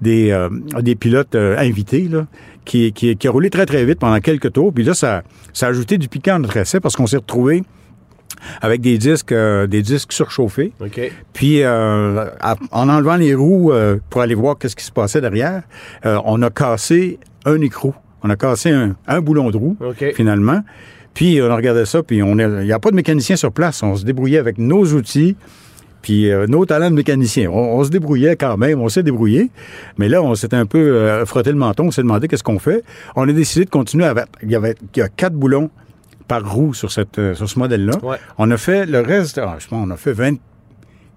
des, 0.00 0.30
euh, 0.30 0.48
des 0.80 0.94
pilotes 0.94 1.34
euh, 1.34 1.56
invités 1.58 2.08
là, 2.08 2.26
qui, 2.64 2.92
qui, 2.92 3.16
qui 3.16 3.28
a 3.28 3.30
roulé 3.30 3.50
très, 3.50 3.66
très 3.66 3.84
vite 3.84 3.98
pendant 3.98 4.18
quelques 4.20 4.52
tours. 4.52 4.72
Puis 4.72 4.84
là, 4.84 4.94
ça, 4.94 5.22
ça 5.52 5.66
a 5.66 5.70
ajouté 5.70 5.98
du 5.98 6.08
piquant 6.08 6.36
à 6.36 6.38
notre 6.38 6.56
essai 6.56 6.80
parce 6.80 6.96
qu'on 6.96 7.06
s'est 7.06 7.16
retrouvé 7.18 7.62
avec 8.62 8.80
des 8.80 8.98
disques, 8.98 9.32
euh, 9.32 9.66
des 9.66 9.82
disques 9.82 10.12
surchauffés. 10.12 10.72
Puis, 11.32 11.62
euh, 11.62 12.26
à- 12.40 12.56
en 12.70 12.88
enlevant 12.88 13.16
les 13.16 13.34
roues 13.34 13.72
euh, 13.72 13.98
pour 14.10 14.20
aller 14.22 14.34
voir 14.34 14.56
qu'est-ce 14.58 14.76
qui 14.76 14.84
se 14.84 14.92
passait 14.92 15.20
derrière, 15.20 15.62
euh, 16.06 16.18
on 16.24 16.40
a 16.42 16.50
cassé 16.50 17.18
un 17.44 17.60
écrou. 17.60 17.94
On 18.22 18.30
a 18.30 18.36
cassé 18.36 18.70
un, 18.70 18.96
un 19.06 19.20
boulon 19.20 19.50
de 19.50 19.56
roue, 19.56 19.76
finalement. 20.14 20.60
Puis, 21.18 21.42
on 21.42 21.52
regardait 21.52 21.84
ça, 21.84 22.00
puis 22.04 22.22
on 22.22 22.38
il 22.38 22.64
n'y 22.64 22.70
a 22.70 22.78
pas 22.78 22.92
de 22.92 22.94
mécanicien 22.94 23.34
sur 23.34 23.50
place. 23.50 23.82
On 23.82 23.96
se 23.96 24.04
débrouillait 24.04 24.38
avec 24.38 24.56
nos 24.56 24.84
outils, 24.92 25.34
puis 26.00 26.30
euh, 26.30 26.46
nos 26.46 26.64
talents 26.64 26.92
de 26.92 26.94
mécanicien. 26.94 27.50
On, 27.50 27.76
on 27.76 27.82
se 27.82 27.90
débrouillait 27.90 28.36
quand 28.36 28.56
même, 28.56 28.80
on 28.80 28.88
s'est 28.88 29.02
débrouillé. 29.02 29.50
Mais 29.96 30.08
là, 30.08 30.22
on 30.22 30.36
s'est 30.36 30.54
un 30.54 30.64
peu 30.64 30.78
euh, 30.78 31.26
frotté 31.26 31.50
le 31.50 31.56
menton, 31.56 31.86
on 31.86 31.90
s'est 31.90 32.02
demandé 32.02 32.28
qu'est-ce 32.28 32.44
qu'on 32.44 32.60
fait. 32.60 32.84
On 33.16 33.28
a 33.28 33.32
décidé 33.32 33.64
de 33.64 33.70
continuer 33.70 34.04
avec... 34.04 34.26
Il 34.44 34.50
y 34.52 34.54
avait 34.54 34.76
il 34.94 35.00
y 35.00 35.02
a 35.02 35.08
quatre 35.08 35.34
boulons 35.34 35.70
par 36.28 36.48
roue 36.48 36.72
sur, 36.72 36.92
cette, 36.92 37.18
euh, 37.18 37.34
sur 37.34 37.50
ce 37.50 37.58
modèle-là. 37.58 37.94
Ouais. 38.04 38.18
On 38.38 38.48
a 38.52 38.56
fait 38.56 38.86
le 38.86 39.00
reste, 39.00 39.38
ah, 39.38 39.56
je 39.58 39.66
pense, 39.66 39.88
on 39.88 39.90
a 39.90 39.96
fait 39.96 40.12
20 40.12 40.36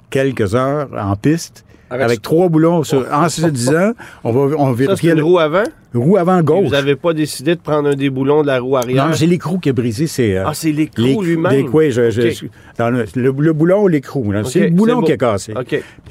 quelques 0.10 0.56
heures 0.56 0.90
en 0.98 1.16
piste. 1.16 1.64
Avec- 1.92 2.06
Avec, 2.06 2.22
trois 2.22 2.48
boulons 2.50 2.84
sur, 2.84 3.06
en 3.12 3.28
se 3.30 3.46
disant, 3.48 3.92
on 4.24 4.32
va 4.32 4.56
on 4.58 4.74
Ça, 4.78 4.96
une 5.12 5.18
le 5.18 5.24
roue 5.24 5.40
avant. 5.40 5.64
roue 5.94 6.16
avant 6.16 6.40
Et 6.40 6.44
gauche. 6.44 6.64
Vous 6.64 6.72
n'avez 6.72 6.96
pas 6.96 7.12
décidé 7.14 7.54
de 7.56 7.60
prendre 7.60 7.90
un 7.90 7.96
des 7.96 8.10
boulons 8.10 8.44
de 8.44 8.48
la 8.48 8.60
roue 8.62 8.78
arrière? 8.78 9.08
Non, 9.08 9.14
c'est 9.14 9.26
l'écrou 9.26 9.60
qui 9.60 9.68
a 9.70 9.74
brisé. 9.74 10.08
C'est, 10.08 10.38
euh, 10.38 10.44
Ah, 10.48 10.54
c'est 10.54 10.72
l'écrou 10.72 11.22
lui-même? 11.22 11.68
oui, 11.74 11.92
je- 11.92 12.10
je- 12.10 12.22
OK. 12.46 12.50
dans 12.78 12.90
le, 12.90 13.06
le- 13.16 13.36
le 13.38 13.54
boulon 13.54 13.84
ou 13.84 13.88
l'écrou. 13.90 14.32
c'est 14.46 14.62
le 14.62 14.70
boulon 14.70 15.02
qui 15.02 15.12
a 15.12 15.18
cassé. 15.18 15.54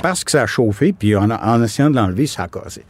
Parce 0.03 0.23
que 0.23 0.31
ça 0.31 0.43
a 0.43 0.47
chauffé, 0.47 0.93
puis 0.93 1.17
en, 1.17 1.31
en 1.31 1.63
essayant 1.63 1.89
de 1.91 1.97
l'enlever, 1.97 2.27
ça 2.27 2.43
a 2.45 2.49
cassé. 2.49 2.83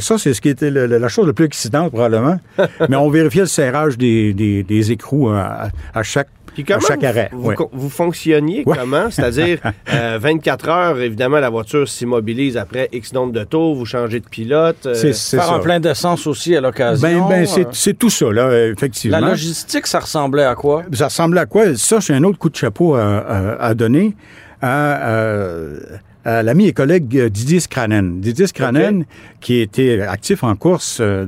Ça, 0.00 0.18
c'est 0.18 0.34
ce 0.34 0.40
qui 0.42 0.50
était 0.50 0.70
la 0.70 1.08
chose 1.08 1.26
la 1.26 1.32
plus 1.32 1.46
excitante, 1.46 1.90
probablement. 1.90 2.38
Mais 2.90 2.96
on 2.96 3.08
vérifiait 3.08 3.42
le 3.42 3.48
serrage 3.48 3.96
des, 3.96 4.34
des, 4.34 4.62
des 4.62 4.92
écrous 4.92 5.30
euh, 5.30 5.36
à, 5.38 5.68
à 5.94 6.02
chaque, 6.02 6.28
Puis 6.64 6.72
à 6.72 6.80
chaque 6.80 7.00
vous, 7.00 7.06
arrêt. 7.06 7.30
vous, 7.32 7.88
fonctionniez 7.90 8.64
comment? 8.64 9.08
C'est-à-dire, 9.10 9.58
euh, 9.92 10.18
24 10.20 10.68
heures, 10.68 11.00
évidemment, 11.00 11.38
la 11.38 11.50
voiture 11.50 11.88
s'immobilise 11.88 12.56
après 12.56 12.88
X 12.92 13.12
nombre 13.12 13.32
de 13.32 13.44
tours, 13.44 13.74
vous 13.74 13.84
changez 13.84 14.20
de 14.20 14.28
pilote. 14.28 14.86
euh, 14.86 14.94
C'est, 14.94 15.12
c'est 15.12 15.36
Faire 15.36 15.46
ça. 15.46 15.54
un 15.54 15.58
plein 15.60 15.80
d'essence 15.80 16.26
aussi 16.26 16.56
à 16.56 16.60
l'occasion. 16.60 17.06
Ben, 17.06 17.28
ben, 17.28 17.46
c'est, 17.46 17.66
Euh, 17.66 17.70
c'est 17.72 17.98
tout 17.98 18.10
ça, 18.10 18.30
là, 18.32 18.42
euh, 18.48 18.72
effectivement. 18.72 19.18
La 19.20 19.28
logistique, 19.30 19.86
ça 19.86 20.00
ressemblait 20.00 20.44
à 20.44 20.54
quoi? 20.54 20.84
Ça 20.92 21.06
ressemblait 21.06 21.40
à 21.40 21.46
quoi? 21.46 21.76
Ça, 21.76 22.00
j'ai 22.00 22.14
un 22.14 22.24
autre 22.24 22.38
coup 22.38 22.50
de 22.50 22.56
chapeau 22.56 22.94
à, 22.94 23.18
à- 23.18 23.62
à 23.66 23.74
donner 23.74 24.14
à, 24.62 25.08
euh, 25.10 25.78
à 26.24 26.42
l'ami 26.42 26.66
et 26.68 26.72
collègue 26.72 27.16
euh, 27.18 27.28
Didier 27.28 27.60
Scranen. 27.60 28.20
Didier 28.20 28.46
Scranen, 28.46 29.04
qui 29.40 29.60
était 29.60 30.00
actif 30.00 30.42
en 30.42 30.56
course 30.56 30.98
euh, 31.00 31.26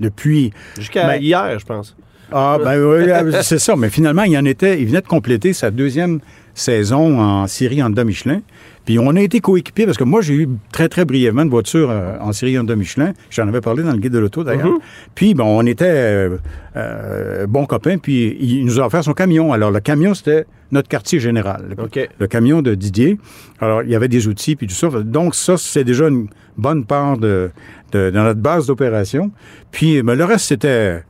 depuis... 0.00 0.52
Jusqu'à 0.78 1.06
Ben, 1.06 1.22
hier, 1.22 1.58
je 1.58 1.64
pense. 1.66 1.94
Ah, 2.34 2.58
ben 2.62 2.76
oui, 2.82 3.10
euh, 3.10 3.42
c'est 3.42 3.58
ça. 3.58 3.76
Mais 3.76 3.90
finalement, 3.90 4.22
il 4.24 4.36
en 4.36 4.44
était... 4.44 4.80
Il 4.80 4.86
venait 4.88 5.00
de 5.00 5.06
compléter 5.06 5.52
sa 5.52 5.70
deuxième 5.70 6.20
saison 6.54 7.18
en 7.20 7.46
série 7.46 7.82
Honda 7.82 8.04
Michelin. 8.04 8.40
Puis 8.84 8.98
on 8.98 9.10
a 9.16 9.20
été 9.20 9.40
coéquipiers 9.40 9.86
parce 9.86 9.96
que 9.96 10.04
moi, 10.04 10.20
j'ai 10.22 10.34
eu 10.34 10.48
très, 10.72 10.88
très 10.88 11.04
brièvement 11.04 11.42
une 11.42 11.48
voiture 11.50 11.88
euh, 11.90 12.16
en 12.20 12.32
série 12.32 12.58
Honda 12.58 12.74
Michelin. 12.76 13.12
J'en 13.30 13.46
avais 13.48 13.60
parlé 13.60 13.82
dans 13.82 13.92
le 13.92 13.98
guide 13.98 14.12
de 14.12 14.18
l'auto, 14.18 14.42
d'ailleurs. 14.44 14.66
Puis, 15.14 15.34
bon, 15.34 15.44
on 15.46 15.64
était 15.66 15.84
euh, 15.88 16.36
euh, 16.76 17.46
bons 17.46 17.64
copains. 17.66 17.98
Puis, 17.98 18.36
il 18.40 18.64
nous 18.66 18.80
a 18.80 18.86
offert 18.86 19.04
son 19.04 19.14
camion. 19.14 19.52
Alors, 19.52 19.70
le 19.70 19.80
camion, 19.80 20.14
c'était 20.14 20.46
notre 20.72 20.88
quartier 20.88 21.20
général. 21.20 21.66
Le- 21.68 22.26
camion 22.26 22.60
de 22.60 22.74
Didier. 22.74 23.18
Alors, 23.60 23.82
il 23.82 23.90
y 23.90 23.94
avait 23.94 24.08
des 24.08 24.26
outils 24.26 24.56
puis 24.56 24.66
tout 24.66 24.74
ça. 24.74 24.88
Donc, 24.88 25.34
ça, 25.34 25.56
c'est 25.56 25.84
déjà 25.84 26.08
une 26.08 26.26
bonne 26.56 26.84
part 26.84 27.18
de, 27.18 27.50
de- 27.92 28.10
notre 28.10 28.40
base 28.40 28.66
d'opération. 28.66 29.30
Puis, 29.70 30.02
mais 30.02 30.16
le 30.16 30.24
reste, 30.24 30.46
c'était... 30.46 31.02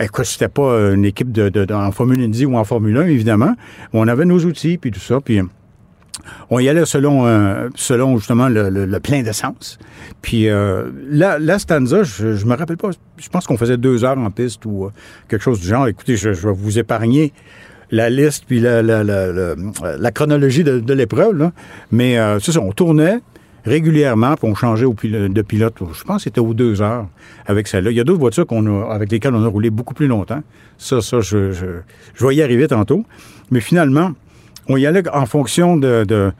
Écoute, 0.00 0.24
c'était 0.24 0.48
pas 0.48 0.92
une 0.92 1.04
équipe 1.04 1.32
de, 1.32 1.72
en 1.72 1.92
Formule 1.92 2.22
Indy 2.22 2.46
ou 2.46 2.56
en 2.56 2.64
Formule 2.64 2.96
1, 2.96 3.06
évidemment. 3.06 3.54
On 3.92 4.08
avait 4.08 4.24
nos 4.24 4.38
outils, 4.44 4.78
puis 4.78 4.90
tout 4.90 5.00
ça, 5.00 5.20
puis 5.20 5.40
on 6.50 6.58
y 6.58 6.68
allait 6.68 6.84
selon, 6.84 7.26
euh, 7.26 7.68
selon 7.74 8.16
justement 8.16 8.48
le, 8.48 8.68
le- 8.70 8.86
le 8.86 9.00
plein 9.00 9.22
d'essence. 9.22 9.78
Puis 10.20 10.48
euh, 10.48 10.90
la, 11.08 11.58
Stanza, 11.58 12.02
je, 12.02 12.44
me 12.46 12.54
rappelle 12.54 12.76
pas, 12.76 12.90
je 13.16 13.28
pense 13.28 13.46
qu'on 13.46 13.56
faisait 13.56 13.76
deux 13.76 14.04
heures 14.04 14.18
en 14.18 14.30
piste 14.30 14.64
ou 14.66 14.84
euh, 14.84 14.90
quelque 15.28 15.42
chose 15.42 15.60
du 15.60 15.66
genre. 15.66 15.88
Écoutez, 15.88 16.16
je, 16.16 16.30
vais 16.30 16.52
vous 16.52 16.78
épargner 16.78 17.32
la 17.90 18.08
liste 18.08 18.44
puis 18.46 18.60
la, 18.60 18.82
la, 18.82 19.04
la, 19.04 20.10
chronologie 20.12 20.64
de, 20.64 20.92
l'épreuve, 20.94 21.50
mais 21.90 22.18
euh, 22.18 22.38
c'est 22.40 22.52
ça, 22.52 22.60
on 22.60 22.72
tournait, 22.72 23.18
régulièrement, 23.64 24.34
puis 24.34 24.48
on 24.50 24.54
changeait 24.54 24.84
au 24.84 24.94
pil- 24.94 25.32
de 25.32 25.42
pilote, 25.42 25.74
je 25.92 26.04
pense 26.04 26.16
que 26.18 26.22
c'était 26.24 26.40
aux 26.40 26.54
deux 26.54 26.82
heures 26.82 27.06
avec 27.46 27.68
celle-là. 27.68 27.90
Il 27.90 27.96
y 27.96 28.00
a 28.00 28.04
d'autres 28.04 28.20
voitures 28.20 28.46
qu'on 28.46 28.66
a, 28.66 28.92
avec 28.92 29.10
lesquelles 29.12 29.34
on 29.34 29.44
a 29.44 29.48
roulé 29.48 29.70
beaucoup 29.70 29.94
plus 29.94 30.06
longtemps. 30.08 30.42
Ça, 30.78 31.00
ça, 31.00 31.20
je, 31.20 31.52
je, 31.52 31.66
je 32.14 32.26
vais 32.26 32.34
y 32.34 32.42
arriver 32.42 32.66
tantôt. 32.68 33.04
Mais 33.50 33.60
finalement, 33.60 34.12
on 34.68 34.76
y 34.76 34.86
allait 34.86 35.08
en 35.08 35.26
fonction 35.26 35.76
de... 35.76 36.04
de 36.04 36.32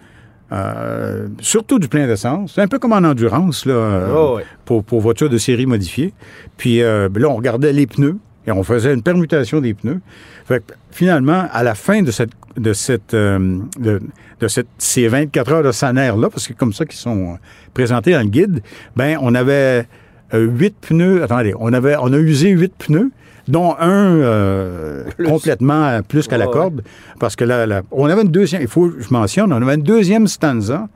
euh, 0.53 1.29
surtout 1.41 1.79
du 1.79 1.89
plein 1.89 2.07
d'essence. 2.07 2.53
C'est 2.55 2.61
un 2.61 2.69
peu 2.69 2.79
comme 2.79 2.93
en 2.93 2.97
endurance, 2.99 3.65
là, 3.65 3.73
euh, 3.73 4.15
Oh, 4.15 4.41
pour, 4.67 4.85
pour 4.85 5.01
voitures 5.01 5.31
de 5.31 5.39
série 5.39 5.65
modifiée. 5.65 6.13
Puis 6.59 6.83
euh, 6.83 7.09
là, 7.15 7.29
on 7.29 7.37
regardait 7.37 7.73
les 7.73 7.87
pneus 7.87 8.17
et 8.47 8.53
on 8.53 8.63
faisait 8.63 8.93
une 8.93 9.03
permutation 9.03 9.61
des 9.61 9.75
pneus. 9.75 10.01
Fait 10.45 10.65
que, 10.65 10.75
finalement, 10.91 11.47
à 11.53 11.63
la 11.63 11.75
fin 11.75 12.03
de 12.03 12.11
cette 12.11 12.31
de 12.57 12.73
cette 12.75 13.15
euh, 13.15 13.59
de, 13.79 14.01
de 14.41 14.49
cette, 14.49 14.69
ces 14.77 15.09
24 15.09 15.53
heures 15.53 15.63
de 15.63 15.73
sanaire 15.73 16.17
là, 16.17 16.29
parce 16.29 16.43
que 16.43 16.49
c'est 16.49 16.59
comme 16.59 16.73
ça 16.73 16.85
qu'ils 16.85 16.99
sont 16.99 17.33
euh, 17.33 17.37
présentés 17.73 18.13
dans 18.13 18.21
le 18.21 18.27
guide, 18.27 18.63
ben 18.95 19.17
on 19.23 19.35
avait 19.35 19.87
euh, 20.35 20.47
huit 20.47 20.75
pneus. 20.81 21.23
Attendez, 21.23 21.55
on 21.59 21.73
avait 21.73 21.97
on 21.99 22.13
a 22.13 22.19
usé 22.19 22.51
huit 22.51 22.75
pneus 22.77 23.11
dont 23.49 23.75
un 23.79 24.17
euh, 24.17 25.05
complètement 25.25 26.01
plus 26.03 26.29
qu'à 26.29 26.39
la 26.39 26.47
corde, 26.47 26.83
parce 27.19 27.37
que 27.37 27.45
là, 27.45 27.67
là, 27.67 27.83
on 27.91 28.07
avait 28.07 28.23
une 28.23 28.31
deuxième, 28.31 28.63
il 28.63 28.69
faut 28.69 28.89
que 28.89 29.01
je 29.03 29.11
mentionne, 29.11 29.53
on 29.53 29.63
avait 29.63 29.75
une 29.75 29.83
deuxième 29.83 30.27
Stanza 30.27 30.89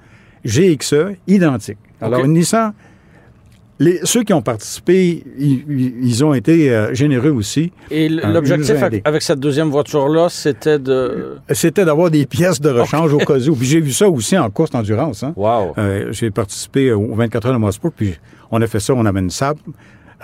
GXE 0.45 1.17
identique. 1.27 1.79
Alors, 2.01 2.21
OK. 2.21 2.27
une 2.27 2.35
Nissan, 2.35 2.73
les- 3.79 4.01
ceux 4.05 4.23
qui 4.23 4.33
ont 4.33 4.43
participé, 4.43 5.23
ils, 5.39 5.65
ils- 6.03 6.25
ont 6.25 6.33
été 6.35 6.71
euh, 6.71 6.95
généreux 6.95 7.31
aussi. 7.31 7.73
Et 7.91 8.09
Ah, 8.23 8.31
l'objectif 8.31 8.83
avec, 8.83 9.07
avec 9.07 9.23
cette 9.23 9.39
deuxième 9.41 9.69
voiture-là, 9.69 10.29
c'était 10.31 10.79
de... 10.79 11.37
C'était 11.51 11.85
d'avoir 11.85 12.11
des 12.11 12.27
pièces 12.27 12.61
de 12.61 12.71
rechange 12.71 13.13
au 13.13 13.19
cas 13.19 13.39
où. 13.39 13.55
Puis 13.55 13.67
j'ai 13.67 13.81
vu 13.81 13.93
ça 13.93 14.09
aussi 14.09 14.37
en 14.39 14.49
course 14.51 14.71
d'endurance. 14.71 15.23
Hein. 15.23 15.33
Wow. 15.37 15.75
Euh, 15.79 16.13
j'ai 16.13 16.31
participé 16.31 16.93
aux 16.93 17.15
24 17.15 17.47
heures 17.49 17.53
de 17.55 17.59
Mosport, 17.59 17.93
puis 17.95 18.15
on 18.51 18.61
a 18.63 18.67
fait 18.67 18.81
ça, 18.81 18.95
on 18.95 19.05
avait 19.05 19.21
une 19.21 19.31
Saab 19.31 19.59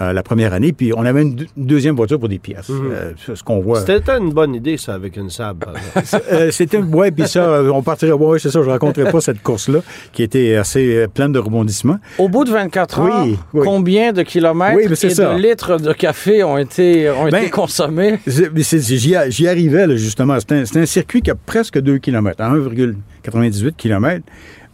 euh, 0.01 0.12
la 0.12 0.22
première 0.22 0.53
année, 0.55 0.72
puis 0.72 0.93
on 0.97 1.05
avait 1.05 1.22
une, 1.22 1.34
deux- 1.34 1.47
une 1.57 1.66
deuxième 1.66 1.95
voiture 1.97 2.18
pour 2.18 2.28
des 2.28 2.38
pièces. 2.38 2.70
Euh, 2.70 3.12
c'est 3.24 3.36
ce 3.36 3.43
qu'on 3.45 3.61
voit. 3.61 3.80
C'était 3.84 4.16
une 4.18 4.30
bonne 4.32 4.55
idée, 4.55 4.76
ça, 4.78 4.95
avec 4.95 5.16
une 5.16 5.28
sable. 5.28 5.59
par 5.61 5.74
exemple. 5.76 6.24
Euh, 6.32 6.51
c'était 6.51 6.78
ouais 6.78 7.11
puis 7.11 7.26
ça 7.28 7.45
euh, 7.45 7.70
on 7.70 7.82
partirait 7.82 8.12
ouais 8.12 8.38
c'est 8.38 8.51
ça 8.51 8.62
je 8.62 8.68
raconterai 8.70 9.11
pas 9.11 9.20
cette 9.20 9.43
course 9.43 9.68
là 9.68 9.80
qui 10.12 10.22
était 10.22 10.57
assez 10.57 10.95
euh, 10.97 11.07
pleine 11.09 11.32
de 11.32 11.38
rebondissements 11.38 11.99
Au 12.18 12.28
bout 12.28 12.45
de 12.45 12.51
24 12.51 13.01
Oui, 13.01 13.11
heures, 13.11 13.26
oui. 13.53 13.61
combien 13.64 14.12
de 14.12 14.22
kilomètres 14.22 14.76
Oui, 14.76 14.84
et 14.90 15.11
ça. 15.11 15.34
de 15.34 15.40
litres 15.40 15.78
de 15.78 15.93
café 15.93 16.43
ont 16.45 16.57
été, 16.59 17.11
ont 17.11 17.28
Ben, 17.28 17.43
été 17.43 17.51
consommés? 17.51 18.18
C'est- 18.26 18.51
mais 18.55 18.62
c'est- 18.62 18.80
J'y 18.80 19.14
j'y 19.28 19.49
arrivais, 19.49 19.86
là, 19.86 19.97
justement. 19.97 20.36
C'est 20.40 20.53
un, 20.53 20.64
c'est 20.64 20.80
un 20.80 20.86
circuit 20.86 21.20
qui 21.22 21.30
a 21.30 21.34
presque 21.34 21.78
2 21.78 21.99
km, 21.99 22.40
1,98 22.40 23.72
km. 23.76 24.24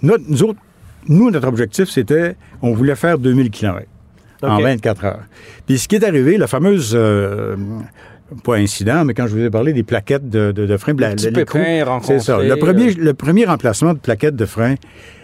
Notre, 0.03 0.25
nous, 0.29 0.43
autres, 0.45 0.59
nous, 1.09 1.31
notre 1.31 1.49
objectif, 1.49 1.89
c'était, 1.89 2.37
on 2.63 2.73
voulait 2.73 2.95
faire 2.97 3.19
2000 3.19 3.51
km 3.51 3.87
en 4.43 4.57
OK. 4.59 4.63
24 4.63 5.05
heures. 5.05 5.23
Puis 5.67 5.79
ce 5.79 5.89
qui 5.89 5.97
est 5.97 6.05
arrivé, 6.05 6.37
la 6.39 6.47
fameuse, 6.47 6.93
euh, 6.95 7.57
pas 8.45 8.57
incident, 8.57 9.05
mais 9.05 9.15
quand 9.15 9.27
je 9.27 9.35
vous 9.37 9.43
ai 9.43 9.51
parlé 9.51 9.73
des 9.73 9.83
plaquettes 9.83 10.29
de, 10.29 10.53
de, 10.53 10.67
de 10.67 10.77
frein, 10.77 10.95
la- 10.99 11.17
c'est 11.17 12.21
ça. 12.21 12.39
Le 12.43 12.57
premier, 12.57 12.93
le 12.95 13.15
premier 13.15 13.45
remplacement 13.47 13.95
de 13.95 13.99
plaquettes 13.99 14.37
de 14.37 14.45
frein, 14.47 14.75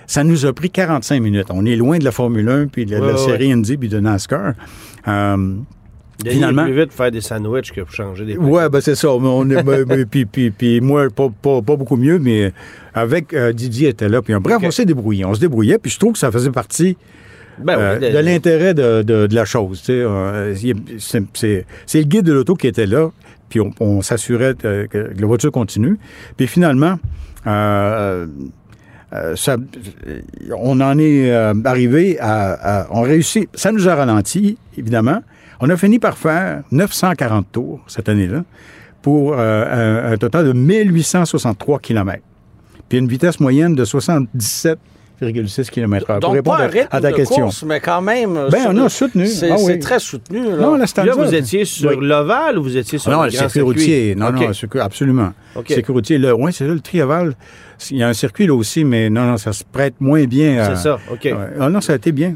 ça 0.06 0.24
nous 0.24 0.46
a 0.46 0.52
pris 0.52 0.70
45 0.70 1.20
minutes. 1.22 1.46
On 1.50 1.64
est 1.66 1.76
loin 1.76 1.98
de 1.98 2.04
la 2.04 2.12
Formule 2.12 2.48
1, 2.48 2.66
puis 2.68 2.86
de 2.86 2.96
la, 2.96 3.12
de 3.12 3.16
série 3.16 3.52
Indy, 3.52 3.76
puis 3.76 3.88
de 3.88 4.00
NASCAR. 4.00 4.52
Euh, 5.08 5.54
Finalement- 6.26 6.64
plus 6.64 6.74
vite 6.80 6.92
faire 6.92 7.10
des 7.10 7.20
sandwichs 7.20 7.72
que 7.72 7.80
pour 7.82 7.90
changer 7.92 8.24
des 8.24 8.36
Ouais, 8.36 8.68
ben 8.68 8.80
c'est 8.80 8.94
ça. 8.94 9.10
On 9.10 9.50
est, 9.50 10.06
puis, 10.06 10.24
puis, 10.24 10.50
puis 10.50 10.80
moi, 10.80 11.08
pas, 11.10 11.28
pas, 11.42 11.60
pas 11.60 11.76
beaucoup 11.76 11.96
mieux, 11.96 12.18
mais 12.18 12.52
avec 12.94 13.34
euh, 13.34 13.52
Didier 13.52 13.88
était 13.88 14.08
là. 14.08 14.22
Puis 14.22 14.32
bref, 14.40 14.58
on 14.62 14.70
s'est 14.70 14.84
débrouillé. 14.86 15.24
On 15.24 15.34
se 15.34 15.40
débrouillait, 15.40 15.78
puis 15.78 15.90
je 15.90 15.98
trouve 15.98 16.12
que 16.12 16.18
ça 16.18 16.30
faisait 16.30 16.50
partie 16.50 16.96
Ben 17.58 17.78
euh, 17.78 17.98
de 17.98 18.18
l'intérêt 18.18 18.74
de, 18.74 19.02
de- 19.02 19.26
de 19.26 19.34
la 19.34 19.44
chose. 19.44 19.82
Euh, 19.88 20.54
c'est- 20.98 21.64
le 21.94 22.02
guide 22.02 22.24
de 22.26 22.32
l'auto 22.32 22.54
qui 22.54 22.66
était 22.66 22.86
là, 22.86 23.10
puis 23.48 23.60
on, 23.60 23.70
on 23.80 24.02
s'assurait 24.02 24.54
que 24.54 24.88
la 25.18 25.26
voiture 25.26 25.52
continue. 25.52 25.98
Puis 26.36 26.46
finalement, 26.46 26.98
euh, 27.46 28.26
ça, 29.36 29.56
on 30.56 30.80
en 30.80 30.98
est 30.98 31.30
arrivé 31.64 32.18
à, 32.18 32.80
à- 32.82 32.86
On 32.90 33.02
réussit. 33.02 33.48
Ça 33.54 33.70
nous 33.70 33.88
a 33.88 33.94
ralenti, 33.94 34.58
évidemment. 34.76 35.20
On 35.60 35.70
a 35.70 35.76
fini 35.76 35.98
par 36.00 36.18
faire 36.18 36.62
940 36.72 37.46
tours 37.52 37.80
cette 37.86 38.08
année-là 38.08 38.42
pour 39.02 39.38
un, 39.38 40.12
un 40.12 40.16
total 40.16 40.46
de 40.46 40.52
1863 40.52 41.78
km. 41.78 42.22
Puis 42.88 42.98
une 42.98 43.06
vitesse 43.06 43.38
moyenne 43.38 43.74
de 43.74 43.84
77,6 45.22 45.70
km/h. 45.70 46.06
Pour 46.06 46.20
Donc, 46.20 46.32
répondre 46.34 46.56
pas 46.58 46.62
un 46.64 46.66
à- 46.66 46.70
rythme 46.70 46.88
à 46.90 47.00
ta 47.00 47.10
de 47.10 47.16
question. 47.16 47.44
course, 47.44 47.62
mais 47.64 47.80
quand 47.80 48.02
même... 48.02 48.34
Ben, 48.50 48.66
on 48.68 48.76
a 48.84 48.88
soutenu. 48.88 49.26
C'est 49.26 49.50
Ah 49.50 49.56
oui. 49.58 49.64
c'est 49.66 49.78
très 49.78 49.98
soutenu. 49.98 50.42
Là. 50.50 50.56
Non, 50.56 50.72
la 50.72 50.78
Là, 50.78 50.86
Stanza, 50.86 51.12
vous 51.12 51.34
étiez 51.34 51.64
sur 51.64 51.90
Oui. 51.90 51.96
ou 52.56 52.62
vous 52.62 52.76
étiez 52.76 52.98
sur 52.98 53.10
non, 53.12 53.22
le 53.24 53.30
circuit 53.30 53.60
routier. 53.60 54.14
Non, 54.14 54.32
non, 54.32 54.50
absolument. 54.80 55.32
OK. 55.54 55.68
Le 55.68 55.74
circuit 55.74 55.92
routier. 55.92 56.32
Oui, 56.32 56.52
c'est 56.52 56.66
là, 56.66 56.74
le 56.74 56.80
Trioval. 56.80 57.34
Il 57.90 57.98
y 57.98 58.02
a 58.02 58.08
un 58.08 58.12
circuit 58.14 58.46
là 58.46 58.54
aussi, 58.54 58.84
mais 58.84 59.10
non, 59.10 59.24
non, 59.24 59.36
ça 59.36 59.52
se 59.52 59.64
prête 59.64 59.94
moins 60.00 60.24
bien. 60.24 60.58
à- 60.62 60.74
C'est 60.76 60.82
ça, 60.82 60.98
OK. 61.12 61.20
Ouais. 61.24 61.34
Ah 61.60 61.68
non, 61.68 61.80
ça 61.80 61.92
a 61.92 61.96
été 61.96 62.12
bien. 62.12 62.34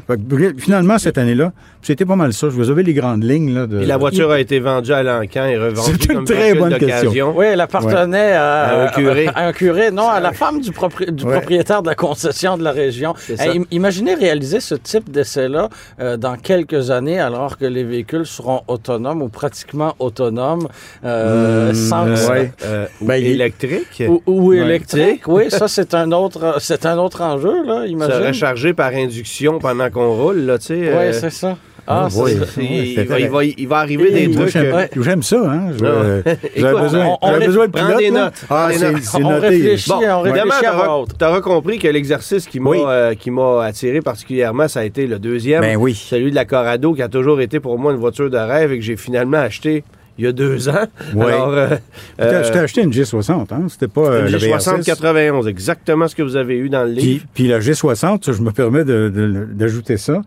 Finalement, 0.57 0.97
cette 0.97 1.17
année-là, 1.17 1.51
c'était 1.81 2.05
pas 2.05 2.15
mal 2.15 2.33
ça. 2.33 2.47
Je 2.49 2.55
vous 2.55 2.69
avais 2.69 2.83
les 2.83 2.93
grandes 2.93 3.23
lignes. 3.23 3.53
Là, 3.53 3.67
de... 3.67 3.81
Et 3.81 3.85
la 3.85 3.97
voiture 3.97 4.31
a 4.31 4.39
été 4.39 4.59
vendue 4.59 4.91
à 4.93 5.03
l'encan 5.03 5.45
et 5.45 5.57
revendue 5.57 5.91
C'est 5.99 6.05
une 6.05 6.15
comme 6.15 6.25
très 6.25 6.53
bonne 6.53 6.69
d'occasion. 6.71 7.33
Oui, 7.37 7.45
elle 7.47 7.61
appartenait 7.61 8.33
à, 8.33 8.61
À 8.63 8.83
un 8.85 8.87
curé. 8.89 9.27
à 9.33 9.47
un 9.47 9.53
curé, 9.53 9.91
non, 9.91 10.07
à 10.09 10.19
la 10.19 10.33
femme 10.33 10.59
du, 10.61 10.71
propri- 10.71 11.11
du 11.11 11.23
Ouais. 11.23 11.33
propriétaire 11.33 11.81
de 11.81 11.87
la 11.87 11.95
concession 11.95 12.57
de 12.57 12.63
la 12.63 12.71
région. 12.71 13.13
C'est 13.17 13.37
ça. 13.37 13.47
Hey, 13.47 13.59
im- 13.59 13.65
imaginez 13.71 14.13
réaliser 14.15 14.59
ce 14.59 14.75
type 14.75 15.09
d'essai-là 15.11 15.69
euh, 15.99 16.17
dans 16.17 16.35
quelques 16.35 16.91
années, 16.91 17.19
alors 17.19 17.57
que 17.57 17.65
les 17.65 17.83
véhicules 17.83 18.25
seront 18.25 18.61
autonomes 18.67 19.21
ou 19.21 19.29
pratiquement 19.29 19.95
autonomes, 19.99 20.67
euh, 21.05 21.71
Hmm, 21.71 21.73
sans 21.75 22.07
euh, 22.07 22.29
ouais. 22.29 22.51
Euh, 22.65 22.85
ou 23.01 23.05
Ben, 23.05 23.23
électrique? 23.23 24.03
ou, 24.07 24.21
ou 24.25 24.49
Ouais. 24.49 24.57
électriques. 24.57 25.27
Oui, 25.39 25.51
ça 25.51 25.67
c'est 25.67 25.93
un 25.93 26.11
autre, 26.11 26.55
c'est 26.59 26.85
un 26.85 26.97
autre 26.97 27.21
enjeu 27.21 27.65
là. 27.65 27.83
Se 27.85 27.89
Imagine. 27.89 28.27
recharger 28.27 28.73
par 28.73 28.93
induction 28.93 29.59
pendant 29.59 29.89
qu'on 29.89 30.13
roule, 30.13 30.39
là, 30.41 30.57
tu 30.57 30.65
sais. 30.67 30.73
Oui, 30.75 30.87
euh, 30.89 31.13
c'est 31.13 31.29
ça. 31.31 31.57
Ah, 31.91 32.07
c'est 32.11 32.21
oui. 32.21 32.31
ça. 32.35 32.61
il, 32.61 33.07
va, 33.07 33.19
il, 33.19 33.29
va, 33.29 33.43
il 33.43 33.67
va 33.67 33.77
arriver 33.77 34.09
Et 34.23 34.27
des 34.27 34.35
trucs. 34.35 34.49
j'aime, 34.49 34.75
euh, 34.75 34.85
j'aime 35.01 35.23
ça, 35.23 35.37
hein. 35.49 35.71
Euh, 35.81 36.21
J'avais 36.55 36.79
besoin, 36.81 37.05
on- 37.07 37.17
on 37.19 37.39
besoin 37.39 37.65
de 37.65 37.71
prends 37.71 37.85
pilote, 37.87 37.99
des 37.99 38.11
notes, 38.11 38.45
Ah, 38.47 38.69
c'est, 38.71 39.19
noté. 39.19 39.47
réfléchit. 39.47 39.89
Bon, 39.89 39.95
on 39.97 40.25
évidemment, 40.25 40.53
réfléchit 40.53 40.65
à 40.67 40.95
haute. 40.97 41.17
t'auras 41.17 41.41
compris 41.41 41.79
que 41.79 41.87
l'exercice 41.87 42.45
qui 42.45 42.59
m'a 42.59 42.69
Oui. 42.69 42.77
euh, 42.85 43.15
qui 43.15 43.31
m'a 43.31 43.63
attiré 43.63 44.01
particulièrement, 44.01 44.67
ça 44.67 44.81
a 44.81 44.83
été 44.83 45.07
le 45.07 45.17
deuxième. 45.17 45.61
Ben 45.61 45.77
oui. 45.77 45.95
Celui 45.95 46.29
de 46.29 46.35
la 46.35 46.45
Corrado, 46.45 46.93
qui 46.93 47.01
a 47.01 47.07
toujours 47.09 47.41
été 47.41 47.59
pour 47.59 47.79
moi 47.79 47.91
une 47.91 47.97
voiture 47.99 48.29
de 48.29 48.37
rêve 48.37 48.71
et 48.71 48.77
que 48.77 48.83
j'ai 48.83 48.97
finalement 48.97 49.37
acheté 49.39 49.83
il 50.19 50.25
y 50.25 50.27
a 50.27 50.31
deux 50.31 50.69
ans. 50.69 50.85
Oui. 51.15 51.25
Alors, 51.25 51.49
euh, 51.53 51.67
Je 51.69 52.23
t'ai- 52.23 52.29
euh, 52.29 52.43
je 52.43 52.51
t'ai 52.51 52.59
acheté 52.59 52.81
une 52.83 52.91
G60, 52.91 53.47
hein. 53.53 53.63
C'était 53.69 53.87
pas 53.87 54.01
euh, 54.01 54.25
une 54.27 54.31
le 54.33 54.37
G60 54.37 54.81
VR6. 54.81 54.85
91, 54.85 55.47
exactement 55.47 56.07
ce 56.07 56.15
que 56.15 56.21
vous 56.21 56.35
avez 56.35 56.57
eu 56.57 56.69
dans 56.69 56.83
le 56.83 56.93
Puis, 56.93 57.01
livre. 57.03 57.25
puis 57.33 57.47
la 57.47 57.59
G60, 57.59 58.23
ça, 58.25 58.31
je 58.31 58.41
me 58.41 58.51
permets 58.51 58.83
de- 58.85 59.09
de- 59.13 59.47
d'ajouter 59.53 59.97
ça. 59.97 60.21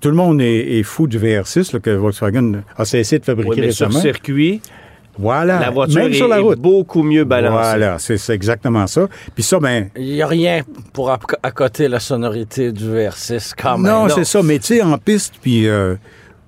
Tout 0.00 0.08
le 0.08 0.14
monde 0.14 0.40
est, 0.40 0.78
est 0.78 0.82
fou 0.82 1.06
du 1.06 1.18
VR6 1.18 1.72
là, 1.74 1.80
que 1.80 1.90
Volkswagen 1.90 2.62
a 2.78 2.84
cessé 2.86 3.18
de 3.18 3.24
fabriquer 3.24 3.50
Oui, 3.50 3.60
mais 3.60 3.70
sur 3.72 3.86
récemment. 3.88 4.02
circuit, 4.02 4.60
Voilà. 5.18 5.60
la 5.60 5.70
voiture 5.70 6.00
Même 6.02 6.12
est, 6.12 6.14
sur 6.14 6.28
la 6.28 6.38
est 6.38 6.40
route. 6.40 6.58
beaucoup 6.58 7.02
mieux 7.02 7.24
balancée. 7.24 7.52
Voilà, 7.78 7.98
c'est 7.98 8.30
exactement 8.34 8.86
ça. 8.86 9.06
Puis 9.34 9.42
ça, 9.44 9.58
ben, 9.60 9.88
Il 9.96 10.04
n'y 10.14 10.22
a 10.22 10.26
rien 10.26 10.62
pour 10.94 11.10
acc- 11.10 11.36
accoter 11.42 11.88
la 11.88 12.00
sonorité 12.00 12.72
du 12.72 12.84
VR6 12.84 13.52
quand 13.56 13.76
même. 13.78 13.92
non, 13.92 14.08
c'est 14.08 14.24
ça. 14.24 14.42
Mais 14.42 14.58
tu 14.58 14.66
sais, 14.76 14.82
en 14.82 14.96
piste, 14.98 15.34
puis 15.42 15.68
euh, 15.68 15.94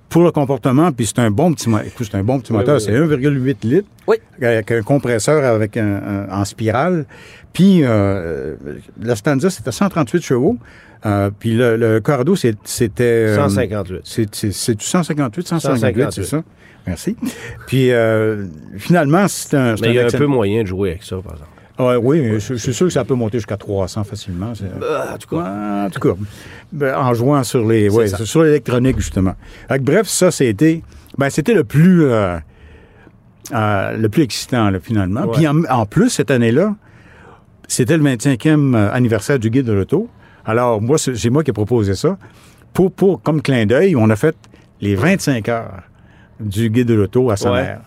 pour 0.09 0.23
le 0.23 0.31
comportement, 0.31 0.91
puis 0.91 1.05
c'est 1.05 1.19
un 1.19 1.31
bon 1.31 1.53
petit 1.53 1.69
moteur. 1.69 1.87
Écoute, 1.87 2.07
c'est 2.11 2.17
un 2.17 2.23
bon 2.23 2.39
petit 2.39 2.51
moteur. 2.51 2.75
oui, 2.77 2.81
c'est 2.83 2.91
1,8 2.91 3.55
litres. 3.63 3.87
Oui. 4.07 4.17
Avec 4.41 4.71
un 4.71 4.81
compresseur 4.81 5.43
avec 5.45 5.77
un, 5.77 6.27
un- 6.29 6.29
en 6.31 6.45
spirale. 6.45 7.05
Puis 7.53 7.81
euh, 7.83 8.55
la 9.01 9.15
Stanza, 9.15 9.49
c'était 9.49 9.71
138 9.71 10.21
chevaux. 10.21 10.57
Euh, 11.05 11.29
puis 11.37 11.53
le, 11.53 11.77
le 11.77 12.01
c'était... 12.65 13.03
euh, 13.03 13.35
158. 13.35 14.01
C'est, 14.03 14.35
c'est, 14.51 14.75
du 14.75 14.83
158, 14.83 15.47
158, 15.47 16.03
158. 16.03 16.11
c'est 16.11 16.23
ça? 16.23 16.43
Merci. 16.87 17.15
Puis, 17.67 17.91
euh, 17.91 18.45
finalement, 18.77 19.27
c'est 19.27 19.55
un... 19.55 19.75
Mais 19.81 19.89
il 19.89 19.93
y 19.93 19.99
a 19.99 20.05
un 20.05 20.09
peu 20.09 20.25
moyen 20.25 20.63
de 20.63 20.67
jouer 20.67 20.91
avec 20.91 21.03
ça, 21.03 21.17
par 21.17 21.33
exemple. 21.33 21.51
Ouais, 21.79 21.95
oui, 21.95 22.19
mais 22.21 22.39
je, 22.39 22.53
je 22.55 22.59
suis 22.59 22.73
sûr 22.73 22.87
que 22.87 22.93
ça 22.93 23.05
peut 23.05 23.13
monter 23.15 23.37
jusqu'à 23.37 23.55
300 23.57 24.03
facilement. 24.03 24.51
Ah, 24.81 25.13
en 25.13 25.17
tout 25.17 25.27
cas, 25.29 25.35
Ouais, 25.37 25.85
en 25.85 25.89
tout 25.89 25.99
cas, 25.99 26.13
ben, 26.73 26.95
en 26.95 27.13
jouant 27.13 27.43
sur 27.43 27.65
les, 27.65 27.89
ouais, 27.89 28.07
sur 28.07 28.43
l'électronique 28.43 28.97
justement. 28.97 29.35
Bref, 29.81 30.07
ça 30.07 30.29
c'était, 30.31 30.81
ben 31.17 31.29
c'était 31.29 31.53
le 31.53 31.63
plus, 31.63 32.03
euh, 32.03 32.37
euh, 33.53 33.97
le 33.97 34.09
plus 34.09 34.23
excitant 34.23 34.69
là, 34.69 34.79
finalement. 34.79 35.21
Ouais. 35.25 35.33
Puis 35.37 35.47
en, 35.47 35.63
en 35.69 35.85
plus 35.85 36.09
cette 36.09 36.31
année-là, 36.31 36.75
c'était 37.67 37.97
le 37.97 38.03
25e 38.03 38.75
anniversaire 38.91 39.39
du 39.39 39.49
guide 39.49 39.65
de 39.65 39.73
l'auto. 39.73 40.09
Alors 40.45 40.81
moi, 40.81 40.97
c'est 40.97 41.15
c'est 41.15 41.29
moi 41.29 41.43
qui 41.43 41.51
ai 41.51 41.53
proposé 41.53 41.93
ça. 41.95 42.17
Pour, 42.73 42.91
pour 42.91 43.21
comme 43.21 43.41
clin 43.41 43.65
d'œil, 43.65 43.95
on 43.95 44.09
a 44.09 44.15
fait 44.15 44.35
les 44.81 44.95
25 44.95 45.47
heures 45.49 45.81
du 46.39 46.69
guide 46.69 46.87
de 46.87 46.93
l'auto 46.93 47.29
à 47.31 47.37
sa 47.37 47.51
Ouais. 47.51 47.61
mère. 47.63 47.81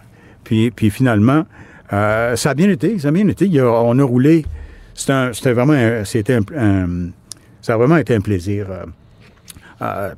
Puis, 0.45 0.71
puis 0.71 0.91
finalement, 0.91 1.45
euh, 1.93 2.37
ça 2.37 2.51
a 2.51 2.55
bien 2.55 2.69
été, 2.71 2.99
ça 2.99 3.09
a 3.09 3.11
bien 3.11 3.27
été. 3.29 3.47
Il 3.47 3.53
y 3.55 3.61
a- 3.61 3.67
on 3.71 3.99
a 3.99 4.03
roulé. 4.05 4.45
C'était 4.95 5.53
vraiment, 5.53 5.73
un- 5.73 6.03
un, 6.03 7.11
Ça 7.61 7.75
a 7.75 7.77
vraiment 7.77 7.97
été 7.97 8.15
un 8.15 8.21
plaisir. 8.21 8.67
euh, 8.71 8.85
à, 9.81 10.11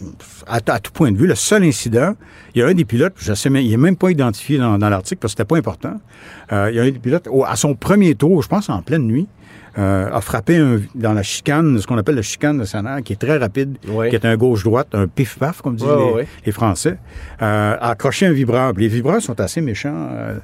à- 0.47 0.57
à 0.75 0.79
tout 0.79 0.93
point 0.93 1.11
de 1.11 1.17
vue. 1.17 1.27
Le 1.27 1.35
seul 1.35 1.63
incident, 1.65 2.15
il 2.55 2.59
y 2.59 2.63
a 2.63 2.67
un 2.67 2.75
des 2.75 2.85
pilotes, 2.85 3.15
je 3.17 3.33
sais, 3.33 3.49
même- 3.49 3.63
il 3.63 3.71
n'est 3.71 3.77
même 3.79 3.97
pas 3.97 4.11
identifié 4.11 4.59
dans, 4.59 4.77
dans 4.77 4.91
l'article 4.91 5.21
parce 5.21 5.33
que 5.33 5.39
c'était 5.39 5.49
pas 5.49 5.57
important. 5.57 5.99
Euh, 6.53 6.69
il 6.71 6.77
y 6.77 6.81
a 6.81 6.83
un 6.83 6.91
des 6.91 6.99
pilotes, 6.99 7.27
au- 7.31 7.45
à 7.45 7.57
son 7.57 7.75
premier 7.75 8.15
tour, 8.15 8.43
je 8.43 8.49
pense 8.49 8.69
en 8.69 8.83
pleine 8.83 9.05
nuit, 9.05 9.27
euh, 9.79 10.11
a 10.13 10.21
frappé 10.21 10.59
un- 10.59 10.81
dans 10.95 11.15
la 11.15 11.23
chicane, 11.23 11.79
ce 11.79 11.87
qu'on 11.87 11.97
appelle 11.97 12.17
la 12.17 12.21
chicane 12.23 12.59
de 12.59 12.65
Sanar, 12.65 13.03
qui 13.03 13.15
est 13.15 13.17
très 13.17 13.39
rapide, 13.39 13.79
Oui. 13.89 14.11
qui 14.11 14.17
est 14.17 14.27
un 14.27 14.37
gauche-droite, 14.37 14.89
un 14.93 15.07
pif-paf, 15.07 15.63
comme 15.63 15.77
disent 15.77 15.87
les, 15.89 16.27
les 16.45 16.53
Français, 16.53 16.99
euh, 17.41 17.77
a 17.81 17.89
accroché 17.91 18.27
un 18.27 18.33
vibreur. 18.33 18.75
Les 18.77 18.89
vibreurs 18.89 19.23
sont 19.23 19.41
assez 19.41 19.63
méchants 19.63 20.09
euh, 20.13 20.37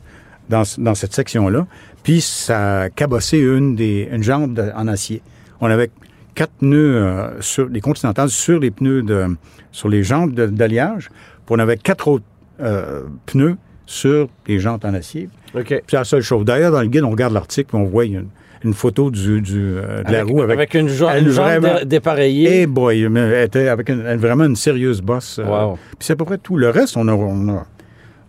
dans, 0.50 0.62
dans 0.78 0.94
cette 0.94 1.14
section-là. 1.14 1.66
Puis 2.02 2.20
ça 2.20 2.82
a 2.82 2.90
cabossé 2.90 3.38
une, 3.38 3.76
des, 3.76 4.08
une 4.12 4.22
jambe 4.22 4.52
de- 4.54 4.70
en 4.76 4.86
acier. 4.88 5.22
On 5.60 5.66
avait 5.70 5.90
quatre 6.34 6.52
pneus 6.60 6.96
euh, 6.96 7.40
sur 7.40 7.68
les 7.68 7.80
continentales 7.80 8.28
sur 8.28 8.58
les 8.58 8.70
pneus 8.70 9.02
de 9.02 9.26
sur 9.72 9.88
les 9.88 10.02
d'alliage. 10.28 11.08
Puis 11.46 11.54
on 11.56 11.58
avait 11.58 11.76
quatre 11.76 12.08
autres 12.08 12.24
euh, 12.60 13.02
pneus 13.26 13.56
sur 13.86 14.28
les 14.46 14.58
jantes 14.60 14.84
en 14.84 14.94
acier. 14.94 15.28
OK. 15.54 15.64
Puis 15.66 15.80
c'est 15.88 15.96
la 15.96 16.04
seule 16.04 16.22
chose. 16.22 16.44
D'ailleurs, 16.44 16.72
dans 16.72 16.80
le 16.82 16.88
guide, 16.88 17.02
on 17.04 17.10
regarde 17.10 17.32
l'article, 17.32 17.74
on 17.76 17.84
voit 17.84 18.04
une, 18.04 18.26
une 18.64 18.74
photo 18.74 19.10
du, 19.10 19.40
du, 19.40 19.58
euh, 19.76 20.02
de 20.04 20.12
la 20.12 20.22
roue 20.24 20.42
avec, 20.42 20.56
Avec 20.56 20.74
une, 20.74 20.88
jo- 20.88 21.08
une 21.08 21.28
jambe 21.30 21.46
vraiment- 21.62 21.84
dépareillée. 21.84 22.62
Eh 22.62 22.66
boy, 22.66 23.08
mais 23.08 23.20
elle 23.20 23.44
était 23.46 23.68
avec 23.68 23.88
une- 23.88 24.02
vraiment 24.16 24.44
une 24.44 24.56
sérieuse 24.56 25.00
bosse. 25.00 25.40
Wow. 25.44 25.74
Puis 25.98 26.06
c'est 26.06 26.12
à 26.12 26.16
peu 26.16 26.24
près 26.24 26.38
tout. 26.38 26.56
Le 26.56 26.70
reste, 26.70 26.96
on 26.96 27.08
a, 27.08 27.12
on 27.12 27.48
a, 27.48 27.66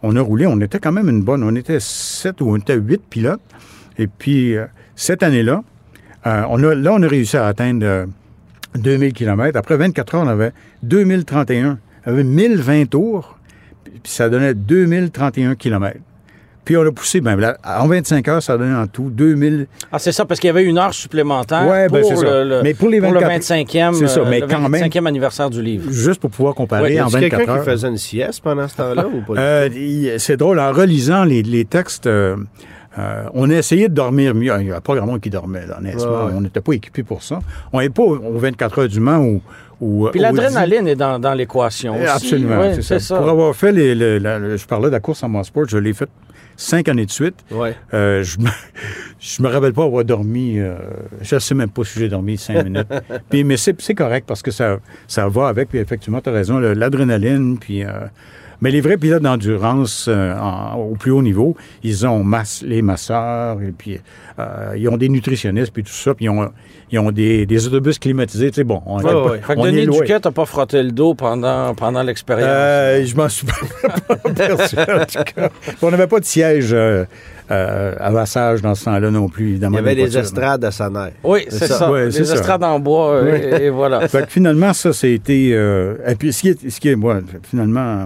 on 0.03 0.15
a 0.15 0.21
roulé. 0.21 0.47
On 0.47 0.59
était 0.61 0.79
quand 0.79 0.91
même 0.91 1.09
une 1.09 1.21
bonne. 1.21 1.43
On 1.43 1.55
était 1.55 1.79
sept 1.79 2.41
ou 2.41 2.49
on 2.49 2.57
était 2.57 2.75
huit 2.75 3.01
pilotes. 3.09 3.41
Et 3.97 4.07
puis, 4.07 4.55
euh, 4.55 4.65
cette 4.95 5.23
année-là, 5.23 5.63
euh, 6.25 6.75
là, 6.75 6.93
on 6.93 7.01
a 7.03 7.07
réussi 7.07 7.37
à 7.37 7.47
atteindre 7.47 7.85
euh, 7.85 8.05
2000 8.75 9.13
km. 9.13 9.57
Après 9.57 9.77
24 9.77 10.15
heures, 10.15 10.23
on 10.23 10.27
avait 10.27 10.51
2031. 10.83 11.79
On 12.05 12.11
avait 12.11 12.23
1020 12.23 12.89
tours. 12.89 13.37
Puis 13.83 14.11
ça 14.11 14.29
donnait 14.29 14.53
2031 14.53 15.55
km. 15.55 15.97
Puis 16.63 16.77
on 16.77 16.81
a 16.85 16.91
poussé, 16.91 17.21
ben, 17.21 17.35
là, 17.37 17.57
en 17.65 17.87
25 17.87 18.27
heures, 18.27 18.43
ça 18.43 18.55
donnait 18.57 18.75
en 18.75 18.85
tout 18.85 19.09
2000. 19.09 19.65
Ah, 19.91 19.97
c'est 19.97 20.11
ça, 20.11 20.25
parce 20.25 20.39
qu'il 20.39 20.47
y 20.47 20.51
avait 20.51 20.63
une 20.63 20.77
heure 20.77 20.93
supplémentaire 20.93 21.67
Ouais, 21.67 21.87
pour, 21.87 21.97
ben, 21.97 22.03
c'est 22.07 22.15
ça. 22.17 22.43
le, 22.43 22.49
le- 22.49 22.61
Mais 22.63 22.73
pour 22.75 22.87
les 22.89 22.99
pour 23.01 23.09
24 23.11 23.29
le 23.31 23.39
25e, 23.39 23.93
C'est 23.95 24.07
ça, 24.07 24.19
euh, 24.19 24.25
mais 24.29 24.39
le 24.41 24.47
quand 24.47 24.69
même- 24.69 24.81
25e 24.83 25.07
anniversaire 25.07 25.49
du 25.49 25.61
livre. 25.61 25.91
Juste 25.91 26.21
pour 26.21 26.29
pouvoir 26.29 26.53
comparer 26.53 26.83
Ouais, 26.83 26.93
y 26.93 27.01
en 27.01 27.05
a-tu 27.07 27.13
24 27.15 27.37
quelqu'un 27.37 27.51
heures. 27.53 27.63
qui 27.63 27.69
faisait 27.71 27.87
une 27.87 27.97
sieste 27.97 28.41
pendant 28.43 28.67
ce 28.67 28.75
temps-là 28.77 29.07
ou 29.07 29.21
pas? 29.21 29.39
Euh, 29.41 30.15
c'est 30.19 30.37
drôle, 30.37 30.59
en 30.59 30.71
relisant 30.71 31.23
les, 31.23 31.41
les 31.41 31.65
textes, 31.65 32.05
euh, 32.05 32.35
euh, 32.99 33.23
on 33.33 33.49
a 33.49 33.55
essayé 33.55 33.89
de 33.89 33.93
dormir 33.95 34.35
mieux. 34.35 34.53
Il 34.59 34.65
n'y 34.67 34.71
a 34.71 34.81
pas 34.81 34.93
grand 34.95 35.07
monde 35.07 35.19
qui 35.21 35.31
dormait, 35.31 35.65
là, 35.65 35.77
honnêtement. 35.79 36.03
Ouais, 36.03 36.25
ouais. 36.25 36.31
On 36.35 36.41
n'était 36.41 36.61
pas 36.61 36.73
équipé 36.73 37.01
pour 37.01 37.23
ça. 37.23 37.39
On 37.73 37.79
n'est 37.81 37.89
pas 37.89 38.03
aux 38.03 38.17
aux 38.17 38.37
24 38.37 38.79
heures 38.83 38.87
du 38.87 38.99
Mans 38.99 39.17
ou. 39.19 39.41
ou 39.81 40.09
Puis 40.11 40.19
l'adrénaline 40.19 40.87
est 40.87 40.95
dans, 40.95 41.17
dans 41.17 41.33
l'équation 41.33 41.93
aussi. 41.95 42.03
Eh, 42.03 42.07
Absolument, 42.07 42.59
Ouais, 42.59 42.81
c'est 42.81 42.99
ça. 42.99 43.17
Pour 43.17 43.29
avoir 43.29 43.55
fait 43.55 43.71
les, 43.71 43.95
les- 43.95 44.19
la- 44.19 44.37
le- 44.37 44.57
je 44.57 44.65
parlais 44.67 44.87
de 44.87 44.91
la 44.91 44.99
course 44.99 45.23
en 45.23 45.29
Mosport, 45.29 45.65
je 45.67 45.77
l'ai 45.79 45.93
fait 45.93 46.07
cinq 46.55 46.87
années 46.89 47.05
de 47.05 47.11
suite. 47.11 47.35
Ouais. 47.51 47.75
Euh, 47.93 48.23
je, 48.23 48.39
me, 48.39 48.49
je 49.19 49.41
me 49.41 49.47
rappelle 49.47 49.73
pas 49.73 49.83
avoir 49.83 50.03
dormi. 50.05 50.59
euh, 50.59 50.75
je 51.21 51.35
ne 51.35 51.39
sais 51.39 51.55
même 51.55 51.69
pas 51.69 51.83
si 51.83 51.99
j'ai 51.99 52.09
dormi 52.09 52.37
cinq 52.37 52.63
minutes. 52.63 52.87
Puis, 53.29 53.43
mais 53.43 53.57
c'est 53.57 53.95
correct 53.95 54.25
parce 54.27 54.41
que 54.41 54.51
ça, 54.51 54.79
ça 55.07 55.27
va 55.27 55.47
avec. 55.47 55.69
Puis 55.69 55.79
effectivement, 55.79 56.21
tu 56.21 56.29
as 56.29 56.33
raison, 56.33 56.59
l'adrénaline. 56.59 57.57
Puis, 57.57 57.83
euh, 57.83 57.89
mais 58.61 58.71
les 58.71 58.81
vrais 58.81 58.97
pilotes 58.97 59.23
d'endurance 59.23 60.05
euh, 60.07 60.33
au 60.75 60.95
plus 60.95 61.11
haut 61.11 61.21
niveau, 61.21 61.55
ils 61.83 62.05
ont 62.07 62.23
masse, 62.23 62.63
les 62.65 62.81
masseurs, 62.81 63.61
et 63.61 63.71
puis 63.75 63.99
euh, 64.39 64.73
ils 64.77 64.87
ont 64.89 64.97
des 64.97 65.09
nutritionnistes, 65.09 65.71
puis 65.73 65.83
tout 65.83 65.91
ça. 65.91 66.13
Puis 66.13 66.25
ils 66.25 66.29
ont, 66.29 66.49
ils 66.91 66.99
ont 66.99 67.11
des, 67.11 67.45
des 67.45 67.67
autobus 67.67 67.99
climatisés. 67.99 68.49
Tu 68.51 68.55
sais, 68.55 68.63
bon, 68.63 68.81
on, 68.85 68.99
Ouais, 69.01 69.13
ouais. 69.13 69.39
Fait 69.39 69.55
que 69.55 69.59
on 69.59 69.65
est 69.65 69.71
Denis. 69.85 69.97
Duquet 69.99 70.19
n'a 70.23 70.31
pas 70.31 70.45
frotté 70.45 70.81
le 70.83 70.91
dos 70.91 71.13
pendant, 71.15 71.73
pendant 71.75 72.03
l'expérience. 72.03 72.47
Euh, 72.49 73.03
je 73.05 73.15
m'en 73.15 73.29
suis 73.29 73.47
pas 73.47 73.53
aperçu, 74.25 74.75
en 74.77 75.05
tout 75.05 75.33
cas. 75.35 75.49
On 75.81 75.91
n'avait 75.91 76.07
pas 76.07 76.19
de 76.19 76.25
siège 76.25 76.69
euh, 76.73 77.05
euh, 77.49 77.95
à 77.99 78.11
massage 78.11 78.61
dans 78.61 78.75
ce 78.75 78.85
temps-là 78.85 79.09
non 79.11 79.27
plus, 79.27 79.45
Il 79.45 79.49
évidemment. 79.51 79.77
y 79.77 79.79
avait 79.79 79.95
des 79.95 80.17
estrades 80.17 80.63
à 80.63 80.71
sa 80.71 80.89
nerf. 80.89 81.11
oui, 81.23 81.45
c'est 81.49 81.67
ça. 81.67 81.91
Ouais, 81.91 82.05
les 82.05 82.11
ça. 82.23 82.35
estrades 82.35 82.63
en 82.63 82.79
bois, 82.79 83.15
euh, 83.15 83.57
et, 83.59 83.65
et 83.65 83.69
voilà. 83.69 84.07
Fait 84.07 84.25
que 84.25 84.31
finalement, 84.31 84.71
ça, 84.73 84.93
c'était... 84.93 85.51
Euh, 85.53 85.95
et 86.07 86.15
puis, 86.15 86.31
ce 86.31 86.41
qui 86.41 86.49
est... 86.49 86.69
Ce 86.69 86.79
qui 86.79 86.89
est 86.89 86.95
moi, 86.95 87.19
finalement... 87.49 88.05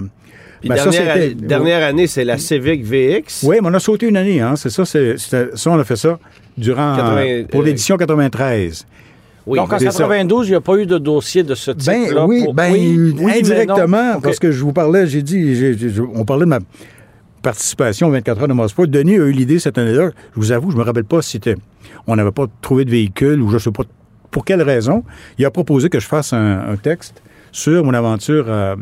Puis 0.66 0.70
ben, 0.70 0.78
ça, 0.78 0.90
dernière, 0.90 1.80
c'était- 1.80 1.84
année, 1.84 2.08
c'est 2.08 2.26
la 2.26 2.38
Civic 2.40 2.84
VX. 2.84 3.44
Oui, 3.44 3.58
mais 3.62 3.70
on 3.70 3.74
a 3.76 3.80
sauté 3.80 4.08
une 4.08 4.18
année, 4.18 4.42
hein. 4.42 4.56
C'est 4.56 4.72
ça, 4.72 4.84
c'est, 4.84 5.16
ça, 5.20 5.46
on 5.68 5.78
a 5.78 5.84
fait 5.84 5.96
ça 5.96 6.18
durant... 6.58 6.96
80, 6.96 7.44
pour 7.52 7.62
euh, 7.62 7.66
l'édition 7.66 7.98
93. 7.98 8.86
Oui. 9.46 9.60
Donc 9.60 9.72
en 9.72 9.78
c'est 9.78 9.92
ça. 9.92 10.00
92, 10.00 10.48
il 10.48 10.52
n'y 10.52 10.56
a 10.56 10.62
pas 10.62 10.76
eu 10.78 10.88
de 10.88 10.98
dossier 10.98 11.44
de 11.44 11.54
ce 11.54 11.70
Ben 11.70 12.06
type-là. 12.06 12.26
oui, 12.26 12.44
pour- 12.46 12.56
ben 12.56 12.72
oui, 12.74 13.14
oui, 13.16 13.24
mais 13.26 13.38
indirectement, 13.40 14.20
parce 14.20 14.40
que 14.40 14.52
je 14.52 14.60
vous 14.64 14.74
parlais, 14.74 15.06
j'ai 15.06 15.22
dit, 15.22 15.54
j'ai- 15.56 15.78
j'ai- 15.78 16.02
on 16.02 16.26
parlait 16.26 16.46
de 16.46 16.50
ma 16.50 16.60
participation 17.42 18.08
aux 18.08 18.12
24 18.12 18.42
heures 18.42 18.48
de 18.48 18.54
Mosport. 18.54 18.88
Denis 18.88 19.14
a 19.16 19.26
eu 19.26 19.32
l'idée 19.32 19.60
cette 19.60 19.78
année-là. 19.78 20.10
Je 20.34 20.40
vous 20.40 20.52
avoue, 20.52 20.72
je 20.72 20.78
me 20.78 20.82
rappelle 20.84 21.04
pas 21.04 21.22
si 21.22 21.32
c'était, 21.34 21.56
on 22.08 22.16
n'avait 22.16 22.32
pas 22.32 22.48
trouvé 22.62 22.86
de 22.86 22.92
véhicule 22.92 23.40
ou 23.42 23.50
je 23.52 23.58
sais 23.60 23.72
pas 23.72 23.84
pour 24.32 24.46
quelle 24.46 24.64
raison. 24.64 25.04
Il 25.38 25.46
a 25.46 25.52
proposé 25.52 25.90
que 25.90 26.00
je 26.00 26.08
fasse 26.08 26.34
un, 26.34 26.60
un 26.72 26.76
texte 26.76 27.22
sur 27.52 27.84
mon 27.86 27.94
aventure 27.94 28.46
euh, 28.48 28.76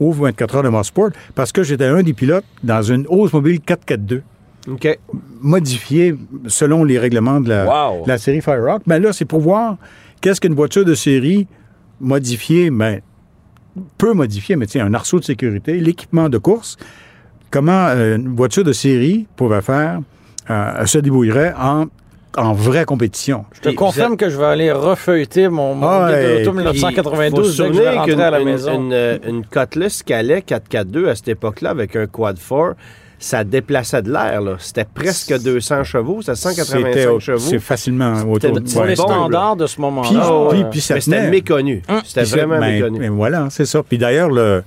aux 0.00 0.12
24 0.12 0.56
heures 0.56 0.62
de 0.62 0.68
Mosport 0.68 1.10
parce 1.34 1.52
que 1.52 1.62
j'étais 1.62 1.86
un 1.86 2.02
des 2.02 2.12
pilotes 2.12 2.44
dans 2.62 2.82
une 2.82 3.06
Oldsmobile 3.08 3.60
442 3.60 4.22
OK. 4.70 4.98
modifiée 5.40 6.14
selon 6.46 6.84
les 6.84 6.98
règlements 6.98 7.40
de 7.40 7.48
la, 7.48 7.64
Wow. 7.66 8.04
de 8.04 8.08
la 8.08 8.18
série 8.18 8.40
Fire 8.40 8.62
Rock. 8.62 8.82
Mais 8.86 9.00
là, 9.00 9.12
c'est 9.12 9.24
pour 9.24 9.40
voir 9.40 9.76
qu'est-ce 10.20 10.40
qu'une 10.40 10.54
voiture 10.54 10.84
de 10.84 10.94
série 10.94 11.46
modifiée, 12.00 12.70
mais 12.70 13.02
peu 13.96 14.12
modifiée, 14.12 14.56
mais 14.56 14.66
tu 14.66 14.72
sais, 14.72 14.80
un 14.80 14.94
arceau 14.94 15.18
de 15.20 15.24
sécurité, 15.24 15.78
l'équipement 15.78 16.28
de 16.28 16.38
course, 16.38 16.76
comment 17.50 17.86
euh, 17.88 18.16
une 18.16 18.34
voiture 18.34 18.64
de 18.64 18.72
série 18.72 19.26
pouvait 19.36 19.62
faire, 19.62 20.00
euh, 20.50 20.84
se 20.86 20.98
débrouillerait 20.98 21.54
en, 21.58 21.86
en 22.36 22.52
vraie 22.52 22.84
compétition. 22.84 23.44
Je 23.54 23.60
te 23.60 23.68
confirme 23.74 24.16
que 24.16 24.28
je 24.28 24.36
vais 24.38 24.44
aller 24.44 24.70
refeuilleter 24.72 25.48
mon, 25.48 25.74
mon 25.74 25.86
Ah, 25.88 26.08
de 26.10 26.14
ouais, 26.14 26.22
l'auto 26.22 26.34
puis, 26.38 26.44
Faut 26.44 26.52
1992 26.54 27.56
se 27.56 27.62
dès 27.62 27.68
que 27.68 27.74
je 27.74 27.80
vais 27.82 28.04
qu'une 28.04 28.20
à 28.20 28.30
la 28.30 28.38
une- 28.40 28.44
maison. 28.44 28.74
une, 28.74 28.92
euh, 28.92 29.18
une 29.26 29.44
Cutlass 29.46 30.02
Calais 30.02 30.42
442 30.42 31.08
à 31.08 31.14
cette 31.14 31.28
époque-là 31.28 31.70
avec 31.70 31.96
un 31.96 32.06
quad 32.06 32.36
4, 32.38 32.76
ça 33.18 33.42
déplaçait 33.42 34.02
de 34.02 34.12
l'air. 34.12 34.40
C'était 34.58 34.84
presque 34.84 35.36
200 35.42 35.82
chevaux, 35.84 36.20
c'était 36.22 36.36
185 36.36 36.86
C'était- 36.94 37.20
chevaux. 37.20 37.38
C'est 37.50 37.58
facilement 37.58 38.12
autour 38.22 38.34
C'était- 38.56 38.60
de 38.60 38.86
les 38.88 38.94
bon, 38.94 39.02
standards 39.08 39.56
de 39.56 39.66
ce 39.66 39.80
moment-là. 39.80 40.48
Puis- 40.50 40.60
puis- 40.62 40.70
puis 40.70 40.80
ça 40.80 40.94
Mais 40.94 41.00
c'était 41.00 41.30
méconnu. 41.30 41.82
C'était 42.04 42.20
Puis 42.20 42.30
c'est- 42.30 42.36
vraiment 42.36 42.60
ben, 42.60 42.74
méconnu. 42.74 42.98
ben 43.00 43.10
voilà, 43.10 43.48
c'est 43.50 43.64
ça. 43.66 43.82
Puis 43.82 43.98
d'ailleurs, 43.98 44.30
le, 44.30 44.62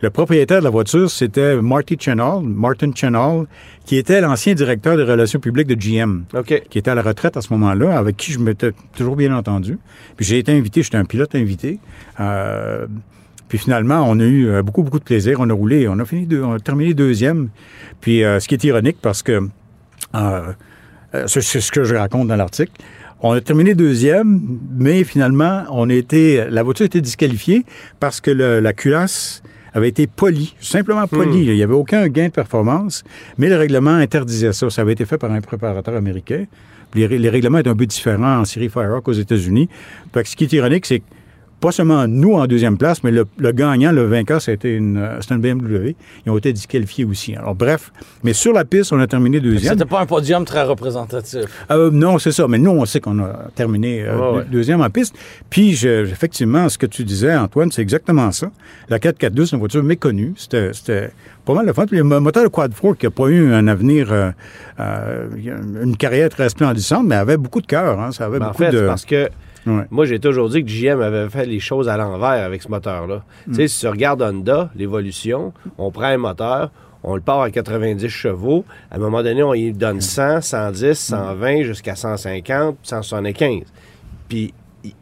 le 0.00 0.10
propriétaire 0.10 0.58
de 0.58 0.64
la 0.64 0.70
voiture, 0.70 1.10
c'était 1.10 1.56
Marty 1.60 1.96
Chenall, 1.98 2.42
Martin 2.42 2.90
Chenall, 2.94 3.46
qui 3.86 3.96
était 3.96 4.20
l'ancien 4.20 4.54
directeur 4.54 4.96
des 4.96 5.02
relations 5.04 5.40
publiques 5.40 5.66
de 5.68 5.74
GM, 5.74 6.24
qui 6.70 6.78
était 6.78 6.90
à 6.90 6.94
la 6.94 7.02
retraite 7.02 7.36
à 7.36 7.40
ce 7.40 7.52
moment-là, 7.54 7.96
avec 7.96 8.16
qui 8.16 8.32
je 8.32 8.38
m'étais 8.38 8.72
toujours 8.96 9.16
bien 9.16 9.34
entendu. 9.34 9.78
Puis 10.16 10.26
j'ai 10.26 10.38
été 10.38 10.52
invité, 10.52 10.82
j'étais 10.82 10.96
un 10.98 11.04
pilote 11.04 11.34
invité. 11.34 11.78
Euh, 12.20 12.86
puis 13.48 13.58
finalement, 13.58 14.04
on 14.08 14.18
a 14.20 14.24
eu 14.24 14.48
euh, 14.48 14.62
beaucoup, 14.62 14.82
beaucoup 14.82 14.98
de 14.98 15.04
plaisir. 15.04 15.38
On 15.40 15.48
a 15.48 15.52
roulé, 15.54 15.86
on 15.88 15.98
a 15.98 16.04
fini, 16.04 16.26
deux- 16.26 16.42
on 16.42 16.52
a 16.54 16.58
terminé 16.58 16.92
deuxième. 16.92 17.48
Puis 18.00 18.24
euh, 18.24 18.40
ce 18.40 18.48
qui 18.48 18.54
est 18.54 18.64
ironique, 18.64 18.98
parce 19.00 19.22
que 19.22 19.48
euh, 20.14 20.52
c'est 21.26 21.40
c'est 21.42 21.60
ce 21.60 21.70
que 21.72 21.84
je 21.84 21.94
raconte 21.94 22.28
dans 22.28 22.36
l'article. 22.36 22.72
On 23.20 23.32
a 23.32 23.40
terminé 23.40 23.74
deuxième, 23.74 24.58
mais 24.76 25.02
finalement, 25.04 25.62
on 25.70 25.88
a 25.88 25.94
été, 25.94 26.44
la 26.50 26.62
voiture 26.62 26.84
a 26.84 26.86
été 26.86 27.00
disqualifiée 27.00 27.64
parce 28.00 28.20
que 28.20 28.30
le- 28.30 28.60
la 28.60 28.72
culasse 28.72 29.42
avait 29.74 29.88
été 29.88 30.06
polie, 30.06 30.54
simplement 30.60 31.06
polie. 31.06 31.44
Il 31.44 31.54
n'y 31.54 31.62
avait 31.62 31.74
aucun 31.74 32.08
gain 32.08 32.28
de 32.28 32.32
performance, 32.32 33.04
mais 33.36 33.48
le 33.48 33.56
règlement 33.56 33.94
interdisait 33.94 34.52
ça. 34.52 34.70
Ça 34.70 34.82
avait 34.82 34.92
été 34.92 35.04
fait 35.04 35.18
par 35.18 35.30
un 35.30 35.40
préparateur 35.40 35.94
américain. 35.94 36.46
Les, 36.94 37.08
les 37.08 37.28
règlements 37.28 37.58
étaient 37.58 37.70
un 37.70 37.76
peu 37.76 37.86
différents 37.86 38.38
en 38.38 38.44
série 38.44 38.68
Firehawk 38.68 39.06
aux 39.08 39.12
États-Unis. 39.12 39.68
Ce 40.14 40.36
qui 40.36 40.44
est 40.44 40.52
ironique, 40.52 40.86
c'est 40.86 41.00
que 41.00 41.04
pas 41.64 41.72
seulement 41.72 42.06
nous 42.06 42.34
en 42.34 42.46
deuxième 42.46 42.76
place, 42.76 43.02
mais 43.02 43.10
le, 43.10 43.24
le 43.38 43.52
gagnant, 43.52 43.90
le 43.90 44.04
vainqueur, 44.04 44.42
c'était 44.42 44.74
une, 44.74 44.98
euh, 44.98 45.18
une 45.30 45.38
BMW. 45.40 45.94
Ils 46.26 46.30
ont 46.30 46.36
été 46.36 46.52
disqualifiés 46.52 47.04
aussi. 47.06 47.34
Alors 47.34 47.54
bref, 47.54 47.90
mais 48.22 48.34
sur 48.34 48.52
la 48.52 48.64
piste, 48.66 48.92
on 48.92 49.00
a 49.00 49.06
terminé 49.06 49.40
deuxième. 49.40 49.72
C'était 49.72 49.88
pas 49.88 50.00
un 50.00 50.06
podium 50.06 50.44
très 50.44 50.62
représentatif. 50.62 51.44
Euh, 51.70 51.90
non, 51.90 52.18
c'est 52.18 52.32
ça. 52.32 52.46
Mais 52.48 52.58
nous, 52.58 52.70
on 52.70 52.84
sait 52.84 53.00
qu'on 53.00 53.18
a 53.20 53.48
terminé 53.54 54.02
euh, 54.06 54.32
ouais. 54.38 54.44
deuxième 54.50 54.82
en 54.82 54.90
piste. 54.90 55.14
Puis, 55.48 55.72
je- 55.74 56.04
effectivement, 56.04 56.68
ce 56.68 56.76
que 56.76 56.86
tu 56.86 57.02
disais, 57.04 57.34
Antoine, 57.34 57.72
c'est 57.72 57.82
exactement 57.82 58.30
ça. 58.32 58.50
La 58.90 58.98
442, 58.98 59.46
c'est 59.46 59.52
une 59.56 59.60
voiture 59.60 59.82
méconnue. 59.82 60.34
C'était 60.36 61.10
pas 61.46 61.54
mal 61.54 61.66
de 61.66 61.72
fun. 61.72 61.86
Puis, 61.86 61.96
le 61.96 62.04
mo- 62.04 62.20
moteur 62.20 62.42
de 62.44 62.48
Quad 62.48 62.72
4 62.74 62.98
qui 62.98 63.06
n'a 63.06 63.10
pas 63.10 63.28
eu 63.28 63.52
un 63.54 63.66
avenir, 63.68 64.12
euh, 64.12 64.30
une 65.82 65.96
carrière 65.96 66.28
très 66.28 66.48
splendissante, 66.48 67.06
mais 67.06 67.14
avait 67.14 67.36
beaucoup 67.36 67.60
de 67.60 67.66
cœur. 67.66 67.98
hein. 68.00 68.12
Ça 68.12 68.26
avait 68.26 68.38
Ben, 68.38 68.46
en 68.46 68.48
beaucoup 68.50 68.64
fait, 68.64 68.70
de... 68.70 68.86
parce 68.86 69.04
que 69.04 69.28
Ouais. 69.66 69.84
moi, 69.90 70.04
j'ai 70.04 70.18
toujours 70.18 70.48
dit 70.48 70.64
que 70.64 70.68
GM 70.68 71.00
avait 71.00 71.28
fait 71.28 71.46
les 71.46 71.60
choses 71.60 71.88
à 71.88 71.96
l'envers 71.96 72.44
avec 72.44 72.62
ce 72.62 72.68
moteur-là. 72.68 73.24
Mm. 73.46 73.50
Tu 73.50 73.54
sais, 73.54 73.68
si 73.68 73.80
tu 73.80 73.88
regardes 73.88 74.22
Honda, 74.22 74.70
l'évolution, 74.76 75.52
on 75.78 75.90
prend 75.90 76.04
un 76.04 76.18
moteur, 76.18 76.70
on 77.02 77.14
le 77.14 77.20
part 77.20 77.42
à 77.42 77.50
90 77.50 78.08
chevaux. 78.08 78.64
À 78.90 78.96
un 78.96 78.98
moment 78.98 79.22
donné, 79.22 79.42
on 79.42 79.54
y 79.54 79.72
donne 79.72 80.00
100, 80.00 80.40
110, 80.40 80.94
120, 80.94 81.62
jusqu'à 81.62 81.94
150, 81.94 82.76
175. 82.82 83.64
Puis 84.28 84.54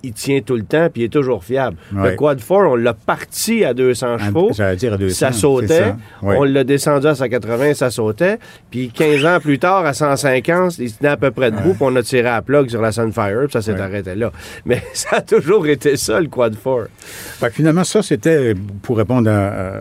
il, 0.02 0.12
tient 0.12 0.40
tout 0.40 0.54
le 0.56 0.62
temps, 0.62 0.88
puis 0.92 1.02
il 1.02 1.04
est 1.06 1.08
toujours 1.08 1.42
fiable. 1.44 1.76
Le. 1.92 2.14
Quad 2.16 2.38
4, 2.38 2.50
on 2.52 2.76
l'a 2.76 2.94
parti 2.94 3.64
à 3.64 3.74
200 3.74 4.18
chevaux. 4.18 4.50
J'allais 4.52 4.76
dire 4.76 4.92
à 4.94 4.96
200, 4.96 5.14
ça 5.14 5.32
sautait. 5.32 5.66
ça. 5.68 5.96
Ouais. 6.22 6.36
On 6.38 6.44
l'a 6.44 6.64
descendu 6.64 7.06
à 7.06 7.14
180, 7.14 7.74
ça 7.74 7.90
sautait. 7.90 8.38
Puis 8.70 8.90
15 8.90 9.24
ans 9.26 9.38
plus 9.40 9.58
tard, 9.58 9.84
à 9.84 9.92
150, 9.92 10.78
il 10.78 10.92
tenait 10.92 11.10
à 11.10 11.16
peu 11.16 11.30
près 11.30 11.50
debout, 11.50 11.74
puis 11.74 11.82
on 11.82 11.94
a 11.96 12.02
tiré 12.02 12.28
à 12.28 12.42
plug 12.42 12.68
sur 12.70 12.80
la 12.80 12.92
Sunfire, 12.92 13.40
puis 13.44 13.52
ça 13.52 13.62
s'est 13.62 13.80
arrêté 13.80 14.14
là. 14.14 14.30
Mais 14.64 14.82
ça 14.92 15.16
a 15.16 15.20
toujours 15.22 15.66
été 15.66 15.96
ça, 15.96 16.20
le 16.20 16.28
Quad 16.28 16.54
4. 16.62 16.88
Fait 16.96 17.48
que 17.48 17.54
finalement, 17.54 17.84
ça, 17.84 18.02
c'était, 18.02 18.54
pour 18.82 18.96
répondre 18.98 19.30
à, 19.30 19.48
à- 19.48 19.80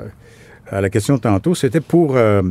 à 0.72 0.80
la 0.80 0.90
question 0.90 1.16
de 1.16 1.20
tantôt, 1.20 1.54
c'était 1.54 1.82
pour, 1.82 2.16
euh, 2.16 2.42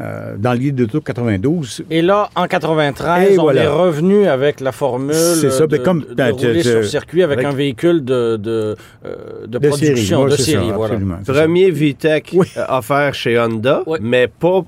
euh, 0.00 0.34
dans 0.38 0.52
le 0.52 0.58
guide 0.58 0.74
de 0.76 0.84
tour 0.84 1.02
92, 1.02 1.84
Et 1.90 2.02
là, 2.02 2.30
en 2.36 2.46
93, 2.46 3.32
Et 3.32 3.38
on 3.38 3.42
voilà. 3.42 3.62
est 3.64 3.66
revenu 3.66 4.26
avec 4.26 4.60
la 4.60 4.70
formule 4.72 5.14
C'est 5.14 5.50
ça, 5.50 5.66
de, 5.66 5.76
comme- 5.78 6.02
de- 6.02 6.08
de 6.10 6.14
ben, 6.14 6.32
rouler 6.32 6.62
tu- 6.62 6.68
sur 6.68 6.84
circuit 6.84 7.22
avec, 7.22 7.38
avec- 7.38 7.50
un 7.52 7.54
véhicule 7.56 8.04
de, 8.04 8.36
de, 8.36 8.76
euh, 9.04 9.46
de 9.46 9.58
de 9.58 9.70
série. 9.70 9.86
production, 9.90 10.22
Ouais, 10.22 10.30
de 10.30 10.36
c'est 10.36 10.42
série. 10.52 10.70
voilà. 10.72 10.98
c'est. 11.24 11.32
Premier 11.32 11.70
VTEC 11.70 12.30
Oui. 12.34 12.46
euh, 12.56 12.64
offert 12.68 13.14
chez 13.14 13.38
Honda, 13.38 13.82
Oui. 13.86 13.98
mais 14.00 14.28
pas, 14.28 14.62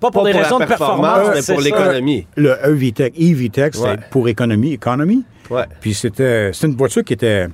Pas 0.00 0.10
pour 0.10 0.24
des 0.24 0.32
la 0.32 0.42
raisons 0.42 0.58
de 0.58 0.64
performance, 0.64 1.28
mais 1.34 1.42
c'est 1.42 1.52
pour 1.54 1.62
l'économie. 1.62 2.26
Le 2.36 2.50
E-VTEC, 2.64 3.14
E-VTEC, 3.18 3.74
c'était 3.74 3.88
Ouais. 3.88 3.96
pour 4.10 4.28
économie, 4.28 4.72
économie. 4.74 5.24
Ouais. 5.50 5.64
Puis 5.80 5.92
c'était, 5.92 6.50
c'était 6.52 6.68
une 6.68 6.76
voiture 6.76 7.02
qui 7.04 7.12
était 7.14 7.48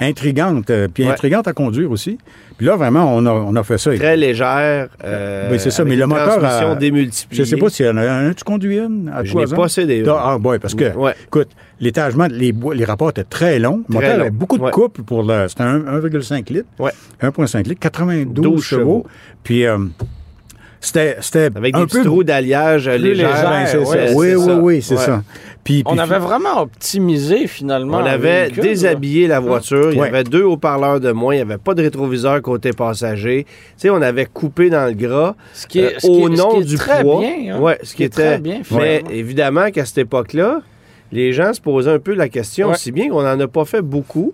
intrigante, 0.00 0.68
euh, 0.70 0.88
puis 0.92 1.04
Ouais. 1.04 1.10
intrigante 1.10 1.46
à 1.48 1.52
conduire 1.52 1.90
aussi. 1.90 2.18
Puis 2.56 2.66
là, 2.66 2.76
vraiment, 2.76 3.14
on 3.16 3.24
a, 3.26 3.30
on 3.32 3.54
a 3.56 3.62
fait 3.62 3.78
ça. 3.78 3.94
Très 3.94 4.16
légère. 4.16 4.88
euh, 5.04 5.48
Oui, 5.50 5.58
c'est 5.58 5.70
ça, 5.70 5.84
mais 5.84 5.96
le 5.96 6.06
moteur 6.06 6.44
a- 6.44 6.74
démultipliée. 6.74 7.44
Je 7.44 7.48
sais 7.48 7.56
pas 7.56 7.68
s'il 7.70 7.86
y 7.86 7.88
en 7.88 7.96
a 7.96 8.02
un. 8.10 8.32
Tu 8.32 8.44
conduis 8.44 8.78
une 8.78 9.10
à 9.14 9.24
Je 9.24 9.36
n'ai 9.36 9.46
pas 9.46 9.68
CD. 9.68 10.04
Ah, 10.08 10.36
oui, 10.42 10.58
parce 10.58 10.74
que, 10.74 10.94
Ouais. 10.96 11.14
écoute, 11.26 11.48
l'étagement, 11.80 12.26
les, 12.30 12.52
les 12.74 12.84
rapports 12.84 13.10
étaient 13.10 13.24
très 13.24 13.58
longs. 13.58 13.82
Le 13.88 13.94
moteur 13.94 14.14
long. 14.16 14.20
avait 14.22 14.30
beaucoup 14.30 14.58
de 14.58 14.62
Ouais. 14.64 14.70
couple 14.70 15.02
pour 15.02 15.22
le. 15.22 15.46
C'était 15.48 15.62
un 15.64 15.80
1,5 15.86 16.50
litres. 16.50 16.68
Ouais. 16.78 16.92
1,5 17.20 17.66
litres, 17.68 17.80
92 17.80 18.42
12 18.42 18.62
chevaux. 18.64 18.80
chevaux. 18.80 19.06
Puis, 19.42 19.66
euh, 19.66 19.78
c'était, 20.80 21.16
c'était 21.20 21.50
Avec 21.54 21.74
un 21.76 21.80
des 21.80 21.86
peu. 21.86 21.98
petits 21.98 22.04
trous 22.04 22.24
d'alliage 22.24 22.88
légers. 22.88 23.22
Ben, 23.24 23.62
ouais, 23.62 23.66
c'est 23.66 24.14
Oui, 24.14 24.34
oui, 24.34 24.52
oui, 24.60 24.82
c'est 24.82 24.96
Ouais. 24.96 25.00
ça. 25.04 25.22
Puis, 25.64 25.82
On 25.86 25.92
puis- 25.92 26.00
avait 26.00 26.18
vraiment 26.18 26.60
optimisé 26.62 27.46
finalement. 27.46 27.98
On 27.98 28.04
avait 28.04 28.44
véhicule, 28.46 28.62
déshabillé 28.64 29.26
la 29.28 29.38
voiture. 29.38 29.92
Il 29.92 29.98
y 29.98 30.02
avait 30.02 30.24
deux 30.24 30.42
haut-parleurs 30.42 30.98
de 30.98 31.12
moins. 31.12 31.34
Il 31.34 31.38
n'y 31.38 31.42
avait 31.42 31.58
pas 31.58 31.74
de 31.74 31.82
rétroviseur 31.82 32.42
côté 32.42 32.72
passager. 32.72 33.44
Tu 33.44 33.52
sais, 33.76 33.90
on 33.90 34.02
avait 34.02 34.26
coupé 34.26 34.70
dans 34.70 34.86
le 34.86 34.94
gras. 34.94 35.36
Ce 35.54 35.66
qui 35.68 35.78
est, 35.78 35.84
euh, 35.84 35.98
ce 35.98 36.06
qui 36.06 36.12
est- 36.12 36.24
au 36.24 36.34
ce 36.36 36.42
nom 36.42 36.50
qui 36.54 36.60
est 36.62 36.64
du 36.64 36.76
très 36.76 37.02
poids. 37.02 37.20
bien. 37.20 37.54
hein. 37.54 37.60
Ouais, 37.60 37.78
ce 37.84 37.94
qui 37.94 38.02
est 38.02 38.06
était. 38.06 38.24
très 38.24 38.38
bien, 38.38 38.62
Mais 38.72 39.04
évidemment 39.10 39.70
qu'à 39.70 39.84
cette 39.84 39.98
époque-là, 39.98 40.62
les 41.12 41.32
gens 41.32 41.52
se 41.52 41.60
posaient 41.60 41.92
un 41.92 41.98
peu 42.00 42.14
la 42.14 42.28
question, 42.28 42.70
Ouais. 42.70 42.76
si 42.76 42.90
bien 42.90 43.08
qu'on 43.08 43.22
n'en 43.22 43.38
a 43.38 43.46
pas 43.46 43.64
fait 43.64 43.82
beaucoup. 43.82 44.32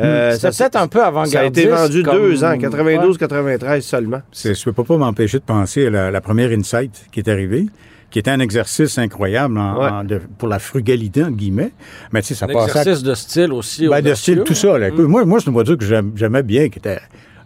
Euh, 0.00 0.30
C'était 0.30 0.52
ça- 0.52 0.64
peut-être 0.64 0.76
un 0.76 0.86
peu 0.86 1.02
avant 1.02 1.24
Ça 1.24 1.40
a 1.40 1.44
été 1.46 1.66
vendu 1.66 2.04
deux 2.04 2.44
ans, 2.44 2.56
92-93 2.56 3.80
seulement. 3.84 4.20
c'est- 4.30 4.54
je 4.54 4.68
ne 4.68 4.72
peux 4.72 4.84
pas 4.84 4.96
m'empêcher 4.96 5.38
de 5.38 5.42
penser 5.44 5.86
à 5.86 5.90
la, 5.90 6.10
la 6.12 6.20
première 6.20 6.50
Insight 6.50 6.92
qui 7.10 7.18
est 7.18 7.28
arrivée, 7.28 7.66
qui 8.10 8.18
était 8.18 8.30
un 8.30 8.40
exercice 8.40 8.98
incroyable 8.98 9.58
en- 9.58 9.78
Ouais. 9.78 9.88
en- 9.90 10.04
de- 10.04 10.20
pour 10.38 10.48
la 10.48 10.58
frugalité, 10.58 11.22
entre 11.22 11.36
guillemets. 11.36 11.72
Mais 12.12 12.22
tu 12.22 12.28
sais, 12.28 12.34
ça 12.34 12.46
Un 12.46 12.52
passait 12.52 12.78
à 12.78 12.80
exercice 12.82 13.02
de 13.02 13.14
style 13.14 13.52
aussi. 13.52 13.88
Ben, 13.88 14.00
de 14.02 14.14
style, 14.14 14.42
tout 14.44 14.54
ça. 14.54 14.78
là. 14.78 14.88
Écoute, 14.88 15.06
Moi, 15.08 15.24
moi 15.24 15.40
c'est 15.40 15.46
une 15.46 15.52
voiture 15.52 15.76
que 15.76 15.84
j'aimais 16.14 16.42
bien, 16.42 16.68
qui 16.68 16.78
était 16.78 16.98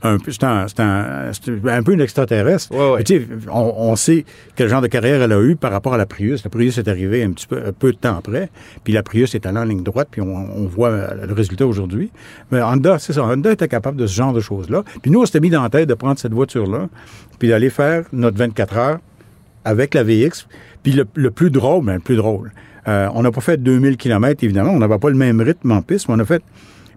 un 0.04 0.18
peu, 0.18 0.32
un, 0.42 0.66
c'était 0.66 0.82
un- 0.82 1.32
c'était 1.32 1.52
un 1.70 1.82
peu 1.84 1.92
une 1.92 2.00
extraterrestre. 2.00 2.72
Ouais, 2.72 2.90
ouais. 2.90 2.96
Mais 2.98 3.04
tu 3.04 3.18
sais, 3.20 3.26
on, 3.52 3.72
on 3.76 3.94
sait 3.94 4.24
quel 4.56 4.68
genre 4.68 4.80
de 4.82 4.88
carrière 4.88 5.22
elle 5.22 5.32
a 5.32 5.40
eu 5.40 5.54
par 5.54 5.70
rapport 5.70 5.94
à 5.94 5.96
la 5.96 6.06
Prius. 6.06 6.42
La 6.42 6.50
Prius 6.50 6.76
est 6.78 6.88
arrivée 6.88 7.22
un 7.22 7.30
petit 7.30 7.46
peu, 7.46 7.58
un 7.64 7.72
peu 7.72 7.92
de 7.92 7.96
temps 7.96 8.16
après, 8.18 8.50
puis 8.82 8.92
la 8.92 9.04
Prius 9.04 9.34
est 9.36 9.46
allée 9.46 9.58
en 9.58 9.64
ligne 9.64 9.84
droite, 9.84 10.08
puis 10.10 10.20
on, 10.20 10.26
on 10.34 10.66
voit 10.66 10.88
euh, 10.90 11.26
le 11.26 11.32
résultat 11.32 11.66
aujourd'hui. 11.68 12.10
Mais 12.50 12.60
Honda, 12.62 12.98
c'est 12.98 13.12
ça. 13.12 13.22
Honda 13.24 13.52
était 13.52 13.68
capable 13.68 13.96
de 13.96 14.06
ce 14.08 14.14
genre 14.16 14.32
de 14.32 14.40
choses-là. 14.40 14.82
Puis 15.02 15.10
nous, 15.12 15.20
on 15.22 15.26
s'était 15.26 15.38
mis 15.40 15.50
dans 15.50 15.62
la 15.62 15.70
tête 15.70 15.88
de 15.88 15.94
prendre 15.94 16.18
cette 16.18 16.32
voiture-là, 16.34 16.88
puis 17.38 17.48
d'aller 17.48 17.70
faire 17.70 18.02
notre 18.12 18.36
24 18.38 18.76
heures 18.76 18.98
avec 19.64 19.94
la 19.94 20.02
VX. 20.04 20.46
Puis 20.82 20.92
le, 20.92 21.06
le 21.14 21.30
plus 21.30 21.50
drôle, 21.50 21.84
ben, 21.84 21.94
le 21.94 22.00
plus 22.00 22.16
drôle, 22.16 22.52
euh, 22.88 23.08
on 23.14 23.22
n'a 23.22 23.30
pas 23.30 23.40
fait 23.40 23.62
2000 23.62 23.96
km, 23.96 24.42
évidemment. 24.42 24.70
On 24.72 24.78
n'avait 24.78 24.98
pas 24.98 25.10
le 25.10 25.16
même 25.16 25.40
rythme 25.40 25.70
en 25.72 25.82
piste, 25.82 26.08
mais 26.08 26.14
on 26.16 26.18
a 26.18 26.24
fait 26.24 26.42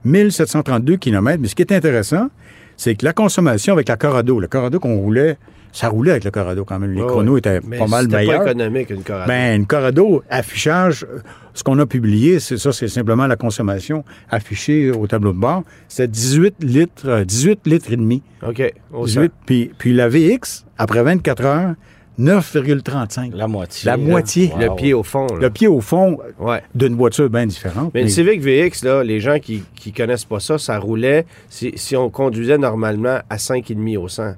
1732 0.03 0.97
km. 0.97 1.39
Mais 1.41 1.47
ce 1.47 1.55
qui 1.55 1.61
est 1.61 1.71
intéressant, 1.71 2.29
c'est 2.77 2.95
que 2.95 3.05
la 3.05 3.13
consommation 3.13 3.73
avec 3.73 3.87
la 3.87 3.97
Corrado, 3.97 4.39
le 4.39 4.47
Corrado 4.47 4.79
qu'on 4.79 4.97
roulait, 4.97 5.37
ça 5.71 5.89
roulait 5.89 6.11
avec 6.11 6.23
le 6.23 6.31
Corrado 6.31 6.63
quand 6.65 6.79
même. 6.79 6.91
Les 6.93 7.01
chronos 7.01 7.37
étaient 7.37 7.59
Mais 7.67 7.77
pas 7.77 7.87
mal 7.87 8.05
c'était 8.05 8.17
meilleurs. 8.17 8.43
pas 8.43 8.51
économique, 8.51 8.89
une 8.89 9.03
Corrado. 9.03 9.27
Ben, 9.27 9.55
une 9.59 9.65
Corrado, 9.65 10.23
affichage, 10.29 11.03
euh, 11.09 11.19
ce 11.53 11.63
qu'on 11.63 11.77
a 11.79 11.85
publié, 11.85 12.39
c'est 12.39 12.57
ça, 12.57 12.71
c'est 12.71 12.87
simplement 12.87 13.27
la 13.27 13.35
consommation 13.35 14.03
affichée 14.29 14.91
au 14.91 15.05
tableau 15.07 15.33
de 15.33 15.37
bord. 15.39 15.63
C'est 15.87 16.09
18 16.09 16.55
litres, 16.63 17.07
euh, 17.07 17.25
18 17.25 17.59
litres 17.65 17.91
et 17.91 17.97
demi. 17.97 18.23
OK. 18.47 18.73
Au 18.93 19.05
18. 19.05 19.31
Puis, 19.45 19.71
puis 19.77 19.93
la 19.93 20.07
VX, 20.07 20.65
après 20.77 21.03
24 21.03 21.45
heures, 21.45 21.75
9,35. 22.19 23.31
La 23.35 23.47
moitié. 23.47 23.85
La 23.85 23.97
moitié. 23.97 24.51
Le 24.59 24.73
pied 24.75 24.93
au 24.93 25.03
fond. 25.03 25.27
là. 25.27 25.39
Le 25.41 25.49
pied 25.49 25.67
au 25.67 25.81
fond 25.81 26.17
Ouais. 26.39 26.61
d'une 26.73 26.95
voiture 26.95 27.29
bien 27.29 27.45
différente. 27.45 27.91
Mais 27.93 28.01
une 28.01 28.09
Civic 28.09 28.41
VX, 28.41 28.83
là, 28.83 29.03
les 29.03 29.19
gens 29.19 29.39
qui 29.39 29.63
ne 29.85 29.91
connaissent 29.91 30.25
pas 30.25 30.39
ça, 30.39 30.57
ça 30.57 30.77
roulait, 30.79 31.25
si, 31.49 31.73
si 31.75 31.95
on 31.95 32.09
conduisait 32.09 32.57
normalement, 32.57 33.19
à 33.29 33.37
5,5 33.37 33.97
au 33.97 34.07
100. 34.07 34.35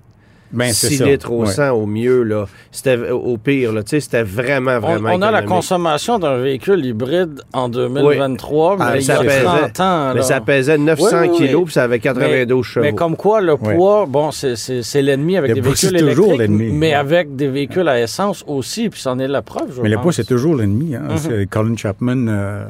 Ben, 0.52 0.72
c'est 0.74 0.88
6 0.88 0.98
ça. 0.98 1.06
litres 1.06 1.32
au 1.32 1.42
Ouais. 1.46 1.52
100 1.52 1.72
au 1.72 1.86
mieux, 1.86 2.24
là. 2.24 2.46
C'était 2.72 2.98
au 3.12 3.38
pire, 3.38 3.74
là. 3.74 3.84
Tu 3.84 3.90
sais, 3.92 4.00
c'était 4.00 4.24
vraiment, 4.24 4.80
vraiment 4.80 5.10
on 5.14 5.22
a 5.22 5.32
la 5.32 5.42
consommation 5.44 6.20
d'un 6.20 6.38
véhicule 6.38 6.86
hybride 6.86 7.42
en 7.54 7.70
2023, 7.70 8.78
Ah, 8.80 8.90
mais 8.94 9.00
il 9.00 9.02
y 9.02 9.06
ça 9.06 9.16
a 9.20 9.24
pesait. 9.24 9.44
30 9.44 9.80
ans. 9.80 10.12
Mais 10.16 10.22
ça 10.22 10.42
pesait 10.42 10.78
900 10.78 11.06
Oui, 11.24 11.28
oui, 11.32 11.38
kilos, 11.38 11.64
puis 11.66 11.74
ça 11.74 11.84
avait 11.84 12.00
92 12.00 12.66
chevaux. 12.66 12.86
Mais 12.86 12.94
comme 12.94 13.16
quoi, 13.16 13.42
le 13.42 13.58
poids, 13.58 14.06
bon, 14.08 14.32
c'est- 14.32 14.56
l'ennemi 15.02 15.38
avec 15.38 15.50
Le 15.50 15.56
des 15.56 15.62
véhicules 15.62 15.90
c'est 15.90 15.98
toujours 16.06 16.26
électriques, 16.34 16.40
l'ennemi. 16.60 16.72
mais 16.72 16.94
avec 16.94 17.36
des 17.36 17.48
véhicules 17.48 17.88
à 17.88 18.00
essence 18.02 18.44
aussi, 18.48 18.90
puis 18.90 19.00
c'en 19.00 19.20
est 19.20 19.28
la 19.28 19.42
preuve, 19.42 19.74
je 19.76 19.82
Mais 19.82 19.90
le 19.90 19.98
poids, 19.98 20.12
c'est 20.12 20.24
toujours 20.26 20.56
l'ennemi. 20.56 20.96
Hein? 20.96 21.04
Mhm. 21.10 21.46
Colin 21.48 21.76
Chapman, 21.78 22.26
euh, 22.28 22.64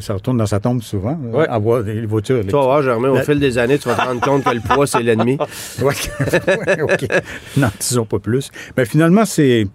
ça, 0.00 0.14
retourne 0.14 0.36
dans 0.38 0.46
sa 0.46 0.60
tombe 0.60 0.82
souvent, 0.82 1.18
Ouais. 1.32 1.46
avoir 1.48 1.82
des 1.82 2.04
voitures 2.06 2.40
Tu 2.46 2.52
vas 2.52 2.62
voir, 2.62 2.82
Germain, 2.82 3.08
au 3.10 3.16
fil 3.16 3.38
des 3.40 3.58
années, 3.58 3.78
tu 3.78 3.88
vas 3.88 3.94
te 3.94 4.02
rendre 4.02 4.20
compte 4.20 4.44
que 4.44 4.50
le 4.54 4.60
poids, 4.60 4.86
c'est 4.86 5.02
l'ennemi. 5.02 5.38
OK. 7.02 7.08
Non, 7.56 7.68
disons 7.80 8.04
pas 8.04 8.18
plus. 8.18 8.50
Mais 8.76 8.84
finalement, 8.84 9.24
c'est. 9.24 9.66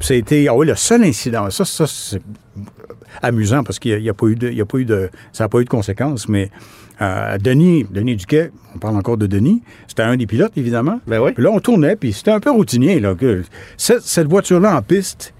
Ça 0.00 0.14
a 0.14 0.16
été. 0.16 0.48
Ah 0.48 0.54
oui, 0.54 0.66
le 0.66 0.74
seul 0.76 1.02
incident. 1.04 1.50
Ça, 1.50 1.64
ça 1.64 1.86
c'est 1.86 2.20
amusant 3.22 3.64
parce 3.64 3.78
qu'il 3.78 4.00
n'y 4.00 4.08
a, 4.08 4.14
pas 4.14 4.26
eu 4.26 4.36
de. 4.36 4.48
il 4.48 4.56
y 4.56 4.60
a 4.60 4.66
pas 4.66 4.78
eu 4.78 4.84
de 4.84 5.10
ça 5.32 5.44
n'a 5.44 5.48
pas 5.48 5.58
eu 5.60 5.64
de 5.64 5.68
conséquences, 5.68 6.28
mais 6.28 6.50
euh, 7.00 7.38
Denis, 7.38 7.84
Denis 7.90 8.16
Duquet, 8.16 8.50
on 8.74 8.78
parle 8.78 8.96
encore 8.96 9.16
de 9.16 9.26
Denis, 9.26 9.62
c'était 9.86 10.02
un 10.02 10.16
des 10.16 10.26
pilotes, 10.26 10.52
évidemment. 10.56 11.00
Ben 11.06 11.20
oui. 11.20 11.32
Puis 11.32 11.42
là, 11.42 11.50
on 11.50 11.60
tournait, 11.60 11.96
puis 11.96 12.12
c'était 12.12 12.30
un 12.32 12.40
peu 12.40 12.50
routinier. 12.50 13.00
Là, 13.00 13.14
que 13.14 13.42
cette, 13.76 14.02
cette 14.02 14.26
voiture-là 14.28 14.76
en 14.76 14.82
piste, 14.82 15.32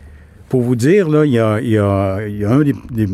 pour 0.48 0.62
vous 0.62 0.76
dire, 0.76 1.08
là, 1.08 1.24
il 1.24 1.32
y 1.32 1.38
a, 1.38 1.60
il 1.60 1.68
y 1.70 1.78
a- 1.78 2.26
il 2.26 2.38
y 2.38 2.44
a 2.44 2.50
un 2.50 2.60
des. 2.60 2.74
des- 2.90 3.08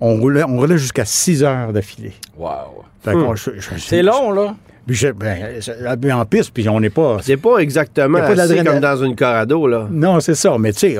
on 0.00 0.14
roulait, 0.16 0.44
on 0.44 0.56
roulait 0.56 0.78
jusqu'à 0.78 1.04
6 1.04 1.42
heures 1.42 1.72
d'affilée. 1.72 2.12
Wow. 2.36 2.84
Je- 3.04 3.50
C'est 3.78 4.02
long, 4.02 4.30
là. 4.32 4.54
Puis 4.88 4.96
je- 4.96 5.08
ben, 5.12 6.12
en 6.12 6.24
piste, 6.24 6.50
puis 6.52 6.68
on 6.68 6.80
n'est 6.80 6.90
pas. 6.90 7.18
C'est 7.22 7.36
pas 7.36 7.58
exactement 7.58 8.18
pas 8.18 8.40
assez 8.40 8.64
comme 8.64 8.80
dans 8.80 8.96
une 9.04 9.14
Corrado, 9.14 9.66
là. 9.68 9.86
Non, 9.90 10.18
c'est 10.18 10.34
ça. 10.34 10.56
Mais 10.58 10.72
tu 10.72 10.78
sais, 10.80 10.96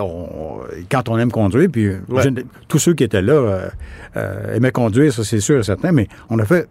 quand 0.91 1.09
on 1.09 1.18
aime 1.18 1.32
conduire, 1.32 1.68
puis 1.72 1.86
euh, 1.86 1.99
Ouais. 2.09 2.22
je- 2.22 2.43
tous 2.68 2.78
ceux 2.78 2.93
qui 2.95 3.03
étaient 3.03 3.22
là 3.22 3.32
euh, 3.32 3.68
euh, 4.16 4.55
aimaient 4.57 4.70
conduire, 4.72 5.12
ça 5.12 5.24
c'est 5.24 5.41
sûr 5.41 5.59
et 5.59 5.62
certain, 5.62 5.91
mais 5.91 6.07
on 6.28 6.39
a 6.39 6.45
fait, 6.45 6.68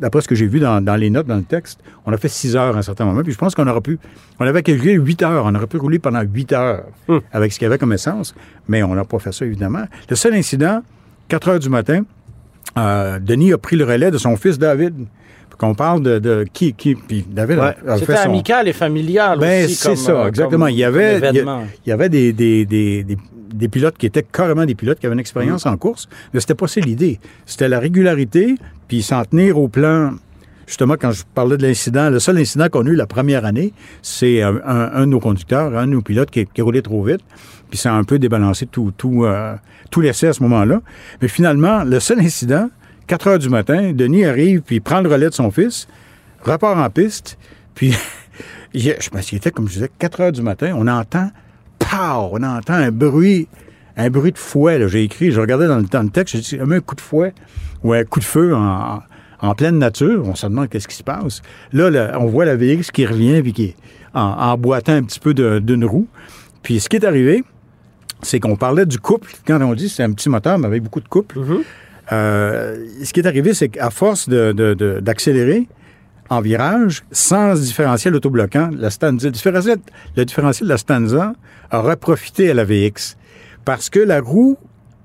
d'après 0.00 0.20
ce 0.22 0.28
que 0.28 0.34
j'ai 0.34 0.46
vu 0.48 0.60
dans, 0.60 0.80
dans 0.84 0.96
les 0.96 1.08
notes, 1.08 1.26
dans 1.28 1.36
le 1.36 1.44
texte, 1.44 1.78
on 2.04 2.12
a 2.12 2.16
fait 2.16 2.28
6 2.28 2.56
heures 2.56 2.74
à 2.74 2.78
un 2.78 2.82
certain 2.82 3.04
moment, 3.04 3.22
puis 3.22 3.32
je 3.32 3.38
pense 3.38 3.54
qu'on 3.54 3.68
aurait 3.68 3.80
pu, 3.80 3.98
on 4.40 4.44
avait 4.46 4.62
calculé 4.64 4.94
8 4.94 5.22
heures, 5.22 5.44
on 5.46 5.54
aurait 5.54 5.66
pu 5.68 5.76
rouler 5.76 5.98
pendant 6.00 6.22
8 6.22 6.52
heures 6.52 6.82
Hum. 7.08 7.20
avec 7.32 7.52
ce 7.52 7.58
qu'il 7.60 7.66
y 7.66 7.68
avait 7.68 7.78
comme 7.78 7.92
essence, 7.92 8.34
mais 8.66 8.82
on 8.82 8.94
n'a 8.94 9.04
pas 9.04 9.18
fait 9.20 9.32
ça, 9.32 9.44
évidemment. 9.46 9.84
Le 10.08 10.16
seul 10.16 10.34
incident, 10.34 10.82
4 11.28 11.48
heures 11.48 11.58
du 11.60 11.68
matin, 11.68 12.02
euh, 12.76 13.18
Denis 13.20 13.52
a 13.52 13.58
pris 13.58 13.76
le 13.76 13.84
relais 13.84 14.10
de 14.10 14.18
son 14.18 14.36
fils 14.36 14.58
David. 14.58 14.94
Qu'on 15.60 15.74
parle 15.74 16.00
de, 16.02 16.18
de 16.18 16.46
qui, 16.50 16.72
qui, 16.72 16.94
puis 16.94 17.22
David 17.30 17.58
a- 17.58 17.62
Ouais. 17.62 17.76
a, 17.86 17.98
C'était 17.98 18.16
son... 18.16 18.22
amical 18.30 18.66
et 18.66 18.72
familial 18.72 19.38
Ben, 19.38 19.66
aussi. 19.66 19.74
c'est 19.74 19.94
ça, 19.94 20.12
euh, 20.12 20.28
exactement. 20.28 20.68
il 20.68 20.76
y 20.78 20.84
avait, 20.84 21.18
il 21.18 21.88
y 21.90 21.92
avait 21.92 22.08
des, 22.08 22.32
des, 22.32 22.64
des, 22.64 23.04
des, 23.52 23.68
pilotes 23.68 23.98
qui 23.98 24.06
étaient 24.06 24.22
carrément 24.22 24.64
des 24.64 24.74
pilotes 24.74 24.98
qui 24.98 25.04
avaient 25.04 25.12
une 25.12 25.20
expérience 25.20 25.66
Mm. 25.66 25.68
en 25.68 25.76
course, 25.76 26.08
mais 26.32 26.40
c'était 26.40 26.54
pas 26.54 26.66
ça 26.66 26.80
l'idée. 26.80 27.20
C'était 27.44 27.68
la 27.68 27.78
régularité, 27.78 28.54
puis 28.88 29.02
s'en 29.02 29.22
tenir 29.26 29.58
au 29.58 29.68
plan. 29.68 30.12
Justement, 30.66 30.94
quand 30.98 31.10
je 31.12 31.24
parlais 31.34 31.58
de 31.58 31.62
l'incident, 31.66 32.08
le 32.08 32.20
seul 32.20 32.38
incident 32.38 32.68
qu'on 32.70 32.86
a 32.86 32.88
eu 32.88 32.94
la 32.94 33.06
première 33.06 33.44
année, 33.44 33.74
c'est 34.00 34.40
un, 34.40 34.56
un- 34.64 34.92
un 34.94 35.00
de 35.00 35.06
nos 35.10 35.20
conducteurs, 35.20 35.76
un 35.76 35.86
de 35.86 35.92
nos 35.92 36.00
pilotes 36.00 36.30
qui, 36.30 36.46
qui 36.46 36.62
roulait 36.62 36.80
trop 36.80 37.02
vite, 37.04 37.20
puis 37.68 37.76
ça 37.78 37.92
a 37.92 37.96
un 37.98 38.04
peu 38.04 38.18
débalancé 38.18 38.64
tout, 38.64 38.92
tout, 38.96 39.26
euh, 39.26 39.54
tout 39.90 40.00
l'essai 40.00 40.28
à 40.28 40.32
ce 40.32 40.42
moment-là. 40.44 40.80
Mais 41.20 41.28
finalement, 41.28 41.84
le 41.84 42.00
seul 42.00 42.20
incident, 42.20 42.70
4 43.10 43.26
heures 43.26 43.38
du 43.40 43.48
matin, 43.48 43.90
Denis 43.92 44.24
arrive, 44.24 44.62
puis 44.62 44.76
il 44.76 44.80
prend 44.80 45.00
le 45.00 45.10
relais 45.10 45.28
de 45.28 45.34
son 45.34 45.50
fils, 45.50 45.88
repart 46.44 46.78
en 46.78 46.88
piste, 46.90 47.38
puis 47.74 47.92
je 48.72 48.92
était, 49.34 49.50
comme 49.50 49.66
je 49.66 49.72
disais, 49.72 49.90
4 49.98 50.20
heures 50.20 50.30
du 50.30 50.42
matin, 50.42 50.74
on 50.76 50.86
entend, 50.86 51.28
pow, 51.80 52.30
on 52.30 52.40
entend 52.44 52.74
un 52.74 52.92
bruit 52.92 53.48
un 53.96 54.10
bruit 54.10 54.30
de 54.30 54.38
fouet. 54.38 54.88
J'ai 54.88 55.02
écrit, 55.02 55.32
je 55.32 55.40
regardais 55.40 55.66
dans 55.66 55.78
le, 55.78 55.82
dans 55.82 56.04
le 56.04 56.10
texte, 56.10 56.36
j'ai 56.36 56.56
dit, 56.56 56.62
un 56.62 56.80
coup 56.80 56.94
de 56.94 57.00
fouet 57.00 57.34
ou 57.82 57.92
un 57.92 58.04
coup 58.04 58.20
de 58.20 58.24
feu 58.24 58.54
en, 58.54 59.02
en 59.40 59.54
pleine 59.56 59.78
nature. 59.78 60.22
On 60.24 60.36
se 60.36 60.46
demande 60.46 60.68
qu'est-ce 60.68 60.86
qui 60.86 60.94
se 60.94 61.02
passe. 61.02 61.42
Là, 61.72 62.16
on 62.20 62.26
voit 62.26 62.44
la 62.44 62.54
VX 62.54 62.92
qui 62.92 63.04
revient 63.06 63.42
puis 63.42 63.52
qui 63.52 63.64
est 63.64 63.76
en, 64.14 64.56
boitant 64.56 64.92
un 64.92 65.02
petit 65.02 65.18
peu 65.18 65.34
d'une 65.34 65.84
roue. 65.84 66.06
Puis 66.62 66.78
ce 66.78 66.88
qui 66.88 66.94
est 66.94 67.04
arrivé, 67.04 67.42
c'est 68.22 68.38
qu'on 68.38 68.54
parlait 68.54 68.86
du 68.86 69.00
couple. 69.00 69.32
Quand 69.44 69.60
on 69.60 69.74
dit 69.74 69.88
c'est 69.88 70.04
un 70.04 70.12
petit 70.12 70.28
moteur, 70.28 70.58
mais 70.60 70.68
avec 70.68 70.84
beaucoup 70.84 71.00
de 71.00 71.08
couple. 71.08 71.40
Euh, 72.12 72.76
ce 73.04 73.12
qui 73.12 73.20
est 73.20 73.26
arrivé, 73.26 73.54
c'est 73.54 73.68
qu'à 73.68 73.90
force 73.90 74.28
de- 74.28 74.52
de- 74.52 74.74
de- 74.74 75.00
d'accélérer 75.00 75.68
en 76.28 76.40
virage, 76.40 77.02
sans 77.12 77.54
différentiel 77.60 78.14
autobloquant, 78.14 78.70
la 78.76 78.90
Stanza, 78.90 79.26
le 79.26 79.32
différentiel, 79.32 79.78
le 80.16 80.24
différentiel 80.24 80.68
de 80.68 80.72
la 80.72 80.78
Stanza 80.78 81.32
aurait 81.72 81.96
profité 81.96 82.50
à 82.50 82.54
la 82.54 82.64
VX. 82.64 83.16
Parce 83.64 83.90
que 83.90 84.00
la 84.00 84.20
roue, 84.20 84.56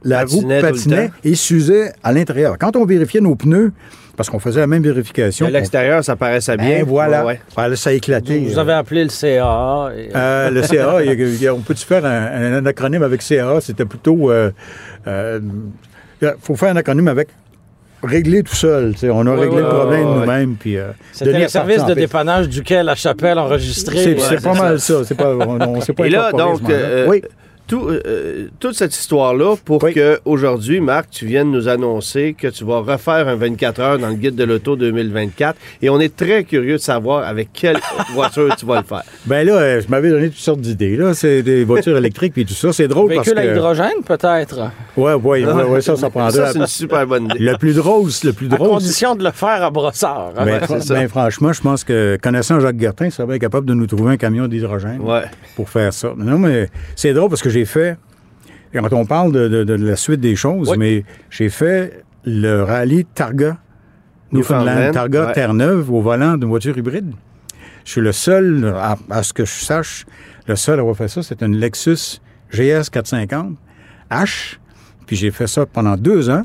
la 0.03 0.19
Patinait 0.21 0.59
roue 0.61 0.65
patinait 0.67 1.11
et 1.23 1.35
s'usait 1.35 1.91
à 2.03 2.11
l'intérieur. 2.13 2.57
Quand 2.59 2.75
on 2.75 2.85
vérifiait 2.85 3.21
nos 3.21 3.35
pneus, 3.35 3.71
parce 4.15 4.29
qu'on 4.29 4.39
faisait 4.39 4.61
la 4.61 4.67
même 4.67 4.83
vérification, 4.83 5.47
À 5.47 5.49
l'extérieur, 5.49 6.03
ça 6.03 6.15
paraissait 6.15 6.55
bien. 6.57 6.77
Ben, 6.79 6.85
voilà, 6.85 7.21
Ouais, 7.21 7.33
ouais. 7.33 7.41
Voilà, 7.55 7.75
ça 7.75 7.89
a 7.89 7.93
éclaté. 7.93 8.39
Vous 8.47 8.57
avez 8.59 8.73
appelé 8.73 9.03
le 9.03 9.09
CA. 9.09 9.89
et- 9.97 10.09
Euh, 10.15 10.49
le 10.51 10.61
CA, 10.63 11.01
il 11.03 11.07
y 11.07 11.09
a- 11.09 11.13
il 11.13 11.41
y 11.41 11.47
a- 11.47 11.53
on 11.53 11.59
peut-tu 11.59 11.85
faire 11.85 12.05
un, 12.05 12.53
un 12.57 12.65
acronyme 12.65 13.03
avec 13.03 13.21
CA? 13.21 13.59
C'était 13.61 13.85
plutôt... 13.85 14.31
euh, 14.31 14.51
euh, 15.07 15.39
Il 16.21 16.33
faut 16.41 16.55
faire 16.55 16.69
un 16.71 16.75
acronyme 16.77 17.07
avec 17.07 17.29
régler 18.03 18.43
tout 18.43 18.53
seul. 18.55 18.93
On 19.03 19.25
a 19.25 19.31
Oui, 19.33 19.39
réglé 19.41 19.55
oui, 19.57 19.61
le 19.63 19.69
problème 19.69 20.07
oui. 20.07 20.13
nous-mêmes. 20.19 20.55
puis, 20.59 20.77
euh, 20.77 20.89
C'était 21.11 21.39
le 21.39 21.47
service 21.47 21.83
de 21.85 21.93
fait. 21.93 22.01
dépannage 22.01 22.47
duquel 22.49 22.85
la 22.85 22.93
chapelle 22.95 23.39
enregistrée. 23.39 23.97
C'est 23.97 24.13
Ouais, 24.35 24.35
pas 24.41 24.53
ça. 24.53 24.61
mal 24.63 24.79
ça. 24.79 25.03
C'est 25.05 25.15
pas, 25.15 25.33
on, 25.35 25.59
on 25.59 25.81
s'est 25.81 25.93
pas 25.93 26.05
Et 26.05 26.09
là, 26.09 26.31
donc, 26.31 26.69
euh, 26.69 27.07
oui. 27.09 27.23
Tout, 27.67 27.87
euh, 27.89 28.47
toute 28.59 28.75
cette 28.75 28.95
histoire-là 28.95 29.55
pour 29.63 29.83
Oui. 29.83 29.93
que 29.93 30.19
aujourd'hui, 30.25 30.79
Marc, 30.79 31.09
tu 31.09 31.25
viennes 31.25 31.51
nous 31.51 31.67
annoncer 31.67 32.35
que 32.37 32.47
tu 32.47 32.63
vas 32.63 32.79
refaire 32.79 33.27
un 33.27 33.35
24 33.35 33.79
heures 33.81 33.99
dans 33.99 34.09
le 34.09 34.15
guide 34.15 34.35
de 34.35 34.43
l'auto 34.43 34.75
2024. 34.75 35.57
Et 35.81 35.89
on 35.89 35.99
est 35.99 36.15
très 36.15 36.43
curieux 36.43 36.73
de 36.73 36.77
savoir 36.77 37.27
avec 37.27 37.49
quelle 37.53 37.77
voiture 38.13 38.55
tu 38.55 38.65
vas 38.65 38.77
le 38.81 38.85
faire. 38.85 39.03
Ben 39.25 39.45
là, 39.45 39.53
euh, 39.55 39.81
je 39.81 39.87
m'avais 39.89 40.09
donné 40.09 40.29
toutes 40.29 40.37
sortes 40.39 40.61
d'idées. 40.61 40.95
Là, 40.97 41.13
c'est 41.13 41.41
des 41.43 41.63
voitures 41.63 41.97
électriques 41.97 42.33
puis 42.33 42.45
tout 42.45 42.53
ça. 42.53 42.71
C'est 42.73 42.87
drôle 42.87 43.13
parce 43.13 43.27
Véhicule 43.27 43.39
à 43.43 43.47
que... 43.53 43.57
hydrogène, 43.57 44.03
peut-être? 44.05 44.59
Ouais, 44.97 45.13
ouais, 45.13 45.45
ouais, 45.45 45.63
ouais, 45.63 45.81
ça, 45.81 45.95
ça 45.95 46.01
Ça, 46.01 46.09
prendrait... 46.09 46.51
c'est 46.53 46.59
une 46.59 46.67
super 46.67 47.07
bonne 47.07 47.25
idée. 47.25 47.39
Le 47.39 47.57
plus 47.57 47.75
drôle, 47.75 48.09
le 48.23 48.33
plus 48.33 48.47
À 48.47 48.49
drôle, 48.57 48.69
condition 48.69 49.15
de 49.15 49.23
le 49.23 49.31
faire 49.31 49.63
à 49.63 49.71
brossard. 49.71 50.31
hein? 50.37 50.45
Ben, 50.45 50.61
Ouais, 50.69 50.79
ça. 50.81 50.93
ben, 50.93 51.07
franchement, 51.07 51.51
je 51.53 51.61
pense 51.61 51.83
que 51.83 52.17
connaissant 52.21 52.59
Jacques 52.59 52.79
Gertin, 52.79 53.05
il 53.07 53.11
serait 53.11 53.27
bien 53.27 53.39
capable 53.39 53.65
de 53.67 53.73
nous 53.73 53.87
trouver 53.87 54.13
un 54.13 54.17
camion 54.17 54.47
d'hydrogène 54.47 54.99
Ouais. 55.01 55.23
pour 55.55 55.69
faire 55.69 55.93
ça. 55.93 56.13
Non, 56.17 56.37
mais 56.37 56.69
c'est 56.95 57.13
drôle 57.13 57.29
parce 57.29 57.41
que 57.41 57.49
j'ai 57.55 57.65
fait, 57.65 57.97
quand 58.73 58.91
on 58.91 59.05
parle 59.05 59.31
de, 59.31 59.47
de- 59.47 59.63
de 59.63 59.73
la 59.75 59.95
suite 59.95 60.19
des 60.19 60.35
choses, 60.35 60.69
Oui. 60.71 60.77
mais 60.77 61.05
j'ai 61.29 61.47
fait 61.49 62.03
le 62.25 62.63
rallye 62.63 63.05
Targa, 63.05 63.57
Newfoundland, 64.33 64.91
Targa 64.93 65.27
ouais. 65.27 65.33
Terre-Neuve 65.33 65.89
au 65.91 66.01
volant 66.01 66.35
d'une 66.35 66.49
voiture 66.49 66.77
hybride. 66.77 67.13
Je 67.85 67.91
suis 67.91 68.01
le 68.01 68.11
seul, 68.11 68.73
à, 68.75 68.97
à 69.09 69.23
ce 69.23 69.31
que 69.31 69.45
je 69.45 69.51
sache, 69.53 70.05
le 70.47 70.55
seul 70.57 70.79
à 70.79 70.81
avoir 70.81 70.97
fait 70.97 71.07
ça. 71.07 71.23
C'est 71.23 71.41
une 71.41 71.55
Lexus 71.55 72.19
GS 72.51 72.89
450 72.91 73.55
H. 74.11 74.57
Puis 75.05 75.15
j'ai 75.15 75.31
fait 75.31 75.47
ça 75.47 75.65
pendant 75.65 75.95
deux 75.95 76.29
ans, 76.29 76.43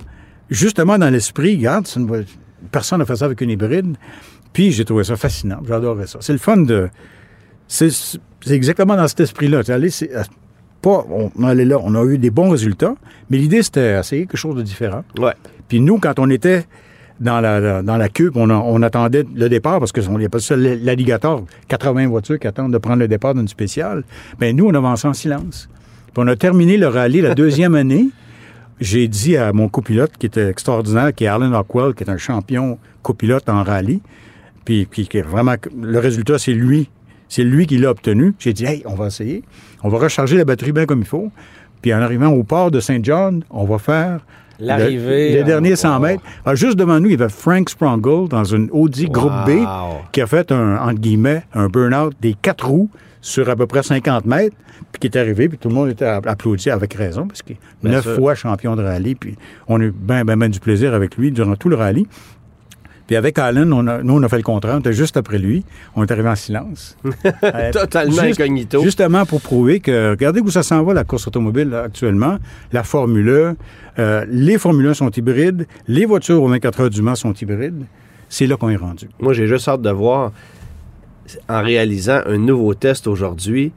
justement 0.51 0.99
dans 0.99 1.11
l'esprit, 1.11 1.57
regarde, 1.57 1.89
une 1.97 2.25
personne 2.71 2.99
n'a 3.01 3.07
fait 3.07 3.17
ça 3.17 3.25
avec 3.25 3.41
une 3.41 3.51
hybride. 3.51 3.97
Puis 4.53 4.71
j'ai 4.71 4.85
trouvé 4.85 5.03
ça 5.05 5.17
fascinant. 5.17 5.61
J'adorais 5.67 6.07
ça. 6.07 6.19
C'est 6.21 6.33
le 6.35 6.39
fun 6.39 6.59
de. 6.59 6.89
C'est 7.67 7.91
c'est 7.91 8.53
exactement 8.53 8.97
dans 8.97 9.09
cet 9.09 9.21
esprit-là. 9.21 9.63
Pas, 10.83 11.05
on 11.11 11.45
allait 11.45 11.65
là, 11.65 11.79
on 11.83 11.95
a 11.95 12.05
eu 12.05 12.17
des 12.19 12.31
bons 12.31 12.51
résultats, 12.51 12.95
mais 13.29 13.37
l'idée 13.39 13.63
c'était 13.63 13.99
essayer 13.99 14.23
quelque 14.27 14.37
chose 14.39 14.57
de 14.57 14.63
différent. 14.63 15.05
Ouais. 15.19 15.33
Puis 15.69 15.81
nous, 15.81 15.99
quand 15.99 16.19
on 16.19 16.31
était 16.31 16.65
dans 17.21 17.41
la, 17.41 17.83
dans 17.83 17.99
la 17.99 18.09
queue, 18.09 18.31
puis 18.31 18.41
on, 18.43 18.49
a- 18.49 18.55
on 18.55 18.81
attendait 18.83 19.27
le 19.35 19.49
départ, 19.51 19.79
parce 19.79 19.93
qu'il 19.93 20.09
n'y 20.11 20.25
a 20.25 20.29
pas 20.31 20.39
ça 20.41 20.57
l'alligator, 20.57 21.45
80 21.69 22.09
voitures 22.09 22.39
qui 22.39 22.47
attendent 22.47 22.73
de 22.73 22.79
prendre 22.79 22.99
le 23.01 23.09
départ 23.09 23.35
d'une 23.35 23.47
spéciale, 23.49 24.05
bien 24.39 24.55
nous, 24.55 24.67
on 24.67 24.75
avançait 24.75 25.07
en 25.09 25.13
silence. 25.13 25.69
Puis 26.15 26.15
on 26.17 26.27
a 26.29 26.35
terminé 26.37 26.79
le 26.79 26.89
rallye 26.89 27.21
la 27.21 27.35
deuxième 27.35 27.75
année. 27.83 28.09
J'ai 28.81 29.07
dit 29.09 29.37
à 29.37 29.53
mon 29.53 29.69
copilote, 29.69 30.13
qui 30.19 30.25
était 30.25 30.49
extraordinaire, 30.49 31.15
qui 31.15 31.25
est 31.25 31.27
Arlen 31.27 31.55
Rockwell, 31.55 31.93
qui 31.95 32.05
est 32.05 32.11
un 32.11 32.17
champion 32.17 32.79
copilote 33.03 33.47
en 33.51 33.63
rallye, 33.63 34.01
puis 34.65 34.89
est 35.19 35.21
vraiment... 35.21 35.57
Le 35.79 35.99
résultat, 35.99 36.39
c'est 36.39 36.55
lui. 36.55 36.89
C'est 37.31 37.45
lui 37.45 37.67
qui 37.67 37.79
l'a 37.79 37.91
obtenu. 37.91 38.35
J'ai 38.39 38.53
dit, 38.53 38.67
hey, 38.67 38.83
on 38.85 38.95
va 38.95 39.07
essayer. 39.07 39.43
On 39.83 39.89
va 39.89 39.97
recharger 39.99 40.37
la 40.37 40.45
batterie 40.45 40.73
bien 40.73 40.85
comme 40.85 41.01
il 41.01 41.07
faut. 41.07 41.31
Puis 41.81 41.95
en 41.95 42.03
arrivant 42.03 42.27
au 42.29 42.43
port 42.43 42.71
de 42.71 42.81
Saint 42.81 42.99
John, 43.03 43.43
on 43.49 43.65
va 43.65 43.79
faire 43.79 44.21
L'arrivée, 44.63 45.31
le- 45.31 45.39
Les 45.39 45.45
derniers 45.45 45.75
100 45.77 45.95
wow. 45.97 46.03
mètres. 46.03 46.23
Alors, 46.45 46.55
juste 46.57 46.77
devant 46.77 47.01
nous, 47.01 47.07
il 47.07 47.13
y 47.13 47.15
avait 47.23 47.31
Frank 47.31 47.71
Sprongel 47.71 48.29
dans 48.29 48.45
une 48.45 48.69
Audi 48.73 49.07
Groupe 49.09 49.33
B 49.47 49.51
Wow. 49.61 50.01
qui 50.13 50.21
a 50.21 50.27
fait 50.27 50.53
un, 50.53 50.77
entre 50.77 51.01
guillemets, 51.01 51.45
un 51.55 51.69
burn-out 51.69 52.13
des 52.21 52.35
quatre 52.35 52.67
roues 52.69 52.91
sur 53.23 53.49
à 53.49 53.57
peu 53.57 53.67
près 53.67 53.83
50 53.83 54.27
mètres, 54.27 54.55
puis 54.93 55.01
qui 55.01 55.07
est 55.07 55.17
arrivé, 55.19 55.49
puis 55.49 55.57
tout 55.57 55.69
le 55.71 55.75
monde 55.75 55.89
était 55.89 56.05
app- 56.05 56.27
applaudi 56.27 56.69
avec 56.69 56.93
raison, 56.93 57.27
parce 57.27 57.41
qu'il 57.43 57.57
est 57.57 57.89
neuf 57.89 58.03
sûr. 58.03 58.17
fois 58.17 58.35
champion 58.35 58.77
de 58.77 58.83
rallye, 58.83 59.15
puis 59.15 59.37
on 59.69 59.81
a 59.81 59.85
eu 59.85 59.93
bien, 59.97 60.25
bien, 60.27 60.37
bien 60.37 60.49
du 60.51 60.61
plaisir 60.61 60.93
avec 60.93 61.17
lui 61.17 61.31
durant 61.31 61.57
tout 61.57 61.69
le 61.71 61.77
rallye. 61.77 62.07
Puis 63.11 63.17
avec 63.17 63.41
Allen, 63.41 63.73
on 63.73 63.89
a, 63.89 64.05
nous, 64.05 64.15
on 64.15 64.23
a 64.23 64.29
fait 64.29 64.37
le 64.37 64.45
contraire. 64.45 64.77
On 64.77 64.79
était 64.79 64.93
juste 64.93 65.17
après 65.17 65.39
lui. 65.39 65.65
On 65.97 66.05
est 66.05 66.13
arrivé 66.13 66.29
en 66.29 66.37
silence. 66.37 66.97
Euh, 67.43 67.73
Totalement 67.73 68.13
juste- 68.23 68.41
incognito. 68.41 68.81
Justement 68.85 69.27
pour 69.27 69.41
prouver 69.41 69.81
que, 69.81 70.11
regardez 70.11 70.39
où 70.39 70.49
ça 70.49 70.63
s'en 70.63 70.85
va, 70.85 70.95
la 70.95 71.03
course 71.03 71.27
automobile 71.27 71.75
actuellement. 71.75 72.39
La 72.73 72.85
Formule 72.85 73.57
1, 73.99 74.01
euh, 74.01 74.25
les 74.29 74.59
Formule 74.59 74.87
1 74.87 74.95
sont 74.95 75.11
hybrides, 75.11 75.67
les 75.89 76.05
voitures 76.05 76.41
aux 76.41 76.47
24 76.49 76.83
heures 76.83 76.91
du 76.91 77.03
Mans 77.03 77.17
sont 77.17 77.33
hybrides. 77.33 77.83
C'est 78.29 78.47
là 78.47 78.57
qu'on 78.57 78.69
est 78.71 78.77
rendu. 78.77 79.09
Moi, 79.19 79.33
j'ai 79.33 79.49
juste 79.49 79.67
hâte 79.67 79.83
de 79.83 79.91
voir, 79.91 80.31
en 81.49 81.63
réalisant 81.63 82.21
un 82.27 82.39
nouveau 82.39 82.75
test 82.75 83.09
aujourd'hui, 83.09 83.73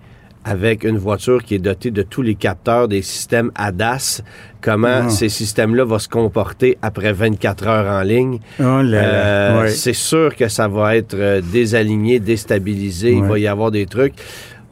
avec 0.46 0.84
une 0.84 0.98
voiture 0.98 1.44
qui 1.44 1.56
est 1.56 1.60
dotée 1.60 1.92
de 1.92 2.02
tous 2.02 2.22
les 2.22 2.36
capteurs 2.36 2.88
des 2.88 3.02
systèmes 3.02 3.52
ADAS, 3.56 4.22
comment 4.62 5.04
Ah. 5.06 5.10
ces 5.10 5.30
systèmes-là 5.30 5.84
vont 5.84 6.00
se 6.00 6.10
comporter 6.10 6.78
après 6.82 7.14
24 7.14 7.68
heures 7.68 7.92
en 7.92 8.02
ligne? 8.02 8.40
Oh 8.60 8.64
Euh, 8.64 9.62
ouais. 9.64 9.70
C'est 9.70 9.94
sûr 9.94 10.36
que 10.36 10.48
ça 10.48 10.68
va 10.68 10.96
être 10.96 11.16
euh, 11.16 11.42
désaligné, 11.42 12.20
déstabilisé. 12.20 13.12
Il 13.14 13.24
va 13.24 13.40
y 13.40 13.48
avoir 13.48 13.72
des 13.72 13.86
trucs. 13.86 14.16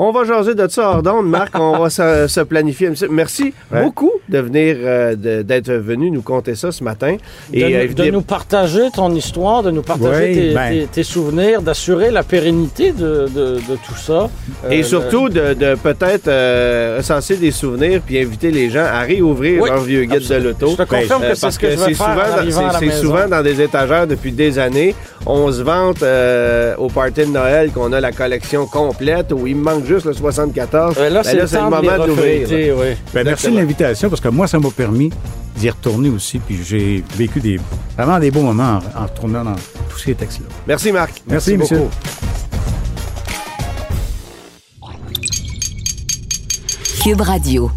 On 0.04 0.12
va 0.12 0.24
jaser 0.24 0.56
de 0.56 0.68
ça 0.68 0.90
hors 0.90 1.04
d'onde, 1.04 1.30
Marc. 1.30 1.52
on 1.60 1.78
va 1.78 1.90
se, 1.92 2.26
se 2.36 2.42
planifier. 2.42 2.90
Merci 3.12 3.54
Ouais. 3.72 3.84
beaucoup 3.84 4.12
de 4.28 4.40
venir, 4.40 4.76
euh, 4.80 5.16
d'être 5.44 5.72
venu 5.74 6.10
nous 6.10 6.24
conter 6.24 6.56
ça 6.56 6.72
ce 6.72 6.84
matin. 6.84 7.18
De, 7.54 7.58
Et, 7.60 7.64
nous- 7.70 7.76
euh, 8.02 8.06
de 8.06 8.12
nous 8.12 8.22
partager 8.24 8.90
ton 8.96 9.14
histoire, 9.14 9.62
de 9.62 9.70
nous 9.70 9.84
partager 9.84 10.28
Oui, 10.30 10.34
tes, 10.34 10.54
ben. 10.56 10.70
tes- 10.72 10.88
tes 10.88 11.04
souvenirs, 11.04 11.62
d'assurer 11.62 12.10
la 12.10 12.24
pérennité 12.24 12.94
de, 12.94 13.28
de- 13.38 13.56
de 13.58 13.76
tout 13.86 13.96
ça. 13.96 14.28
Et 14.72 14.80
Euh, 14.80 14.84
surtout 14.84 15.30
de, 15.30 15.76
peut-être 15.76 16.28
euh, 16.28 16.96
recenser 16.98 17.38
des 17.38 17.52
souvenirs 17.52 18.02
puis 18.04 18.18
inviter 18.20 18.50
les 18.50 18.72
gens 18.72 18.86
à 18.86 19.02
réouvrir 19.02 19.62
Oui, 19.62 19.70
leur 19.70 19.82
vieux 19.82 20.06
guide 20.06 20.14
absolument. 20.16 20.46
de 20.46 20.50
l'auto. 20.50 20.68
Je 20.72 20.84
te 20.84 20.90
confirme 20.90 21.24
Euh, 21.24 21.30
que 21.30 21.36
c'est 21.36 21.52
ce 21.52 21.60
que, 21.60 21.70
je 21.70 21.76
vais 21.78 21.94
faire 21.94 22.76
c'est- 22.80 22.92
souvent 23.02 23.28
dans 23.30 23.44
des 23.44 23.62
étagères 23.62 24.08
depuis 24.08 24.32
des 24.32 24.58
années. 24.58 24.96
On 25.28 25.52
se 25.52 25.62
vante 25.62 26.02
euh, 26.02 26.76
au 26.78 26.88
party 26.88 27.22
de 27.22 27.32
Noël 27.32 27.72
qu'on 27.72 27.94
a 27.94 28.00
la 28.02 28.12
collection 28.12 28.66
complète 28.66 29.32
où 29.32 29.46
il 29.46 29.56
manque 29.56 29.86
juste 29.94 30.06
le 30.06 30.14
74. 30.14 30.96
Euh, 30.98 31.10
là, 31.10 31.22
Ben 31.22 31.24
c'est 31.24 31.36
le 31.36 31.42
les 31.42 32.08
d'ouvrir. 32.08 32.48
oui. 32.80 32.96
Ben, 33.14 33.24
merci 33.26 33.50
de 33.52 33.56
l'invitation, 33.58 34.10
parce 34.10 34.22
que 34.22 34.30
moi, 34.30 34.48
ça 34.48 34.60
m'a 34.60 34.70
permis 34.70 35.12
d'y 35.58 35.70
retourner 35.70 36.10
aussi, 36.10 36.40
puis 36.40 36.60
j'ai 36.64 37.04
vécu 37.16 37.40
des, 37.40 37.60
vraiment 37.98 38.20
des 38.20 38.32
beaux 38.32 38.42
moments 38.42 38.80
en, 38.96 39.02
en 39.02 39.06
retournant 39.06 39.44
dans 39.44 39.56
tous 39.90 40.00
ces 40.00 40.14
textes-là. 40.16 40.48
Merci 40.68 40.92
Marc. 40.92 41.22
Merci, 41.28 41.58
monsieur. 41.58 41.78
beaucoup. 41.78 41.92
Cube 47.04 47.22
Radio. 47.22 47.72